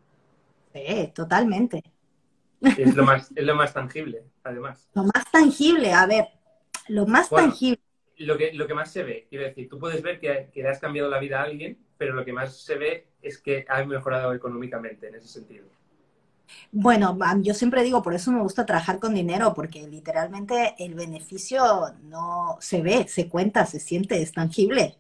Sí, 0.73 1.13
totalmente. 1.15 1.83
Es 2.63 2.95
lo, 2.97 3.05
más, 3.05 3.31
es 3.35 3.45
lo 3.45 3.55
más 3.55 3.75
tangible, 3.75 4.25
además. 4.45 4.89
Lo 4.95 5.03
más 5.03 5.31
tangible, 5.31 5.93
a 5.93 6.07
ver, 6.07 6.29
lo 6.89 7.07
más 7.07 7.29
tangible. 7.29 7.81
Lo 8.19 8.39
que, 8.39 8.53
lo 8.53 8.67
que 8.69 8.75
más 8.75 8.93
se 8.93 9.03
ve, 9.03 9.27
quiero 9.29 9.45
decir, 9.45 9.69
tú 9.69 9.79
puedes 9.79 10.01
ver 10.01 10.21
que, 10.21 10.49
que 10.53 10.63
le 10.63 10.69
has 10.69 10.79
cambiado 10.79 11.11
la 11.11 11.19
vida 11.19 11.41
a 11.41 11.45
alguien, 11.45 11.77
pero 11.99 12.15
lo 12.15 12.25
que 12.25 12.33
más 12.33 12.57
se 12.57 12.77
ve 12.77 13.09
es 13.21 13.39
que 13.39 13.65
has 13.69 13.87
mejorado 13.87 14.33
económicamente 14.33 15.09
en 15.09 15.17
ese 15.17 15.29
sentido. 15.29 15.67
Bueno, 16.71 17.19
yo 17.41 17.55
siempre 17.55 17.83
digo, 17.83 18.03
por 18.03 18.15
eso 18.15 18.31
me 18.33 18.43
gusta 18.43 18.67
trabajar 18.67 18.99
con 18.99 19.15
dinero, 19.15 19.55
porque 19.55 19.87
literalmente 19.89 20.75
el 20.79 20.95
beneficio 20.95 21.95
no 22.05 22.57
se 22.61 22.83
ve, 22.83 23.07
se 23.09 23.29
cuenta, 23.29 23.67
se 23.67 23.81
siente, 23.81 24.21
es 24.23 24.33
tangible. 24.33 24.99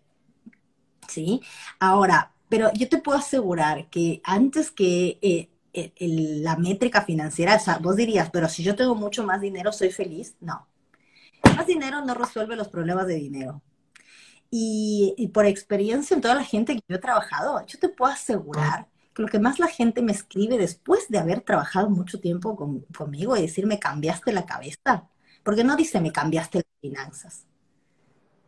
¿Sí? 1.09 1.43
Ahora, 1.78 2.32
pero 2.49 2.70
yo 2.74 2.88
te 2.88 2.99
puedo 2.99 3.18
asegurar 3.18 3.88
que 3.88 4.20
antes 4.24 4.70
que 4.70 5.18
eh, 5.22 5.49
la 5.99 6.57
métrica 6.57 7.03
financiera, 7.03 7.57
o 7.57 7.61
sea, 7.61 7.78
vos 7.78 7.97
dirías, 7.97 8.30
pero 8.30 8.49
si 8.49 8.62
yo 8.62 8.76
tengo 8.76 8.95
mucho 8.95 9.24
más 9.24 9.40
dinero, 9.40 9.72
¿soy 9.72 9.90
feliz? 9.90 10.36
No. 10.40 10.66
Más 11.57 11.66
dinero 11.66 12.05
no 12.05 12.14
resuelve 12.14 12.57
los 12.57 12.68
problemas 12.68 13.07
de 13.07 13.14
dinero. 13.14 13.62
Y, 14.51 15.14
y, 15.16 15.28
por 15.28 15.47
experiencia 15.47 16.14
en 16.14 16.20
toda 16.20 16.34
la 16.34 16.45
gente 16.45 16.74
que 16.74 16.82
yo 16.86 16.97
he 16.97 16.99
trabajado, 16.99 17.64
yo 17.66 17.78
te 17.78 17.88
puedo 17.88 18.12
asegurar 18.12 18.86
lo 19.16 19.28
que 19.28 19.38
más 19.38 19.58
la 19.58 19.68
gente 19.68 20.02
me 20.02 20.12
escribe 20.12 20.58
después 20.58 21.08
de 21.08 21.18
haber 21.18 21.42
trabajado 21.42 21.90
mucho 21.90 22.20
tiempo 22.20 22.56
conmigo 22.96 23.36
y 23.36 23.42
decir, 23.42 23.66
me 23.66 23.78
cambiaste 23.78 24.32
la 24.32 24.46
cabeza, 24.46 25.08
porque 25.42 25.64
no 25.64 25.76
dice, 25.76 26.00
me 26.00 26.12
cambiaste 26.12 26.58
las 26.58 26.80
finanzas. 26.80 27.46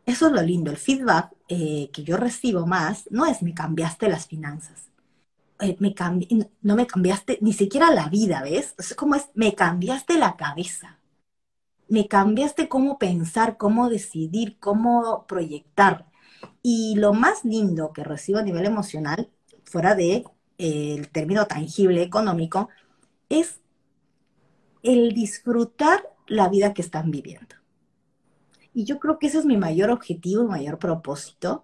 Eso 0.06 0.26
es 0.26 0.32
lo 0.32 0.42
lindo, 0.42 0.70
el 0.70 0.76
feedback 0.76 1.32
eh, 1.48 1.90
que 1.92 2.04
yo 2.04 2.16
recibo 2.16 2.66
más 2.66 3.08
no 3.10 3.26
es, 3.26 3.42
me 3.42 3.54
cambiaste 3.54 4.08
las 4.08 4.26
finanzas. 4.26 4.90
Eh, 5.60 5.76
me 5.78 5.94
no 6.62 6.76
me 6.76 6.86
cambiaste 6.86 7.38
ni 7.40 7.52
siquiera 7.52 7.90
la 7.90 8.08
vida, 8.08 8.42
¿ves? 8.42 8.74
Es 8.78 8.94
como 8.94 9.14
es, 9.14 9.30
me 9.34 9.54
cambiaste 9.54 10.18
la 10.18 10.36
cabeza. 10.36 10.98
Me 11.88 12.08
cambiaste 12.08 12.68
cómo 12.68 12.98
pensar, 12.98 13.56
cómo 13.56 13.88
decidir, 13.88 14.58
cómo 14.58 15.26
proyectar. 15.26 16.06
Y 16.62 16.96
lo 16.96 17.14
más 17.14 17.44
lindo 17.44 17.92
que 17.92 18.04
recibo 18.04 18.38
a 18.38 18.42
nivel 18.42 18.66
emocional, 18.66 19.30
fuera 19.64 19.94
de 19.94 20.24
el 20.59 21.09
término 21.11 21.46
tangible 21.46 22.02
económico, 22.02 22.68
es 23.28 23.61
el 24.82 25.12
disfrutar 25.12 26.02
la 26.26 26.48
vida 26.48 26.74
que 26.74 26.82
están 26.82 27.11
viviendo. 27.11 27.57
Y 28.72 28.84
yo 28.84 28.98
creo 28.98 29.18
que 29.18 29.28
ese 29.28 29.38
es 29.38 29.44
mi 29.44 29.57
mayor 29.57 29.90
objetivo, 29.90 30.42
mi 30.42 30.50
mayor 30.50 30.78
propósito. 30.78 31.62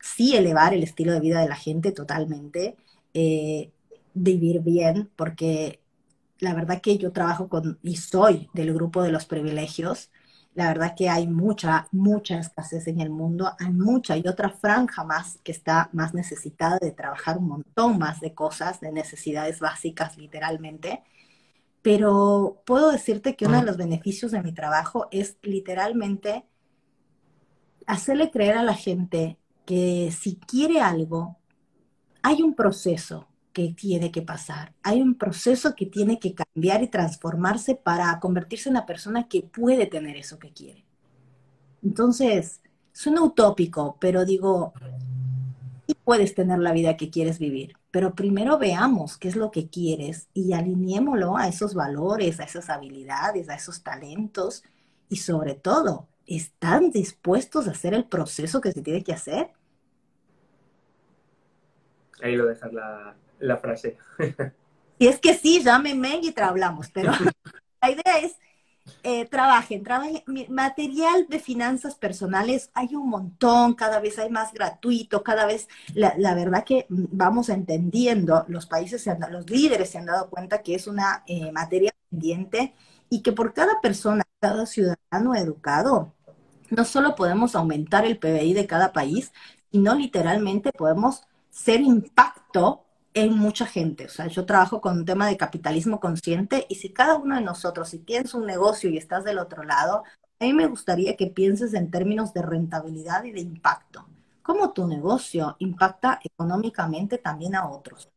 Sí, 0.00 0.36
elevar 0.36 0.74
el 0.74 0.82
estilo 0.82 1.12
de 1.12 1.20
vida 1.20 1.40
de 1.40 1.48
la 1.48 1.56
gente 1.56 1.90
totalmente, 1.90 2.76
eh, 3.14 3.70
vivir 4.12 4.60
bien, 4.60 5.10
porque 5.16 5.80
la 6.38 6.54
verdad 6.54 6.80
que 6.80 6.98
yo 6.98 7.12
trabajo 7.12 7.48
con 7.48 7.78
y 7.82 7.96
soy 7.96 8.48
del 8.52 8.74
grupo 8.74 9.02
de 9.02 9.10
los 9.10 9.24
privilegios. 9.24 10.10
La 10.54 10.68
verdad 10.68 10.94
que 10.96 11.08
hay 11.08 11.26
mucha, 11.26 11.88
mucha 11.90 12.38
escasez 12.38 12.86
en 12.86 13.00
el 13.00 13.10
mundo, 13.10 13.52
hay 13.58 13.70
mucha 13.70 14.16
y 14.16 14.26
otra 14.28 14.50
franja 14.50 15.02
más 15.04 15.38
que 15.42 15.52
está 15.52 15.90
más 15.92 16.14
necesitada 16.14 16.78
de 16.80 16.92
trabajar 16.92 17.38
un 17.38 17.48
montón 17.48 17.98
más 17.98 18.20
de 18.20 18.34
cosas, 18.34 18.80
de 18.80 18.92
necesidades 18.92 19.58
básicas 19.60 20.16
literalmente. 20.16 21.02
Pero 21.82 22.62
puedo 22.64 22.90
decirte 22.92 23.36
que 23.36 23.46
uno 23.46 23.58
de 23.58 23.66
los 23.66 23.76
beneficios 23.76 24.30
de 24.32 24.42
mi 24.42 24.52
trabajo 24.54 25.08
es 25.10 25.36
literalmente 25.42 26.46
hacerle 27.86 28.30
creer 28.30 28.56
a 28.56 28.62
la 28.62 28.74
gente 28.74 29.38
que 29.66 30.10
si 30.16 30.36
quiere 30.36 30.80
algo, 30.80 31.36
hay 32.22 32.42
un 32.42 32.54
proceso, 32.54 33.28
que 33.54 33.72
tiene 33.74 34.10
que 34.12 34.20
pasar. 34.20 34.74
Hay 34.82 35.00
un 35.00 35.14
proceso 35.14 35.74
que 35.74 35.86
tiene 35.86 36.18
que 36.18 36.34
cambiar 36.34 36.82
y 36.82 36.88
transformarse 36.88 37.74
para 37.74 38.20
convertirse 38.20 38.68
en 38.68 38.74
la 38.74 38.84
persona 38.84 39.28
que 39.28 39.42
puede 39.42 39.86
tener 39.86 40.16
eso 40.16 40.38
que 40.38 40.52
quiere. 40.52 40.84
Entonces, 41.82 42.60
suena 42.92 43.22
utópico, 43.22 43.96
pero 43.98 44.26
digo, 44.26 44.74
puedes 46.04 46.34
tener 46.34 46.58
la 46.58 46.72
vida 46.72 46.96
que 46.96 47.10
quieres 47.10 47.38
vivir, 47.38 47.74
pero 47.90 48.14
primero 48.14 48.58
veamos 48.58 49.16
qué 49.16 49.28
es 49.28 49.36
lo 49.36 49.50
que 49.50 49.68
quieres 49.68 50.28
y 50.34 50.52
alineémoslo 50.52 51.36
a 51.36 51.48
esos 51.48 51.74
valores, 51.74 52.40
a 52.40 52.44
esas 52.44 52.68
habilidades, 52.68 53.48
a 53.48 53.54
esos 53.54 53.82
talentos 53.82 54.62
y 55.08 55.16
sobre 55.16 55.54
todo, 55.54 56.08
¿están 56.26 56.90
dispuestos 56.90 57.66
a 57.66 57.72
hacer 57.72 57.94
el 57.94 58.04
proceso 58.04 58.60
que 58.60 58.72
se 58.72 58.82
tiene 58.82 59.02
que 59.02 59.12
hacer? 59.12 59.50
Ahí 62.24 62.36
lo 62.36 62.46
dejas 62.46 62.72
la, 62.72 63.14
la 63.38 63.56
frase. 63.58 63.98
Y 64.96 65.08
es 65.08 65.18
que 65.18 65.34
sí, 65.34 65.60
llámeme 65.60 66.20
y 66.22 66.32
hablamos, 66.40 66.88
pero 66.88 67.10
la 67.82 67.90
idea 67.90 68.18
es, 68.22 68.36
eh, 69.02 69.26
trabajen, 69.26 69.82
trabajen. 69.82 70.22
Material 70.48 71.26
de 71.28 71.40
finanzas 71.40 71.96
personales 71.96 72.70
hay 72.74 72.94
un 72.94 73.10
montón, 73.10 73.74
cada 73.74 73.98
vez 73.98 74.18
hay 74.20 74.30
más 74.30 74.52
gratuito, 74.52 75.24
cada 75.24 75.46
vez, 75.46 75.68
la, 75.94 76.34
verdad 76.34 76.64
que 76.64 76.86
vamos 76.88 77.48
entendiendo, 77.48 78.44
los 78.46 78.66
países, 78.66 79.04
los 79.30 79.50
líderes 79.50 79.90
se 79.90 79.98
han 79.98 80.06
dado 80.06 80.30
cuenta 80.30 80.62
que 80.62 80.76
es 80.76 80.86
una 80.86 81.24
eh, 81.26 81.50
materia 81.50 81.92
pendiente 82.08 82.72
y 83.10 83.22
que 83.22 83.32
por 83.32 83.52
cada 83.52 83.80
persona, 83.80 84.22
cada 84.38 84.64
ciudadano 84.64 85.34
educado, 85.34 86.14
no 86.70 86.84
solo 86.84 87.14
podemos 87.14 87.54
aumentar 87.56 88.06
el 88.06 88.18
PBI 88.18 88.54
de 88.54 88.66
cada 88.66 88.92
país, 88.92 89.32
sino 89.70 89.94
literalmente 89.94 90.72
podemos 90.72 91.24
ser 91.54 91.80
impacto 91.80 92.84
en 93.14 93.38
mucha 93.38 93.64
gente. 93.64 94.06
O 94.06 94.08
sea, 94.08 94.26
yo 94.26 94.44
trabajo 94.44 94.80
con 94.80 94.98
un 94.98 95.04
tema 95.04 95.28
de 95.28 95.36
capitalismo 95.36 96.00
consciente 96.00 96.66
y 96.68 96.74
si 96.74 96.92
cada 96.92 97.16
uno 97.16 97.36
de 97.36 97.42
nosotros, 97.42 97.88
si 97.88 98.00
tienes 98.00 98.34
un 98.34 98.44
negocio 98.44 98.90
y 98.90 98.98
estás 98.98 99.22
del 99.24 99.38
otro 99.38 99.62
lado, 99.62 100.02
a 100.40 100.44
mí 100.44 100.52
me 100.52 100.66
gustaría 100.66 101.16
que 101.16 101.28
pienses 101.28 101.72
en 101.74 101.92
términos 101.92 102.34
de 102.34 102.42
rentabilidad 102.42 103.22
y 103.22 103.30
de 103.30 103.40
impacto. 103.40 104.04
¿Cómo 104.42 104.72
tu 104.72 104.86
negocio 104.88 105.54
impacta 105.60 106.18
económicamente 106.24 107.18
también 107.18 107.54
a 107.54 107.68
otros? 107.68 108.10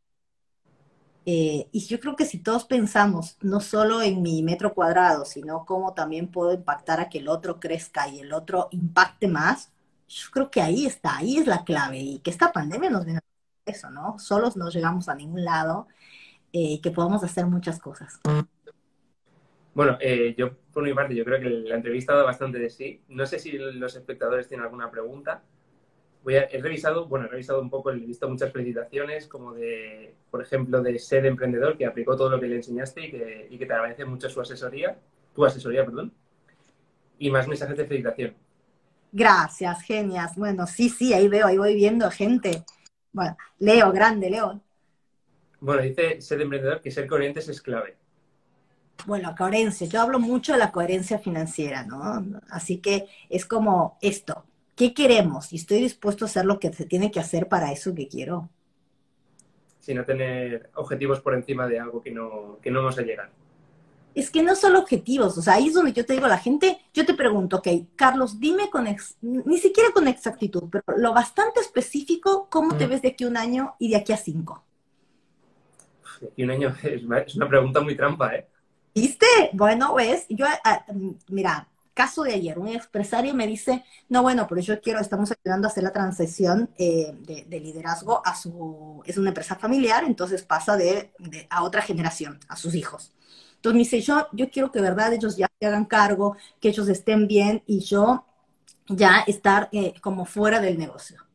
Eh, 1.25 1.69
y 1.71 1.85
yo 1.85 1.99
creo 1.99 2.15
que 2.15 2.25
si 2.25 2.39
todos 2.39 2.65
pensamos 2.65 3.37
no 3.41 3.59
solo 3.59 4.01
en 4.01 4.23
mi 4.23 4.41
metro 4.41 4.73
cuadrado, 4.73 5.25
sino 5.25 5.63
cómo 5.65 5.93
también 5.93 6.31
puedo 6.31 6.53
impactar 6.53 6.99
a 7.01 7.09
que 7.09 7.19
el 7.19 7.27
otro 7.27 7.59
crezca 7.59 8.07
y 8.07 8.19
el 8.19 8.33
otro 8.33 8.67
impacte 8.71 9.27
más, 9.27 9.71
yo 10.07 10.31
creo 10.31 10.49
que 10.49 10.61
ahí 10.61 10.85
está, 10.85 11.17
ahí 11.17 11.37
es 11.37 11.47
la 11.47 11.63
clave 11.63 11.97
y 11.97 12.19
que 12.19 12.29
esta 12.29 12.51
pandemia 12.51 12.89
nos 12.89 13.05
viene 13.05 13.19
eso, 13.65 13.89
¿no? 13.89 14.17
Solos 14.19 14.55
no 14.55 14.69
llegamos 14.69 15.09
a 15.09 15.15
ningún 15.15 15.43
lado 15.43 15.87
y 16.51 16.75
eh, 16.75 16.81
que 16.81 16.91
podamos 16.91 17.23
hacer 17.23 17.45
muchas 17.45 17.79
cosas. 17.79 18.19
Bueno, 19.73 19.97
eh, 19.99 20.33
yo 20.37 20.51
por 20.77 20.83
mi 20.83 20.93
parte, 20.93 21.15
yo 21.15 21.25
creo 21.25 21.39
que 21.39 21.49
la 21.49 21.75
entrevista 21.75 22.11
ha 22.13 22.15
dado 22.15 22.27
bastante 22.27 22.59
de 22.59 22.69
sí. 22.69 23.01
No 23.09 23.25
sé 23.25 23.39
si 23.39 23.51
los 23.53 23.95
espectadores 23.95 24.47
tienen 24.47 24.63
alguna 24.63 24.89
pregunta. 24.89 25.41
Voy 26.23 26.35
a, 26.35 26.43
he 26.43 26.61
revisado, 26.61 27.07
bueno, 27.07 27.25
he 27.25 27.29
revisado 27.29 27.61
un 27.61 27.69
poco, 27.69 27.91
he 27.91 27.95
visto 27.95 28.29
muchas 28.29 28.51
felicitaciones, 28.51 29.27
como 29.27 29.53
de, 29.53 30.15
por 30.29 30.41
ejemplo, 30.41 30.81
de 30.81 30.99
ser 30.99 31.25
emprendedor, 31.25 31.77
que 31.77 31.85
aplicó 31.85 32.15
todo 32.15 32.29
lo 32.29 32.39
que 32.39 32.47
le 32.47 32.57
enseñaste 32.57 33.05
y 33.05 33.11
que, 33.11 33.47
y 33.49 33.57
que 33.57 33.65
te 33.65 33.73
agradece 33.73 34.05
mucho 34.05 34.29
su 34.29 34.39
asesoría, 34.39 34.99
tu 35.33 35.45
asesoría, 35.45 35.83
perdón, 35.83 36.13
y 37.19 37.31
más 37.31 37.47
mensajes 37.47 37.77
de 37.77 37.85
felicitación. 37.85 38.35
Gracias, 39.17 39.81
genias. 39.81 40.35
Bueno, 40.35 40.67
sí, 40.67 40.89
sí, 40.89 41.13
ahí 41.13 41.27
veo, 41.27 41.47
ahí 41.47 41.57
voy 41.57 41.73
viendo 41.73 42.09
gente 42.11 42.63
bueno, 43.17 43.35
Leo, 43.57 43.91
grande, 43.91 44.29
Leo. 44.29 44.61
Bueno, 45.59 45.81
dice 45.81 46.21
ser 46.21 46.39
emprendedor 46.39 46.81
que 46.81 46.91
ser 46.91 47.07
coherente 47.07 47.39
es 47.39 47.61
clave. 47.63 47.97
Bueno, 49.07 49.33
coherencia. 49.35 49.87
Yo 49.87 50.01
hablo 50.01 50.19
mucho 50.19 50.53
de 50.53 50.59
la 50.59 50.71
coherencia 50.71 51.17
financiera, 51.17 51.83
¿no? 51.83 52.39
Así 52.51 52.77
que 52.77 53.07
es 53.27 53.47
como 53.47 53.97
esto. 54.01 54.45
¿Qué 54.75 54.93
queremos? 54.93 55.51
Y 55.51 55.55
estoy 55.55 55.79
dispuesto 55.79 56.25
a 56.25 56.27
hacer 56.27 56.45
lo 56.45 56.59
que 56.59 56.71
se 56.71 56.85
tiene 56.85 57.09
que 57.09 57.19
hacer 57.19 57.47
para 57.47 57.71
eso 57.71 57.95
que 57.95 58.07
quiero. 58.07 58.51
Sin 59.79 59.97
no 59.97 60.05
tener 60.05 60.69
objetivos 60.75 61.19
por 61.21 61.33
encima 61.33 61.65
de 61.65 61.79
algo 61.79 62.03
que 62.03 62.11
no, 62.11 62.59
que 62.61 62.69
no 62.69 62.81
vamos 62.81 62.99
a 62.99 63.01
llegar 63.01 63.31
es 64.19 64.31
que 64.31 64.41
no 64.41 64.55
son 64.55 64.75
objetivos, 64.75 65.37
o 65.37 65.41
sea, 65.43 65.53
ahí 65.53 65.67
es 65.67 65.75
donde 65.75 65.93
yo 65.93 66.03
te 66.03 66.13
digo 66.13 66.25
a 66.25 66.29
la 66.29 66.39
gente, 66.39 66.79
yo 66.91 67.05
te 67.05 67.13
pregunto, 67.13 67.57
ok, 67.57 67.67
Carlos, 67.95 68.39
dime 68.39 68.69
con, 68.71 68.87
ni 69.21 69.57
siquiera 69.59 69.91
con 69.93 70.07
exactitud, 70.07 70.63
pero 70.71 70.83
lo 70.97 71.13
bastante 71.13 71.59
específico, 71.59 72.47
¿cómo 72.49 72.75
te 72.75 72.87
mm. 72.87 72.89
ves 72.89 73.01
de 73.03 73.09
aquí 73.09 73.25
a 73.25 73.27
un 73.27 73.37
año 73.37 73.75
y 73.77 73.89
de 73.89 73.97
aquí 73.97 74.13
a 74.13 74.17
cinco? 74.17 74.63
De 76.19 76.29
aquí 76.29 76.41
a 76.41 76.45
un 76.45 76.51
año 76.51 76.75
es 76.81 77.35
una 77.35 77.47
pregunta 77.47 77.79
muy 77.81 77.95
trampa, 77.95 78.33
¿eh? 78.33 78.47
¿Viste? 78.95 79.27
Bueno, 79.53 79.93
ves, 79.93 80.25
yo, 80.29 80.47
ah, 80.63 80.83
mira, 81.27 81.67
caso 81.93 82.23
de 82.23 82.33
ayer, 82.33 82.57
un 82.57 82.69
empresario 82.69 83.35
me 83.35 83.45
dice, 83.45 83.83
no, 84.09 84.23
bueno, 84.23 84.47
pero 84.49 84.61
yo 84.61 84.81
quiero, 84.81 84.99
estamos 84.99 85.31
ayudando 85.31 85.67
a 85.67 85.71
hacer 85.71 85.83
la 85.83 85.91
transición 85.91 86.71
eh, 86.79 87.13
de, 87.19 87.59
liderazgo 87.59 88.21
a 88.25 88.35
su, 88.35 89.03
es 89.05 89.17
una 89.17 89.29
empresa 89.29 89.55
familiar, 89.55 90.03
entonces 90.05 90.41
pasa 90.41 90.75
de, 90.75 91.11
a 91.51 91.63
otra 91.63 91.83
generación, 91.83 92.39
a 92.47 92.55
sus 92.55 92.73
hijos. 92.73 93.13
Entonces 93.57 93.73
me 93.73 93.79
dice, 93.79 94.01
yo, 94.01 94.27
yo 94.31 94.49
quiero 94.49 94.71
que 94.71 94.81
verdad 94.81 95.13
ellos 95.13 95.35
ya 95.35 95.47
se 95.59 95.67
hagan 95.67 95.85
cargo, 95.85 96.37
que 96.59 96.69
ellos 96.69 96.87
estén 96.87 97.27
bien 97.27 97.63
y 97.65 97.79
yo 97.79 98.25
ya 98.87 99.23
estar 99.27 99.69
eh, 99.71 99.93
como 100.01 100.25
fuera 100.25 100.61
del 100.61 100.77
negocio. 100.77 101.25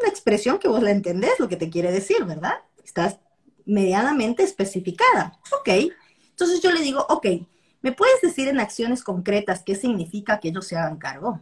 Una 0.00 0.08
expresión 0.08 0.58
que 0.58 0.68
vos 0.68 0.82
la 0.82 0.90
entendés, 0.90 1.38
lo 1.38 1.48
que 1.48 1.56
te 1.56 1.70
quiere 1.70 1.92
decir, 1.92 2.24
¿verdad? 2.24 2.54
Estás 2.84 3.18
medianamente 3.64 4.42
especificada. 4.42 5.38
Ok. 5.60 5.68
Entonces 6.30 6.60
yo 6.60 6.72
le 6.72 6.80
digo, 6.80 7.06
ok, 7.08 7.26
¿me 7.82 7.92
puedes 7.92 8.20
decir 8.20 8.48
en 8.48 8.58
acciones 8.58 9.04
concretas 9.04 9.62
qué 9.64 9.74
significa 9.74 10.40
que 10.40 10.48
ellos 10.48 10.66
se 10.66 10.76
hagan 10.76 10.98
cargo? 10.98 11.40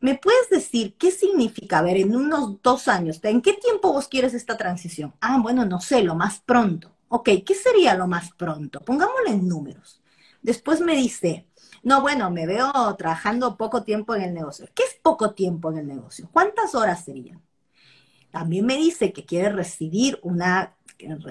¿Me 0.00 0.16
puedes 0.16 0.50
decir 0.50 0.94
qué 0.98 1.10
significa, 1.10 1.78
a 1.78 1.82
ver, 1.82 1.96
en 1.96 2.14
unos 2.14 2.60
dos 2.62 2.88
años, 2.88 3.18
¿en 3.22 3.40
qué 3.40 3.54
tiempo 3.54 3.92
vos 3.92 4.08
quieres 4.08 4.34
esta 4.34 4.56
transición? 4.56 5.14
Ah, 5.20 5.38
bueno, 5.40 5.64
no 5.64 5.80
sé, 5.80 6.02
lo 6.02 6.14
más 6.14 6.40
pronto. 6.40 6.95
Ok, 7.08 7.28
¿qué 7.44 7.54
sería 7.54 7.94
lo 7.94 8.06
más 8.06 8.32
pronto? 8.32 8.80
Pongámosle 8.80 9.30
en 9.30 9.48
números. 9.48 10.02
Después 10.42 10.80
me 10.80 10.96
dice, 10.96 11.46
no, 11.82 12.00
bueno, 12.00 12.30
me 12.30 12.46
veo 12.46 12.72
trabajando 12.96 13.56
poco 13.56 13.82
tiempo 13.82 14.14
en 14.14 14.22
el 14.22 14.34
negocio. 14.34 14.68
¿Qué 14.74 14.82
es 14.82 14.98
poco 15.02 15.34
tiempo 15.34 15.70
en 15.70 15.78
el 15.78 15.86
negocio? 15.86 16.28
¿Cuántas 16.32 16.74
horas 16.74 17.04
serían? 17.04 17.42
También 18.30 18.66
me 18.66 18.76
dice 18.76 19.12
que 19.12 19.24
quiere 19.24 19.50
recibir 19.50 20.18
una 20.22 20.76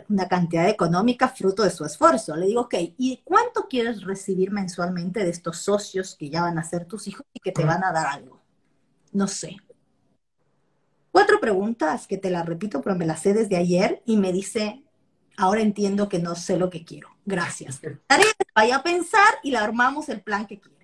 una 0.10 0.28
cantidad 0.28 0.70
económica 0.70 1.28
fruto 1.28 1.64
de 1.64 1.70
su 1.70 1.86
esfuerzo. 1.86 2.36
Le 2.36 2.48
digo, 2.48 2.62
ok, 2.62 2.76
¿y 2.98 3.22
cuánto 3.24 3.68
quieres 3.68 4.04
recibir 4.04 4.52
mensualmente 4.52 5.24
de 5.24 5.30
estos 5.30 5.58
socios 5.58 6.16
que 6.16 6.30
ya 6.30 6.42
van 6.42 6.58
a 6.58 6.64
ser 6.64 6.86
tus 6.86 7.08
hijos 7.08 7.26
y 7.34 7.40
que 7.40 7.52
te 7.52 7.66
van 7.66 7.84
a 7.84 7.92
dar 7.92 8.08
algo? 8.08 8.42
No 9.12 9.28
sé. 9.28 9.58
Cuatro 11.12 11.40
preguntas 11.40 12.08
que 12.08 12.18
te 12.18 12.30
las 12.30 12.46
repito, 12.46 12.82
pero 12.82 12.96
me 12.96 13.06
las 13.06 13.22
sé 13.22 13.34
desde 13.34 13.56
ayer 13.56 14.04
y 14.06 14.18
me 14.18 14.34
dice, 14.34 14.84
ahora 15.38 15.62
entiendo 15.62 16.10
que 16.10 16.20
no 16.20 16.36
sé 16.36 16.58
lo 16.58 16.70
que 16.70 16.84
quiero. 16.84 17.10
Gracias. 17.26 17.82
vaya 18.56 18.78
a 18.78 18.84
pensar 18.84 19.36
y 19.44 19.52
le 19.52 19.58
armamos 19.58 20.10
el 20.10 20.22
plan 20.22 20.48
que 20.48 20.60
quiere. 20.60 20.76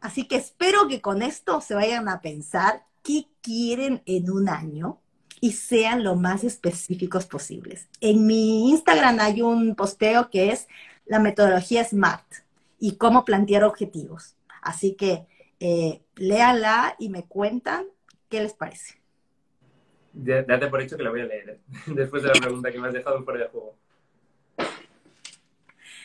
Así 0.00 0.28
que 0.28 0.36
espero 0.36 0.88
que 0.88 1.00
con 1.00 1.22
esto 1.22 1.60
se 1.60 1.74
vayan 1.74 2.08
a 2.08 2.20
pensar 2.20 2.84
qué 3.02 3.26
quieren 3.40 4.02
en 4.06 4.30
un 4.30 4.48
año 4.48 5.00
y 5.40 5.52
sean 5.52 6.04
lo 6.04 6.14
más 6.14 6.44
específicos 6.44 7.26
posibles. 7.26 7.88
En 8.00 8.26
mi 8.26 8.70
Instagram 8.70 9.18
hay 9.20 9.42
un 9.42 9.74
posteo 9.74 10.30
que 10.30 10.52
es 10.52 10.68
la 11.06 11.18
metodología 11.18 11.84
SMART 11.84 12.24
y 12.78 12.96
cómo 12.96 13.24
plantear 13.24 13.64
objetivos. 13.64 14.36
Así 14.62 14.94
que 14.94 15.26
eh, 15.60 16.02
léanla 16.16 16.94
y 16.98 17.08
me 17.08 17.24
cuentan 17.24 17.86
qué 18.28 18.40
les 18.40 18.52
parece. 18.52 18.97
Date 20.20 20.66
por 20.66 20.80
hecho 20.80 20.96
que 20.96 21.02
la 21.02 21.10
voy 21.10 21.20
a 21.20 21.26
leer 21.26 21.50
¿eh? 21.50 21.58
después 21.86 22.22
de 22.22 22.28
la 22.28 22.34
pregunta 22.34 22.72
que 22.72 22.78
me 22.78 22.88
has 22.88 22.94
dejado 22.94 23.22
fuera 23.22 23.40
de 23.40 23.48
juego. 23.48 23.76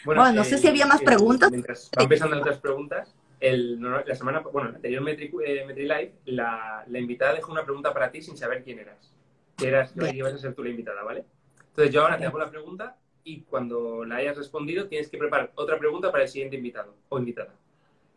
Bueno, 0.05 0.31
no 0.33 0.43
sé 0.43 0.57
si 0.57 0.67
había 0.67 0.85
más 0.85 1.01
preguntas. 1.01 1.49
Mientras 1.49 1.89
van 1.95 2.09
pensando 2.09 2.37
otras 2.37 2.59
preguntas, 2.59 3.15
el, 3.39 3.81
la 3.81 4.15
semana, 4.15 4.39
bueno, 4.39 4.69
el 4.69 4.75
anterior 4.75 5.09
eh, 5.09 5.65
MetriLive, 5.65 6.13
la, 6.25 6.83
la 6.87 6.99
invitada 6.99 7.33
dejó 7.33 7.51
una 7.51 7.63
pregunta 7.63 7.93
para 7.93 8.11
ti 8.11 8.21
sin 8.21 8.37
saber 8.37 8.63
quién 8.63 8.79
eras 8.79 9.13
que 9.55 9.67
eras, 9.67 9.93
ibas 10.13 10.33
a 10.33 10.37
ser 10.37 10.53
tú 10.53 10.63
la 10.63 10.69
invitada, 10.69 11.03
¿vale? 11.03 11.25
Entonces 11.69 11.93
yo 11.93 12.01
ahora 12.01 12.17
te 12.17 12.25
hago 12.25 12.37
la 12.37 12.49
pregunta 12.49 12.97
y 13.23 13.41
cuando 13.41 14.03
la 14.05 14.17
hayas 14.17 14.37
respondido 14.37 14.87
tienes 14.87 15.09
que 15.09 15.17
preparar 15.17 15.51
otra 15.55 15.77
pregunta 15.79 16.11
para 16.11 16.23
el 16.23 16.29
siguiente 16.29 16.55
invitado 16.55 16.95
o 17.09 17.19
invitada. 17.19 17.53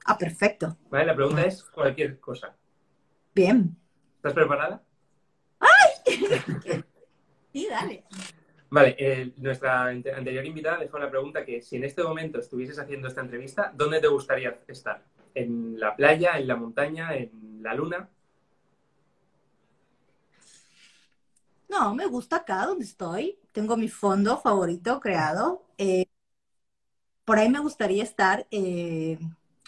Ah, 0.05 0.17
perfecto. 0.19 0.77
¿Vale? 0.91 1.07
La 1.07 1.15
pregunta 1.15 1.45
es 1.45 1.63
cualquier 1.63 2.21
cosa. 2.21 2.55
Bien. 3.35 3.77
¿Estás 4.17 4.35
preparada? 4.35 4.83
Sí, 7.53 7.67
dale. 7.71 8.05
Vale, 8.69 9.33
nuestra 9.39 9.87
anterior 9.87 10.45
invitada 10.45 10.77
dejó 10.79 10.99
la 10.99 11.11
pregunta 11.11 11.43
que 11.43 11.63
si 11.63 11.77
en 11.77 11.85
este 11.85 12.03
momento 12.03 12.39
estuvieses 12.39 12.79
haciendo 12.79 13.09
esta 13.09 13.23
entrevista, 13.23 13.73
¿dónde 13.75 13.99
te 13.99 14.09
gustaría 14.09 14.59
estar? 14.69 15.03
¿En 15.35 15.81
la 15.81 15.97
playa, 15.97 16.37
en 16.37 16.49
la 16.49 16.57
montaña, 16.57 17.17
en 17.17 17.63
la 17.63 17.73
luna? 17.75 18.11
No, 21.69 21.95
me 21.95 22.07
gusta 22.07 22.37
acá 22.37 22.67
donde 22.67 22.85
estoy. 22.85 23.39
Tengo 23.53 23.77
mi 23.77 23.89
fondo 23.89 24.39
favorito 24.39 25.01
creado. 25.01 25.65
Eh, 25.79 26.07
por 27.25 27.39
ahí 27.39 27.49
me 27.49 27.61
gustaría 27.61 28.03
estar 28.03 28.47
eh, 28.51 29.19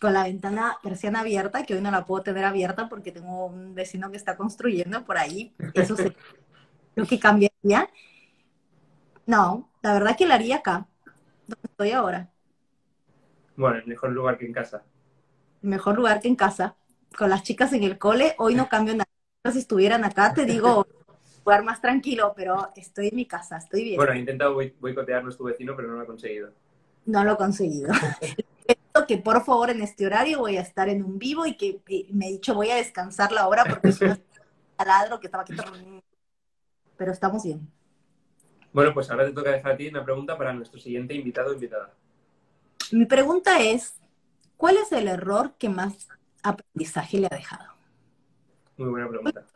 con 0.00 0.12
la 0.12 0.24
ventana 0.24 0.78
persiana 0.82 1.20
abierta, 1.20 1.64
que 1.64 1.74
hoy 1.74 1.80
no 1.80 1.90
la 1.90 2.04
puedo 2.04 2.22
tener 2.22 2.44
abierta 2.44 2.88
porque 2.88 3.12
tengo 3.12 3.46
un 3.46 3.74
vecino 3.74 4.10
que 4.10 4.16
está 4.16 4.36
construyendo 4.36 5.04
por 5.04 5.18
ahí. 5.18 5.52
Eso 5.74 5.94
es 5.94 6.12
lo 6.98 7.06
que 7.06 7.18
cambiaría. 7.18 7.88
No, 9.26 9.70
la 9.82 9.92
verdad 9.94 10.16
que 10.16 10.26
la 10.26 10.34
haría 10.34 10.56
acá, 10.56 10.86
donde 11.46 11.68
estoy 11.68 11.92
ahora. 11.92 12.30
Bueno, 13.56 13.80
mejor 13.86 14.10
lugar 14.10 14.38
que 14.38 14.46
en 14.46 14.52
casa. 14.52 14.82
Mejor 15.62 15.96
lugar 15.96 16.20
que 16.20 16.28
en 16.28 16.36
casa. 16.36 16.76
Con 17.16 17.30
las 17.30 17.42
chicas 17.42 17.72
en 17.72 17.82
el 17.84 17.98
cole, 17.98 18.34
hoy 18.38 18.54
no 18.54 18.68
cambio 18.68 18.94
nada. 18.94 19.08
Si 19.52 19.58
estuvieran 19.58 20.04
acá, 20.04 20.34
te 20.34 20.44
digo, 20.46 20.86
más 21.64 21.80
tranquilo, 21.80 22.32
pero 22.36 22.70
estoy 22.76 23.08
en 23.08 23.16
mi 23.16 23.26
casa, 23.26 23.56
estoy 23.56 23.84
bien. 23.84 23.96
Bueno, 23.96 24.12
he 24.12 24.18
intentado 24.18 24.54
boicotear 24.54 25.20
a 25.20 25.22
nuestro 25.22 25.46
vecino, 25.46 25.74
pero 25.74 25.88
no 25.88 25.94
lo 25.94 26.02
ha 26.02 26.06
conseguido. 26.06 26.50
No 27.06 27.24
lo 27.24 27.32
he 27.32 27.36
conseguido. 27.36 27.92
que 29.06 29.16
por 29.16 29.42
favor 29.44 29.70
en 29.70 29.80
este 29.80 30.04
horario 30.04 30.40
voy 30.40 30.56
a 30.56 30.60
estar 30.60 30.88
en 30.88 31.02
un 31.02 31.18
vivo 31.18 31.46
y 31.46 31.56
que 31.56 31.80
me 32.10 32.26
he 32.26 32.32
dicho 32.32 32.54
voy 32.54 32.70
a 32.70 32.76
descansar 32.76 33.32
la 33.32 33.46
hora 33.48 33.64
porque 33.64 33.88
es 33.88 34.00
un 34.02 34.20
taladro 34.76 35.20
que 35.20 35.28
estaba 35.28 35.44
aquí. 35.44 35.54
Pero 36.98 37.12
estamos 37.12 37.44
bien. 37.44 37.66
Bueno, 38.74 38.92
pues 38.92 39.10
ahora 39.10 39.24
te 39.24 39.32
toca 39.32 39.50
dejar 39.50 39.72
a 39.72 39.76
ti 39.78 39.88
una 39.88 40.04
pregunta 40.04 40.36
para 40.36 40.52
nuestro 40.52 40.78
siguiente 40.78 41.14
invitado 41.14 41.50
o 41.50 41.54
invitada. 41.54 41.94
Mi 42.92 43.06
pregunta 43.06 43.62
es, 43.62 43.94
¿cuál 44.58 44.76
es 44.76 44.92
el 44.92 45.08
error 45.08 45.54
que 45.58 45.70
más 45.70 46.08
aprendizaje 46.42 47.18
le 47.18 47.28
ha 47.28 47.34
dejado? 47.34 47.72
Muy 48.76 48.90
buena 48.90 49.08
pregunta 49.08 49.46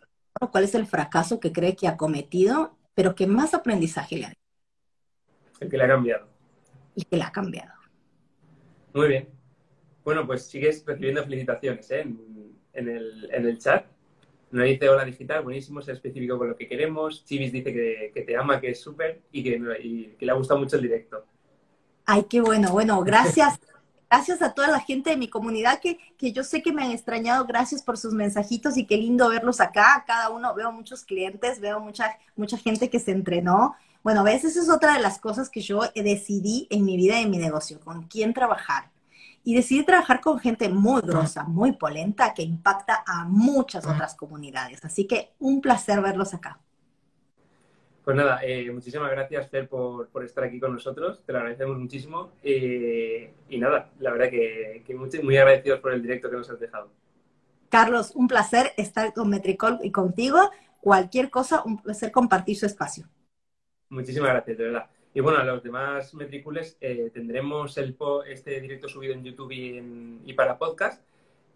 cuál 0.50 0.64
es 0.64 0.74
el 0.74 0.86
fracaso 0.86 1.40
que 1.40 1.52
cree 1.52 1.76
que 1.76 1.88
ha 1.88 1.96
cometido, 1.96 2.76
pero 2.94 3.14
que 3.14 3.26
más 3.26 3.54
aprendizaje 3.54 4.16
le 4.16 4.24
ha 4.24 4.28
dado. 4.28 4.38
El 5.60 5.68
que 5.68 5.76
le 5.76 5.84
ha 5.84 5.88
cambiado. 5.88 6.28
El 6.96 7.06
que 7.06 7.16
le 7.16 7.22
ha 7.22 7.32
cambiado. 7.32 7.72
Muy 8.94 9.08
bien. 9.08 9.28
Bueno, 10.04 10.26
pues 10.26 10.46
sigues 10.46 10.84
recibiendo 10.84 11.22
felicitaciones 11.22 11.90
¿eh? 11.90 12.06
en, 12.72 12.88
el, 12.88 13.58
chat. 13.58 13.86
Nos 14.52 14.64
dice 14.64 14.88
hola 14.88 15.04
digital, 15.04 15.42
buenísimo, 15.42 15.82
ser 15.82 15.94
específico 15.94 16.38
con 16.38 16.50
lo 16.50 16.56
que 16.56 16.68
queremos. 16.68 17.24
Chivis 17.24 17.50
dice 17.50 17.72
que, 17.72 18.22
te 18.22 18.36
ama, 18.36 18.60
que 18.60 18.70
es 18.70 18.80
súper 18.80 19.22
y 19.32 19.42
que, 19.42 19.60
y 19.82 20.04
que 20.18 20.26
le 20.26 20.32
ha 20.32 20.36
gustado 20.36 20.60
mucho 20.60 20.76
el 20.76 20.82
directo. 20.82 21.24
Ay, 22.04 22.24
qué 22.28 22.40
bueno. 22.40 22.70
Bueno, 22.70 23.02
gracias 23.02 23.58
Gracias 24.12 24.42
a 24.42 24.52
toda 24.52 24.68
la 24.68 24.80
gente 24.80 25.08
de 25.08 25.16
mi 25.16 25.26
comunidad 25.26 25.80
que, 25.80 25.98
que 26.18 26.32
yo 26.32 26.44
sé 26.44 26.62
que 26.62 26.70
me 26.70 26.82
han 26.82 26.90
extrañado. 26.90 27.46
Gracias 27.46 27.82
por 27.82 27.96
sus 27.96 28.12
mensajitos 28.12 28.76
y 28.76 28.84
qué 28.84 28.98
lindo 28.98 29.30
verlos 29.30 29.58
acá. 29.58 30.04
Cada 30.06 30.28
uno, 30.28 30.54
veo 30.54 30.70
muchos 30.70 31.02
clientes, 31.06 31.60
veo 31.60 31.80
mucha, 31.80 32.18
mucha 32.36 32.58
gente 32.58 32.90
que 32.90 32.98
se 32.98 33.12
entrenó. 33.12 33.74
Bueno, 34.02 34.20
a 34.20 34.24
veces 34.24 34.54
es 34.58 34.68
otra 34.68 34.92
de 34.92 35.00
las 35.00 35.18
cosas 35.18 35.48
que 35.48 35.62
yo 35.62 35.80
decidí 35.94 36.66
en 36.68 36.84
mi 36.84 36.98
vida 36.98 37.18
y 37.18 37.22
en 37.22 37.30
mi 37.30 37.38
negocio, 37.38 37.80
con 37.80 38.02
quién 38.02 38.34
trabajar. 38.34 38.90
Y 39.44 39.54
decidí 39.54 39.84
trabajar 39.84 40.20
con 40.20 40.38
gente 40.38 40.68
muy 40.68 41.02
grosa, 41.02 41.44
muy 41.44 41.72
polenta, 41.72 42.32
que 42.32 42.42
impacta 42.42 43.02
a 43.06 43.24
muchas 43.24 43.86
otras 43.86 44.14
comunidades. 44.14 44.84
Así 44.84 45.06
que 45.06 45.32
un 45.40 45.60
placer 45.60 46.00
verlos 46.00 46.32
acá. 46.32 46.60
Pues 48.04 48.16
nada, 48.16 48.40
eh, 48.42 48.68
muchísimas 48.72 49.10
gracias, 49.12 49.48
Fer, 49.48 49.68
por, 49.68 50.08
estar 50.24 50.44
aquí 50.44 50.58
con 50.58 50.72
nosotros. 50.72 51.22
Te 51.24 51.32
lo 51.32 51.38
agradecemos 51.38 51.78
muchísimo. 51.78 52.32
Eh, 52.42 53.32
y 53.48 53.58
nada, 53.58 53.90
la 54.00 54.10
verdad 54.10 54.28
que, 54.28 54.82
que 54.84 54.94
muy, 54.94 55.08
muy, 55.22 55.36
agradecidos 55.36 55.80
por 55.80 55.92
el 55.92 56.02
directo 56.02 56.28
que 56.28 56.36
nos 56.36 56.50
has 56.50 56.58
dejado. 56.58 56.90
Carlos, 57.68 58.12
un 58.16 58.26
placer 58.26 58.72
estar 58.76 59.12
con 59.14 59.30
Metricol 59.30 59.78
y 59.82 59.92
contigo. 59.92 60.50
Cualquier 60.80 61.30
cosa, 61.30 61.62
un 61.64 61.80
placer 61.80 62.10
compartir 62.10 62.56
su 62.56 62.66
espacio. 62.66 63.08
Muchísimas 63.88 64.30
gracias, 64.30 64.58
de 64.58 64.64
verdad. 64.64 64.90
Y 65.14 65.20
bueno, 65.20 65.38
a 65.38 65.44
los 65.44 65.62
demás 65.62 66.14
Metricules 66.14 66.76
eh, 66.80 67.10
tendremos 67.12 67.76
el, 67.76 67.96
este 68.26 68.60
directo 68.60 68.88
subido 68.88 69.12
en 69.12 69.24
YouTube 69.24 69.52
y, 69.52 70.20
y, 70.24 70.32
para 70.32 70.58
podcast. 70.58 71.02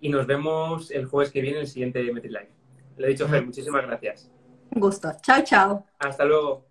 Y 0.00 0.10
nos 0.10 0.26
vemos 0.26 0.90
el 0.90 1.06
jueves 1.06 1.32
que 1.32 1.40
viene 1.40 1.56
en 1.56 1.62
el 1.62 1.68
siguiente 1.68 2.02
MetriLive. 2.12 2.50
Le 2.98 3.06
he 3.06 3.10
dicho, 3.10 3.26
Fer, 3.28 3.44
muchísimas 3.44 3.86
gracias. 3.86 4.30
Un 4.70 4.80
gusto. 4.80 5.10
Chao, 5.22 5.42
chao. 5.42 5.86
Hasta 5.98 6.24
luego. 6.24 6.66